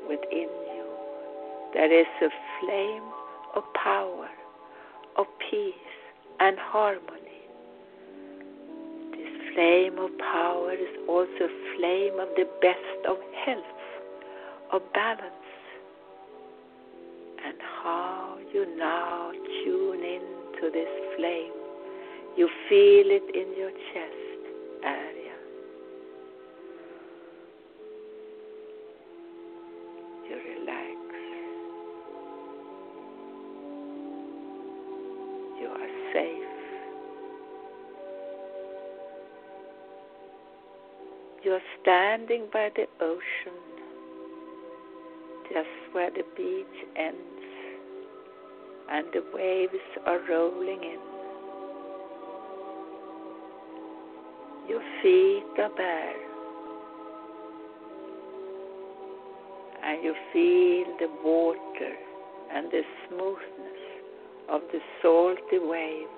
within 0.07 0.49
you 0.75 0.85
there 1.73 1.91
is 1.91 2.07
a 2.21 2.29
flame 2.61 3.03
of 3.53 3.63
power, 3.73 4.29
of 5.17 5.25
peace 5.51 5.73
and 6.39 6.57
harmony. 6.57 7.41
This 9.11 9.53
flame 9.53 9.99
of 9.99 10.17
power 10.19 10.71
is 10.71 10.95
also 11.09 11.43
a 11.43 11.75
flame 11.75 12.19
of 12.21 12.29
the 12.38 12.47
best 12.61 13.07
of 13.09 13.17
health, 13.45 13.63
of 14.71 14.81
balance, 14.93 15.47
how 17.88 18.38
you 18.53 18.65
now 18.77 19.31
tune 19.63 20.03
into 20.03 20.69
this 20.73 20.89
flame. 21.15 21.53
You 22.35 22.49
feel 22.67 23.07
it 23.09 23.23
in 23.33 23.57
your 23.57 23.71
chest 23.71 24.41
area. 24.83 25.38
You 30.27 30.35
relax. 30.35 30.97
You 35.61 35.67
are 35.67 35.93
safe. 36.13 36.53
You 41.45 41.51
are 41.53 41.67
standing 41.81 42.47
by 42.51 42.69
the 42.75 42.85
ocean, 42.99 43.57
just 45.53 45.93
where 45.93 46.11
the 46.11 46.23
beach 46.35 46.85
ends 46.97 47.36
and 48.91 49.07
the 49.13 49.23
waves 49.33 49.73
are 50.05 50.19
rolling 50.29 50.83
in. 50.83 50.99
Your 54.69 54.81
feet 55.01 55.59
are 55.59 55.69
bare, 55.75 56.15
and 59.83 60.03
you 60.03 60.13
feel 60.33 60.97
the 60.99 61.09
water 61.23 61.95
and 62.53 62.71
the 62.71 62.81
smoothness 63.07 63.81
of 64.49 64.61
the 64.71 64.79
salty 65.01 65.59
waves 65.59 66.09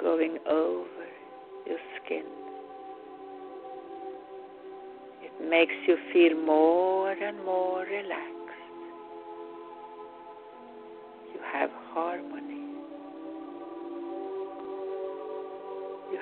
going 0.00 0.38
over 0.48 1.06
your 1.66 1.78
skin. 2.04 2.24
It 5.22 5.50
makes 5.50 5.74
you 5.86 5.96
feel 6.12 6.36
more 6.44 7.12
and 7.12 7.44
more 7.44 7.82
relaxed. 7.82 8.37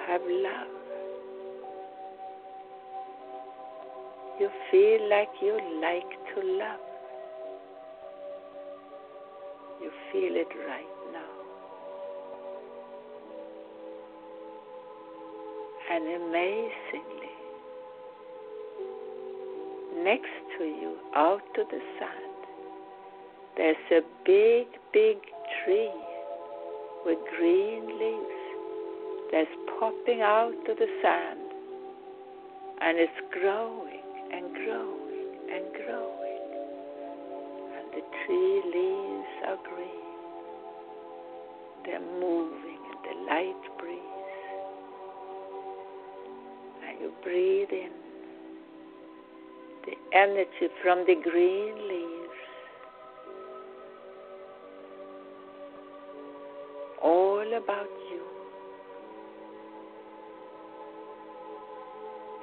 Have 0.07 0.21
love. 0.23 0.69
You 4.39 4.51
feel 4.71 5.11
like 5.11 5.29
you 5.41 5.55
like 5.81 6.11
to 6.35 6.43
love. 6.59 6.81
You 9.83 9.91
feel 10.13 10.37
it 10.37 10.49
right 10.69 10.95
now. 11.13 11.37
And 15.91 16.05
amazingly, 16.23 17.35
next 20.05 20.37
to 20.59 20.65
you, 20.65 20.97
out 21.15 21.41
to 21.55 21.65
the 21.71 21.81
sand, 21.99 22.37
there's 23.57 23.77
a 23.91 24.01
big, 24.25 24.67
big 24.93 25.17
tree 25.65 25.91
with 27.05 27.19
green 27.39 27.99
leaves 27.99 28.36
that's 29.37 29.51
popping 29.79 30.23
out 30.23 30.55
of 30.67 30.79
the 30.79 30.87
sand 31.03 31.41
and 32.81 32.97
it's 32.97 33.21
growing 33.39 34.01
and 34.33 34.47
growing 34.55 35.29
and 35.53 35.65
growing 35.77 36.45
and 37.77 37.87
the 37.93 38.01
tree 38.25 38.63
leaves 38.65 39.35
are 39.47 39.59
green. 39.69 40.09
They're 41.85 42.01
moving 42.19 42.81
in 42.89 42.99
the 43.05 43.15
light 43.31 43.63
breeze 43.79 44.01
and 46.89 46.99
you 47.03 47.13
breathe 47.23 47.73
in 47.73 47.93
the 49.85 50.17
energy 50.17 50.73
from 50.83 51.05
the 51.07 51.17
green 51.23 51.77
leaves. 51.87 52.41
All 57.03 57.47
about 57.55 57.91
you 58.11 58.36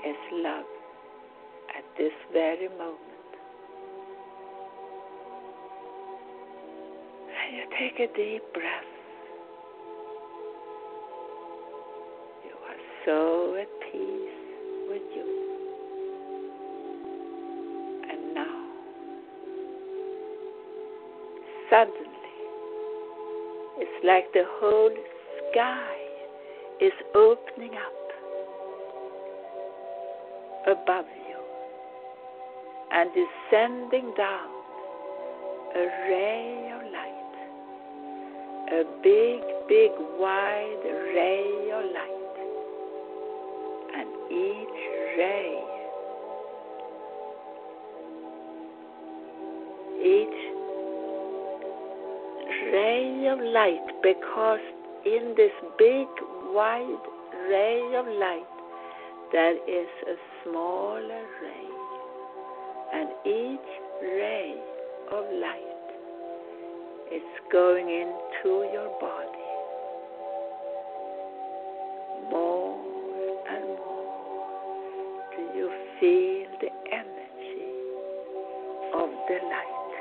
is 0.06 0.16
love 0.34 0.66
at 1.78 1.84
this 1.98 2.12
very 2.32 2.68
moment. 2.70 3.00
And 7.30 7.58
you 7.58 7.64
take 7.80 8.00
a 8.00 8.14
deep 8.14 8.44
breath. 8.54 8.92
You 12.44 12.56
are 12.68 12.82
so 13.06 13.56
at 13.56 13.70
peace 13.92 14.40
with 14.90 15.08
you. 15.16 15.28
And 18.12 18.34
now, 18.34 18.68
suddenly, 21.70 22.10
it's 23.78 24.06
like 24.06 24.32
the 24.34 24.44
whole 24.60 24.96
sky 25.52 25.96
is 26.82 26.94
opening 27.16 27.72
up 27.76 28.03
above 30.68 31.06
you 31.28 31.40
and 32.92 33.10
is 33.18 33.28
sending 33.50 34.14
down 34.16 34.50
a 35.76 35.86
ray 36.10 36.72
of 36.76 36.82
light, 36.92 37.34
a 38.72 38.84
big, 39.02 39.42
big, 39.68 39.92
wide 40.20 40.84
ray 41.16 41.72
of 41.74 41.84
light, 41.92 42.36
and 43.98 44.10
each 44.32 44.80
ray, 45.18 45.60
each 50.00 50.40
ray 52.72 53.28
of 53.28 53.40
light, 53.40 53.88
because 54.04 54.60
in 55.06 55.34
this 55.36 55.52
big, 55.80 56.08
wide 56.54 57.06
ray 57.50 57.82
of 57.98 58.06
light, 58.06 58.53
there 59.34 59.56
is 59.56 59.90
a 60.06 60.16
smaller 60.44 61.26
ray, 61.42 61.70
and 62.94 63.10
each 63.26 63.72
ray 64.04 64.54
of 65.12 65.26
light 65.42 65.88
is 67.12 67.24
going 67.52 67.90
into 67.90 68.70
your 68.72 68.90
body 69.02 69.50
more 72.30 72.78
and 73.50 73.66
more. 73.66 75.28
Do 75.36 75.42
you 75.58 75.68
feel 76.00 76.48
the 76.62 76.70
energy 76.94 77.74
of 78.94 79.10
the 79.28 79.40
light? 79.50 79.94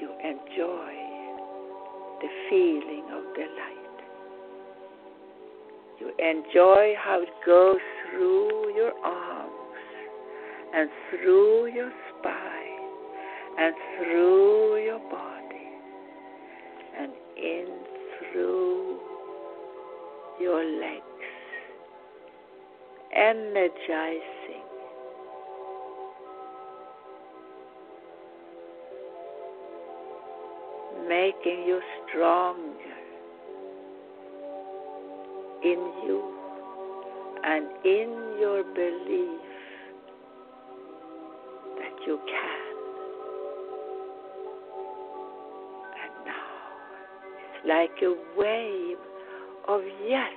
You 0.00 0.08
enjoy 0.22 0.94
the 2.20 2.28
feeling 2.48 3.06
of 3.12 3.24
the 3.34 3.46
light. 3.58 3.79
Enjoy 6.20 6.92
how 7.02 7.22
it 7.22 7.30
goes 7.46 7.80
through 8.10 8.74
your 8.76 8.92
arms 9.02 9.50
and 10.74 10.90
through 11.08 11.72
your 11.72 11.90
spine 12.10 12.70
and 13.58 13.74
through 13.96 14.84
your 14.84 14.98
body 15.10 15.40
and 16.98 17.12
in 17.38 17.66
through 18.32 18.98
your 20.38 20.62
legs, 20.62 21.02
energizing. 23.16 24.66
Making 31.08 31.64
you 31.66 31.80
stronger 32.10 32.89
in 35.62 35.92
you 36.04 36.40
and 37.44 37.66
in 37.84 38.36
your 38.40 38.62
belief 38.62 39.40
that 41.78 42.06
you 42.06 42.18
can. 42.26 42.70
And 46.02 46.26
now 46.26 46.50
it's 47.38 47.66
like 47.66 48.02
a 48.02 48.14
wave 48.38 48.98
of 49.68 49.82
yes 50.06 50.32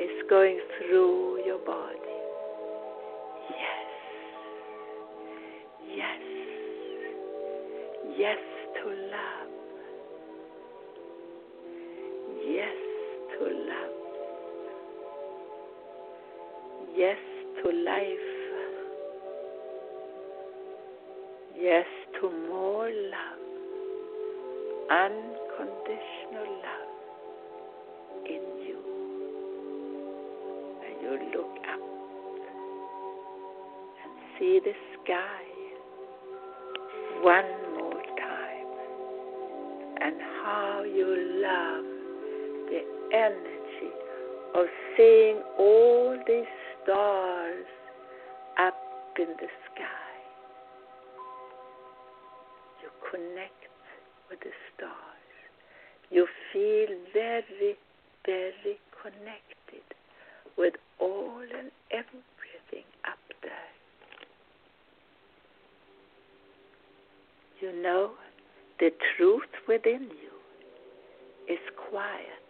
is 0.00 0.22
going 0.28 0.60
through 0.78 1.44
your 1.46 1.58
body. 1.58 1.96
Yes. 3.50 3.88
Yes. 5.96 6.20
Yes 8.18 8.38
to 8.82 8.88
love. 8.88 9.45
Life. 17.86 18.15
Know 67.86 68.10
the 68.80 68.90
truth 69.16 69.52
within 69.68 70.02
you 70.02 71.54
is 71.54 71.60
quiet. 71.88 72.46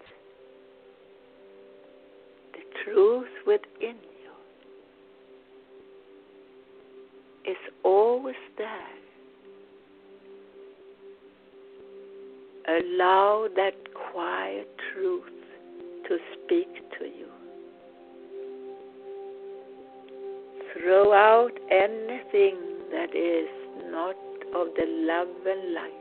The 2.53 2.65
truth 2.85 3.29
within 3.47 3.97
you 4.25 4.33
is 7.53 7.59
always 7.85 8.35
there. 8.57 8.97
Allow 12.69 13.49
that 13.57 13.75
quiet 14.13 14.69
truth 14.93 15.23
to 16.09 16.19
speak 16.33 16.73
to 16.99 17.05
you. 17.05 17.29
Throw 20.73 21.13
out 21.13 21.53
anything 21.71 22.57
that 22.91 23.15
is 23.15 23.56
of 24.57 24.69
the 24.75 24.87
love 24.89 25.29
and 25.47 25.75
light. 25.75 25.93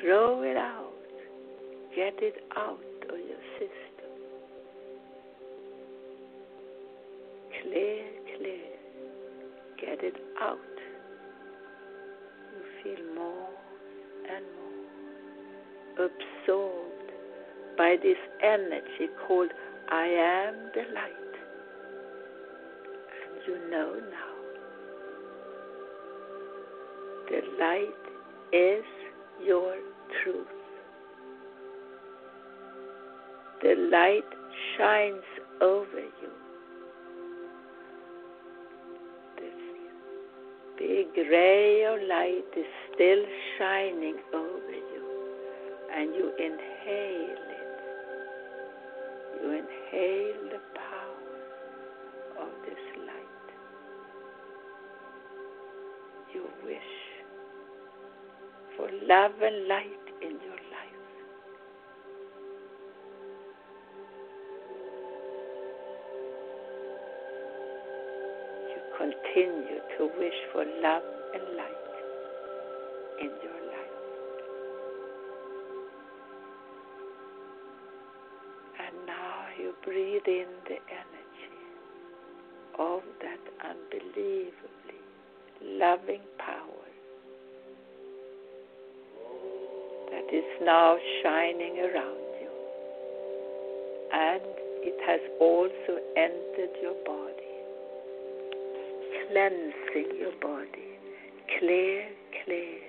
Throw 0.00 0.42
it 0.42 0.56
out. 0.56 0.92
Get 1.96 2.14
it 2.22 2.36
out 2.56 2.78
of 3.10 3.18
your 3.18 3.44
system. 3.58 4.10
Clear, 7.62 8.04
clear. 8.36 8.70
Get 9.80 10.04
it 10.04 10.14
out. 10.40 10.58
You 12.52 12.62
feel 12.82 13.04
more 13.16 13.50
and 14.32 14.44
more 15.96 16.06
absorbed 16.06 17.10
by 17.76 17.96
this 18.00 18.18
energy 18.44 19.12
called 19.26 19.50
I 19.88 20.06
am 20.06 20.54
the 20.72 20.82
light. 20.94 21.34
And 23.26 23.42
you 23.48 23.70
know 23.70 23.94
now 24.10 24.23
light 27.64 28.04
is 28.52 28.84
your 29.42 29.74
truth. 30.22 30.46
The 33.62 33.74
light 33.90 34.30
shines 34.76 35.28
over 35.62 36.02
you. 36.22 36.32
This 39.40 39.60
big 40.78 41.08
ray 41.16 41.84
of 41.92 41.98
light 42.06 42.50
is 42.54 42.70
still 42.92 43.24
shining 43.58 44.18
over 44.34 44.76
you, 44.92 45.04
and 45.96 46.14
you 46.14 46.26
inhale 46.48 47.44
it. 47.60 47.72
You 49.40 49.48
inhale 49.62 50.42
the 50.54 50.73
love 59.08 59.32
and 59.42 59.68
light 59.68 60.06
in 60.22 60.30
your 60.30 60.60
life. 60.72 61.04
You 68.70 68.80
continue 68.96 69.80
to 69.98 70.10
wish 70.18 70.38
for 70.52 70.64
love 70.80 71.02
and 71.34 71.56
light 71.56 71.94
in 73.20 73.30
your 73.42 73.60
life. 73.74 73.98
And 78.80 79.06
now 79.06 79.46
you 79.58 79.74
breathe 79.84 80.26
in 80.26 80.48
the 80.64 80.78
energy 80.88 81.60
of 82.78 83.02
that 83.20 83.68
unbelievably 83.68 85.00
loving 85.62 86.22
power 86.38 86.93
is 90.34 90.44
now 90.62 90.96
shining 91.22 91.78
around 91.78 92.26
you. 92.42 92.50
And 94.12 94.42
it 94.82 94.98
has 95.06 95.20
also 95.40 96.00
entered 96.16 96.74
your 96.82 96.94
body. 97.06 97.54
cleansing 99.30 100.18
your 100.18 100.32
body. 100.40 100.98
Clear, 101.58 102.08
clear. 102.44 102.80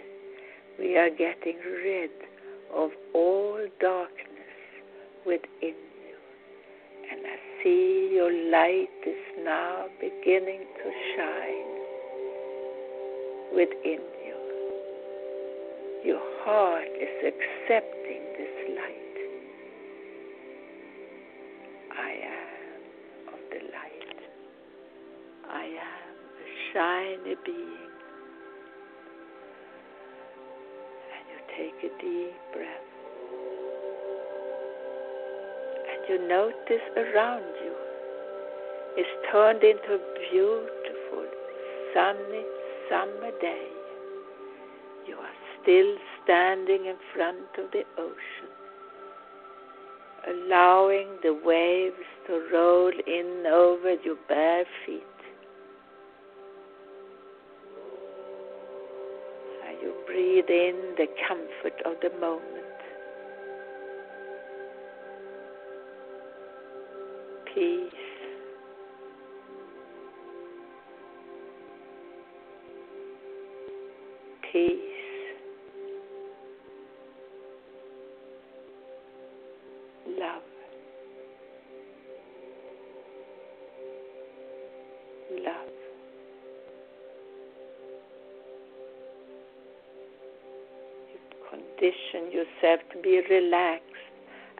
We 0.79 0.97
are 0.97 1.09
getting 1.09 1.57
rid 1.83 2.11
of 2.73 2.89
all 3.13 3.59
darkness 3.79 4.59
within 5.25 5.45
you. 5.61 6.17
And 7.11 7.25
I 7.25 7.37
see 7.63 8.09
your 8.13 8.31
light 8.51 8.89
is 9.05 9.43
now 9.43 9.85
beginning 10.01 10.65
to 10.81 10.91
shine 11.15 11.75
within. 13.55 14.14
Your 16.05 16.21
heart 16.45 16.85
is 17.01 17.33
accepting 17.33 18.21
this 18.37 18.77
light. 18.77 19.17
I 21.97 22.11
am 22.29 23.33
of 23.33 23.39
the 23.49 23.61
light. 23.73 24.19
I 25.49 25.63
am 25.65 26.13
a 26.37 26.47
shiny 26.71 27.35
being. 27.43 27.89
And 31.09 31.25
you 31.31 31.39
take 31.57 31.91
a 31.91 31.91
deep 31.99 32.37
breath. 32.53 32.89
And 35.89 36.01
you 36.07 36.27
notice 36.27 36.85
around 36.97 37.49
you 37.63 37.73
is 39.01 39.07
turned 39.31 39.63
into 39.63 39.95
a 39.95 40.01
beautiful 40.29 41.25
sunny 41.95 42.45
summer 42.89 43.31
day. 43.41 43.69
You 45.07 45.15
are 45.15 45.44
still 45.65 45.95
standing 46.23 46.85
in 46.85 46.95
front 47.15 47.39
of 47.57 47.71
the 47.71 47.83
ocean, 47.97 48.51
allowing 50.27 51.07
the 51.23 51.33
waves 51.43 51.95
to 52.27 52.47
roll 52.53 52.91
in 53.07 53.45
over 53.47 53.95
your 54.03 54.15
bare 54.29 54.65
feet. 54.85 55.01
And 59.67 59.81
you 59.81 59.93
breathe 60.05 60.49
in 60.49 60.93
the 60.97 61.07
comfort 61.27 61.81
of 61.85 61.95
the 62.01 62.11
moment. 62.19 62.43
Peace. 67.55 67.91
Peace. 74.51 74.84
Relaxed 93.29 93.85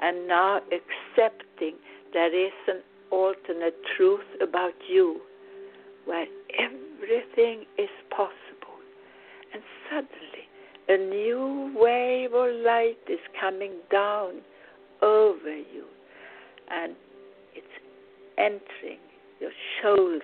and 0.01 0.28
now 0.28 0.59
accepting 0.72 1.76
there 2.13 2.34
is 2.34 2.53
an 2.68 2.82
alternate 3.11 3.76
truth 3.95 4.26
about 4.41 4.74
you 4.89 5.22
where 6.05 6.26
everything 6.59 7.66
is 7.78 7.89
possible. 8.09 8.80
And 9.53 9.63
suddenly 9.89 10.45
a 10.88 10.97
new 10.97 11.74
wave 11.76 12.34
of 12.34 12.63
light 12.63 12.97
is 13.09 13.20
coming 13.39 13.74
down 13.91 14.41
over 15.01 15.55
you 15.55 15.86
and 16.70 16.95
it's 17.53 17.68
entering 18.38 18.99
your 19.39 19.51
shoulders. 19.82 20.22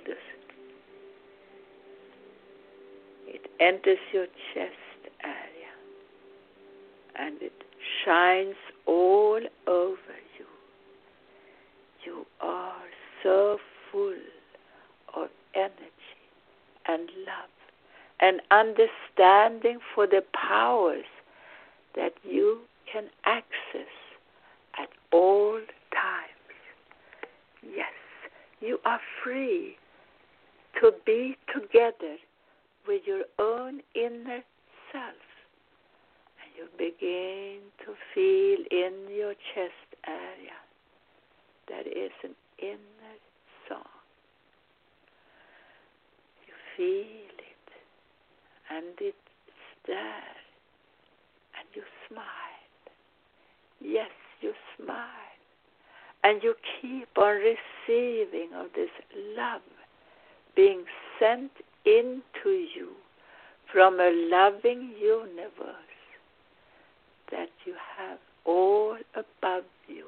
It 3.28 3.42
enters 3.60 4.00
your 4.14 4.28
chest 4.54 5.14
area 5.24 5.72
and 7.16 7.42
it 7.42 7.61
shines 8.06 8.56
all 8.86 9.40
over 9.68 10.18
you. 10.38 10.46
You 12.06 12.26
are 12.42 12.84
so 13.24 13.58
full 13.92 14.14
of 15.16 15.30
energy 15.56 15.92
and 16.88 17.10
love 17.26 17.52
and 18.20 18.42
understanding 18.52 19.80
for 19.94 20.08
the 20.08 20.24
powers 20.34 21.06
that 21.96 22.14
you 22.24 22.60
can 22.92 23.06
access 23.26 23.92
at 24.80 24.90
all 25.12 25.60
times. 25.92 26.32
Yes, 27.64 27.94
you 28.60 28.80
are 28.86 29.00
free 29.24 29.76
to 30.82 30.92
be 31.06 31.38
together 31.54 32.18
with 32.88 33.02
your 33.06 33.24
own 33.40 33.82
inner 33.96 34.42
self. 34.92 35.31
You 36.62 36.68
begin 36.78 37.58
to 37.86 37.94
feel 38.14 38.60
in 38.70 38.94
your 39.10 39.34
chest 39.34 39.96
area 40.06 40.60
that 41.70 41.88
is 41.88 42.12
an 42.24 42.36
inner 42.62 43.18
song. 43.68 43.82
You 46.46 46.54
feel 46.78 47.34
it, 47.40 47.68
and 48.70 48.94
it's 49.00 49.18
there, 49.88 50.36
and 51.58 51.68
you 51.74 51.82
smile. 52.08 52.26
Yes, 53.80 54.12
you 54.42 54.54
smile 54.78 55.08
and 56.24 56.44
you 56.44 56.54
keep 56.80 57.08
on 57.18 57.38
receiving 57.38 58.50
of 58.56 58.68
this 58.76 58.92
love 59.36 59.62
being 60.56 60.84
sent 61.20 61.50
into 61.86 62.50
you 62.76 62.92
from 63.74 64.00
a 64.00 64.12
loving 64.30 64.94
universe 65.02 65.91
that 67.32 67.50
you 67.66 67.74
have 67.98 68.20
all 68.46 68.98
above 69.16 69.64
you, 69.88 70.06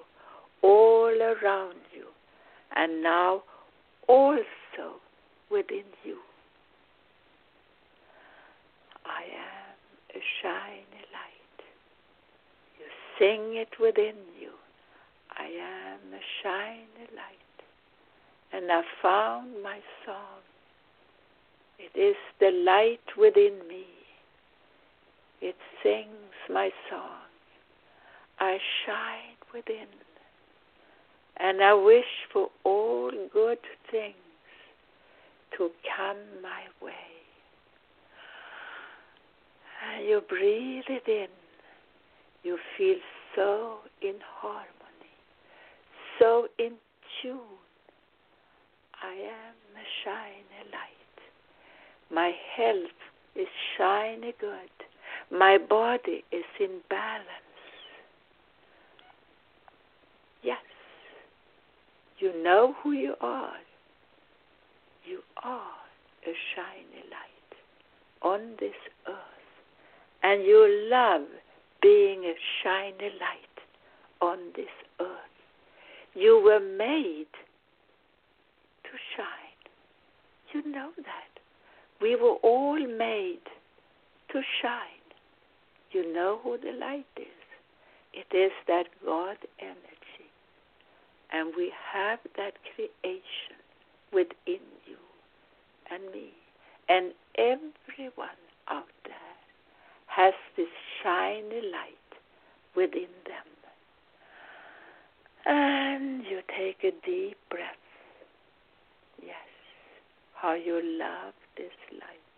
all 0.62 1.14
around 1.22 1.76
you, 1.94 2.06
and 2.76 3.04
now 3.04 3.44
also 4.08 5.00
within 5.52 5.86
you. 6.04 6.18
I 9.06 9.24
am 9.24 9.76
a 10.16 10.22
shining 10.42 11.06
light. 11.12 11.60
You 12.80 12.86
sing 13.20 13.56
it 13.58 13.70
within 13.80 14.16
you. 14.40 14.52
I 15.38 15.46
am 15.46 16.14
a 16.14 16.24
shining 16.42 17.10
light, 17.16 17.58
and 18.54 18.72
I 18.72 18.82
found 19.02 19.64
my 19.64 19.80
song. 20.06 20.42
It 21.80 21.98
is 22.00 22.16
the 22.40 22.52
light 22.52 23.18
within 23.18 23.60
me. 23.68 23.86
It 25.44 25.56
sings 25.82 26.34
my 26.50 26.70
song. 26.90 27.28
I 28.40 28.58
shine 28.86 29.38
within, 29.54 29.88
and 31.38 31.62
I 31.62 31.74
wish 31.74 32.06
for 32.32 32.50
all 32.64 33.12
good 33.32 33.60
things 33.92 34.16
to 35.58 35.70
come 35.96 36.18
my 36.42 36.64
way. 36.82 36.94
And 39.96 40.08
you 40.08 40.22
breathe 40.28 40.86
it 40.88 41.08
in. 41.08 41.28
You 42.44 42.58
feel 42.78 42.98
so 43.36 43.78
in 44.02 44.16
harmony 44.42 44.84
so 46.20 46.48
in 46.60 46.74
tune. 47.22 47.40
I 49.02 49.14
am 49.14 49.56
a 49.76 49.86
shiny 50.04 50.72
light. 50.72 51.18
My 52.12 52.32
health 52.56 53.00
is 53.36 53.48
shiny 53.78 54.34
good. 54.40 54.72
My 55.32 55.58
body 55.58 56.24
is 56.32 56.46
in 56.60 56.80
balance. 56.90 57.28
Yes, 60.44 60.58
you 62.20 62.44
know 62.44 62.76
who 62.84 62.92
you 62.92 63.16
are. 63.22 63.54
You 65.06 65.20
are 65.44 65.60
a 66.26 66.34
shiny 66.56 67.04
light 67.10 67.34
on 68.22 68.56
this 68.60 68.76
earth. 69.08 69.18
And 70.24 70.44
you 70.44 70.88
love 70.90 71.28
being 71.82 72.24
a 72.24 72.34
shiny 72.64 73.12
light 73.20 73.58
on 74.22 74.38
this 74.56 74.66
earth. 75.02 75.08
You 76.16 76.42
were 76.44 76.60
made 76.60 77.28
to 78.84 78.98
shine. 79.18 79.38
You 80.54 80.72
know 80.72 80.92
that. 80.98 81.42
We 82.02 82.16
were 82.16 82.36
all 82.44 82.80
made 82.80 83.40
to 84.32 84.42
shine. 84.62 85.03
You 85.94 86.12
know 86.12 86.40
who 86.44 86.58
the 86.58 86.72
light 86.72 87.06
is. 87.18 87.28
It 88.14 88.36
is 88.36 88.52
that 88.68 88.88
God 89.06 89.38
energy. 89.60 90.30
And 91.32 91.54
we 91.56 91.72
have 91.94 92.20
that 92.38 92.54
creation 92.76 93.58
within 94.12 94.62
you 94.86 94.98
and 95.92 96.12
me. 96.12 96.30
And 96.90 97.14
everyone 97.38 98.40
out 98.68 98.86
there 99.06 99.14
has 100.08 100.34
this 100.58 100.68
shiny 101.02 101.62
light 101.72 102.10
within 102.76 103.10
them. 103.26 103.48
And 105.46 106.24
you 106.26 106.42
take 106.58 106.84
a 106.84 106.92
deep 107.06 107.38
breath. 107.50 107.76
Yes. 109.22 109.36
how 110.36 110.54
you 110.54 110.82
love 110.84 111.34
this 111.58 111.72
light. 111.92 112.38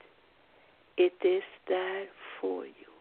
It 0.98 1.14
is 1.26 1.44
there 1.68 2.06
for 2.40 2.66
you. 2.66 2.95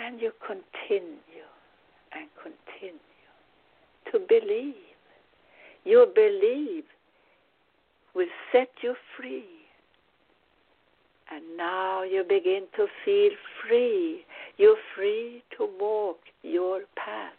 And 0.00 0.18
you 0.18 0.32
continue 0.46 1.50
and 2.12 2.26
continue 2.42 2.98
to 4.10 4.18
believe. 4.18 4.74
Your 5.84 6.06
belief 6.06 6.84
will 8.14 8.28
set 8.50 8.70
you 8.82 8.94
free. 9.16 9.44
And 11.30 11.44
now 11.56 12.02
you 12.02 12.24
begin 12.26 12.64
to 12.76 12.86
feel 13.04 13.30
free. 13.62 14.24
You're 14.56 14.78
free 14.96 15.42
to 15.58 15.68
walk 15.78 16.18
your 16.42 16.80
path. 16.96 17.32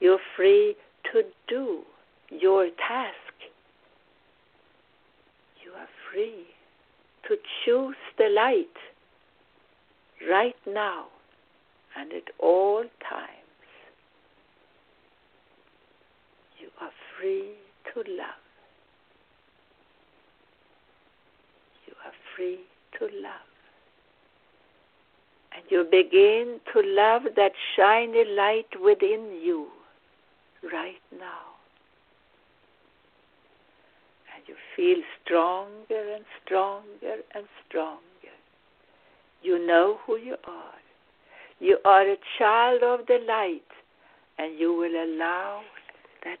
You're 0.00 0.20
free 0.36 0.76
to 1.12 1.22
do 1.48 1.80
your 2.28 2.66
task. 2.86 3.34
You 5.64 5.72
are 5.72 5.88
free 6.12 6.44
to 7.28 7.36
choose 7.64 7.96
the 8.18 8.28
light 8.28 8.76
right 10.28 10.56
now 10.66 11.06
and 11.96 12.12
at 12.12 12.30
all 12.38 12.82
times. 13.08 13.44
You 16.60 16.68
are 16.80 16.90
free 17.18 17.52
to 17.92 17.98
love. 18.10 18.44
You 21.86 21.94
are 22.04 22.12
free 22.34 22.60
to 22.98 23.04
love. 23.04 23.48
And 25.56 25.64
you 25.68 25.84
begin 25.84 26.60
to 26.72 26.82
love 26.84 27.22
that 27.36 27.52
shiny 27.76 28.24
light 28.24 28.66
within 28.82 29.40
you 29.42 29.68
right 30.72 31.02
now. 31.12 31.54
And 34.34 34.42
you 34.48 34.56
feel 34.74 35.02
stronger 35.22 36.14
and 36.14 36.24
stronger 36.44 37.22
and 37.34 37.44
stronger. 37.68 38.00
You 39.42 39.64
know 39.64 39.98
who 40.06 40.16
you 40.16 40.36
are. 40.44 40.83
You 41.64 41.78
are 41.86 42.02
a 42.02 42.16
child 42.38 42.82
of 42.82 43.06
the 43.06 43.24
light, 43.26 43.72
and 44.36 44.58
you 44.58 44.74
will 44.74 44.92
allow 44.92 45.62
that 46.22 46.38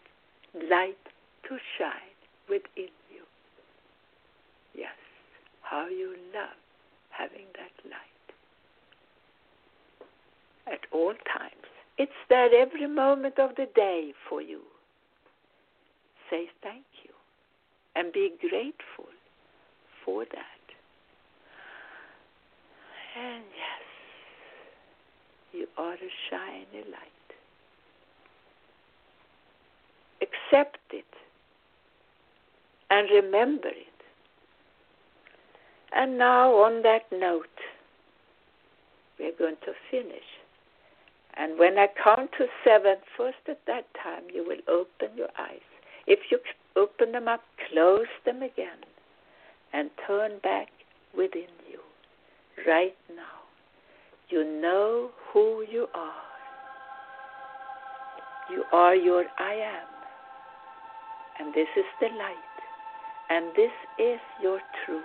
light 0.70 0.98
to 1.48 1.56
shine 1.78 2.16
within 2.50 2.92
you. 3.10 3.24
Yes, 4.74 4.92
how 5.62 5.88
you 5.88 6.14
love 6.34 6.58
having 7.08 7.46
that 7.54 7.88
light. 7.88 8.26
At 10.66 10.80
all 10.92 11.14
times. 11.14 11.72
It's 11.96 12.12
there 12.28 12.54
every 12.54 12.86
moment 12.86 13.38
of 13.38 13.56
the 13.56 13.68
day 13.74 14.12
for 14.28 14.42
you. 14.42 14.60
Say 16.28 16.50
thank 16.62 16.84
you 17.02 17.14
and 17.96 18.12
be 18.12 18.30
grateful 18.42 19.08
for 20.04 20.26
that. 20.26 20.64
And 23.16 23.44
yes, 23.56 23.93
you 25.54 25.66
are 25.78 25.94
a 25.94 26.10
shiny 26.30 26.84
light. 26.90 27.28
Accept 30.20 30.78
it 30.92 31.04
and 32.90 33.08
remember 33.10 33.68
it. 33.68 33.86
And 35.96 36.18
now, 36.18 36.50
on 36.54 36.82
that 36.82 37.02
note, 37.12 37.46
we're 39.18 39.36
going 39.38 39.56
to 39.64 39.72
finish. 39.90 40.24
And 41.36 41.58
when 41.58 41.78
I 41.78 41.86
count 42.02 42.30
to 42.38 42.46
seven, 42.64 42.96
first 43.16 43.38
at 43.48 43.60
that 43.66 43.86
time, 44.02 44.24
you 44.32 44.44
will 44.44 44.60
open 44.68 45.16
your 45.16 45.28
eyes. 45.38 45.60
If 46.06 46.18
you 46.30 46.38
open 46.76 47.12
them 47.12 47.28
up, 47.28 47.42
close 47.70 48.06
them 48.24 48.42
again, 48.42 48.78
and 49.72 49.90
turn 50.06 50.38
back 50.42 50.68
within 51.16 51.48
you 51.70 51.78
right 52.66 52.96
now. 53.08 53.43
You 54.34 54.42
know 54.60 55.10
who 55.32 55.64
you 55.70 55.86
are. 55.94 56.26
You 58.50 58.64
are 58.72 58.96
your 58.96 59.24
I 59.38 59.52
am. 59.52 59.86
And 61.38 61.54
this 61.54 61.68
is 61.76 61.84
the 62.00 62.08
light. 62.08 62.56
And 63.30 63.54
this 63.54 63.70
is 63.96 64.18
your 64.42 64.58
truth 64.84 65.04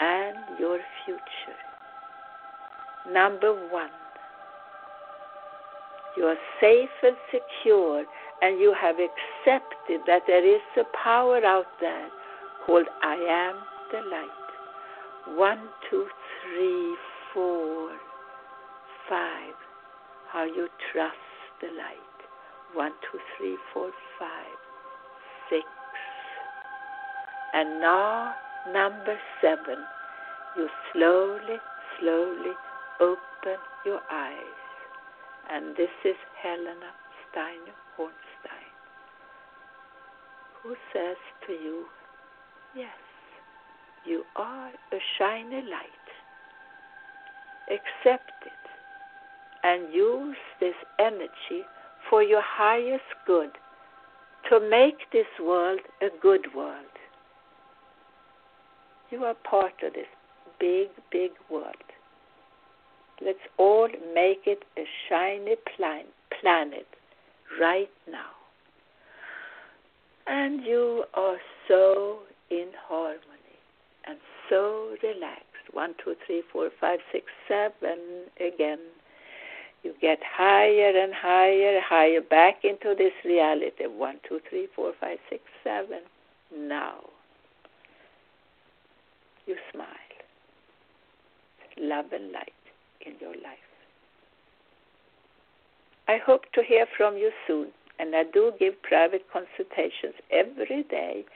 and 0.00 0.58
your 0.58 0.78
future. 1.04 1.60
Number 3.12 3.52
one, 3.70 3.90
you 6.16 6.24
are 6.24 6.38
safe 6.58 6.88
and 7.02 7.16
secure, 7.30 8.06
and 8.40 8.58
you 8.58 8.74
have 8.80 8.96
accepted 8.96 10.00
that 10.06 10.22
there 10.26 10.56
is 10.56 10.62
a 10.78 10.84
power 11.04 11.44
out 11.44 11.66
there 11.82 12.08
called 12.64 12.86
I 13.02 13.16
am 13.16 13.56
the 13.92 14.08
light. 14.08 15.36
One, 15.36 15.68
two, 15.90 16.06
three, 16.40 16.96
four, 17.36 17.90
five. 19.10 19.52
How 20.32 20.44
you 20.44 20.68
trust 20.92 21.16
the 21.60 21.68
light. 21.68 22.16
One, 22.72 22.92
two, 23.12 23.18
three, 23.36 23.56
four, 23.74 23.90
five, 24.18 24.58
six. 25.50 25.64
And 27.52 27.80
now, 27.80 28.32
number 28.72 29.16
seven. 29.42 29.84
You 30.56 30.68
slowly, 30.92 31.58
slowly 32.00 32.54
open 33.00 33.60
your 33.84 34.00
eyes. 34.10 34.58
And 35.50 35.76
this 35.76 35.92
is 36.04 36.16
Helena 36.42 36.90
Steiner 37.30 37.76
Hornstein, 37.98 38.72
who 40.62 40.74
says 40.92 41.16
to 41.46 41.52
you, 41.52 41.84
Yes, 42.74 42.96
you 44.06 44.24
are 44.36 44.68
a 44.68 44.98
shiny 45.18 45.62
light. 45.62 45.95
Accept 47.68 48.30
it 48.44 48.52
and 49.62 49.92
use 49.92 50.36
this 50.60 50.74
energy 50.98 51.64
for 52.08 52.22
your 52.22 52.42
highest 52.42 53.04
good 53.26 53.50
to 54.48 54.60
make 54.60 54.98
this 55.12 55.26
world 55.40 55.80
a 56.00 56.08
good 56.22 56.46
world. 56.54 56.84
You 59.10 59.24
are 59.24 59.34
part 59.34 59.74
of 59.84 59.92
this 59.92 60.06
big, 60.60 60.88
big 61.10 61.32
world. 61.50 61.74
Let's 63.24 63.38
all 63.56 63.88
make 64.14 64.46
it 64.46 64.64
a 64.76 64.84
shiny 65.08 65.56
plan- 65.76 66.12
planet 66.40 66.86
right 67.60 67.90
now. 68.10 68.30
And 70.26 70.64
you 70.64 71.04
are 71.14 71.38
so 71.66 72.20
in 72.50 72.68
harmony 72.88 73.58
and 74.06 74.18
so 74.48 74.96
relaxed. 75.02 75.45
One, 75.76 75.94
two, 76.02 76.14
three, 76.26 76.42
four, 76.50 76.70
five, 76.80 77.00
six, 77.12 77.26
seven 77.46 77.98
again. 78.40 78.78
You 79.82 79.92
get 80.00 80.18
higher 80.24 80.96
and 80.96 81.12
higher, 81.12 81.82
higher 81.86 82.22
back 82.22 82.64
into 82.64 82.94
this 82.96 83.12
reality. 83.26 83.84
One, 83.84 84.16
two, 84.26 84.40
three, 84.48 84.68
four, 84.74 84.94
five, 84.98 85.18
six, 85.28 85.42
seven. 85.62 86.00
Now 86.56 87.00
you 89.44 89.56
smile. 89.70 89.86
Love 91.76 92.06
and 92.10 92.32
light 92.32 92.62
in 93.04 93.12
your 93.20 93.34
life. 93.34 93.68
I 96.08 96.16
hope 96.24 96.50
to 96.54 96.62
hear 96.66 96.86
from 96.96 97.18
you 97.18 97.30
soon, 97.46 97.68
and 97.98 98.16
I 98.16 98.22
do 98.32 98.52
give 98.58 98.80
private 98.80 99.26
consultations 99.30 100.14
every 100.30 100.84
day 100.84 101.26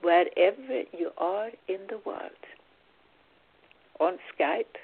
wherever 0.00 0.82
you 0.96 1.10
are 1.18 1.48
in 1.66 1.80
the 1.88 1.98
world 2.06 2.30
on 4.00 4.18
Skype, 4.34 4.76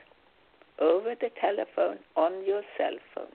over 0.78 1.14
the 1.18 1.30
telephone, 1.40 1.98
on 2.16 2.44
your 2.46 2.62
cell 2.76 2.96
phone, 3.14 3.32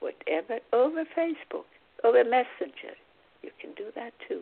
whatever, 0.00 0.58
over 0.72 1.04
Facebook, 1.16 1.64
over 2.04 2.24
Messenger. 2.24 2.94
You 3.42 3.50
can 3.60 3.72
do 3.76 3.86
that 3.94 4.12
too. 4.28 4.40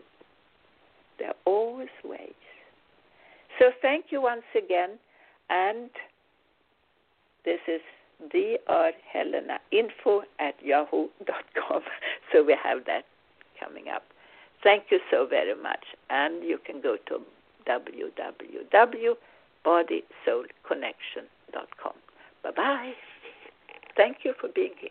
There 1.18 1.28
are 1.28 1.34
always 1.44 1.88
ways. 2.02 2.32
So 3.58 3.66
thank 3.82 4.06
you 4.10 4.20
once 4.20 4.42
again, 4.56 4.98
and 5.50 5.90
this 7.44 7.60
is 7.68 7.80
drhelena 8.32 9.58
info 9.70 10.22
at 10.40 10.54
yahoo.com. 10.62 11.82
So 12.32 12.42
we 12.42 12.56
have 12.64 12.84
that 12.86 13.04
coming 13.60 13.84
up. 13.94 14.02
Thank 14.64 14.84
you 14.90 14.98
so 15.10 15.26
very 15.28 15.54
much. 15.54 15.84
And 16.10 16.42
you 16.42 16.58
can 16.64 16.80
go 16.80 16.96
to 17.08 17.20
www.bodysoulconnection.com. 19.64 21.94
Bye 22.42 22.50
bye. 22.56 22.92
Thank 23.96 24.18
you 24.24 24.34
for 24.40 24.48
being 24.48 24.72
here. 24.80 24.90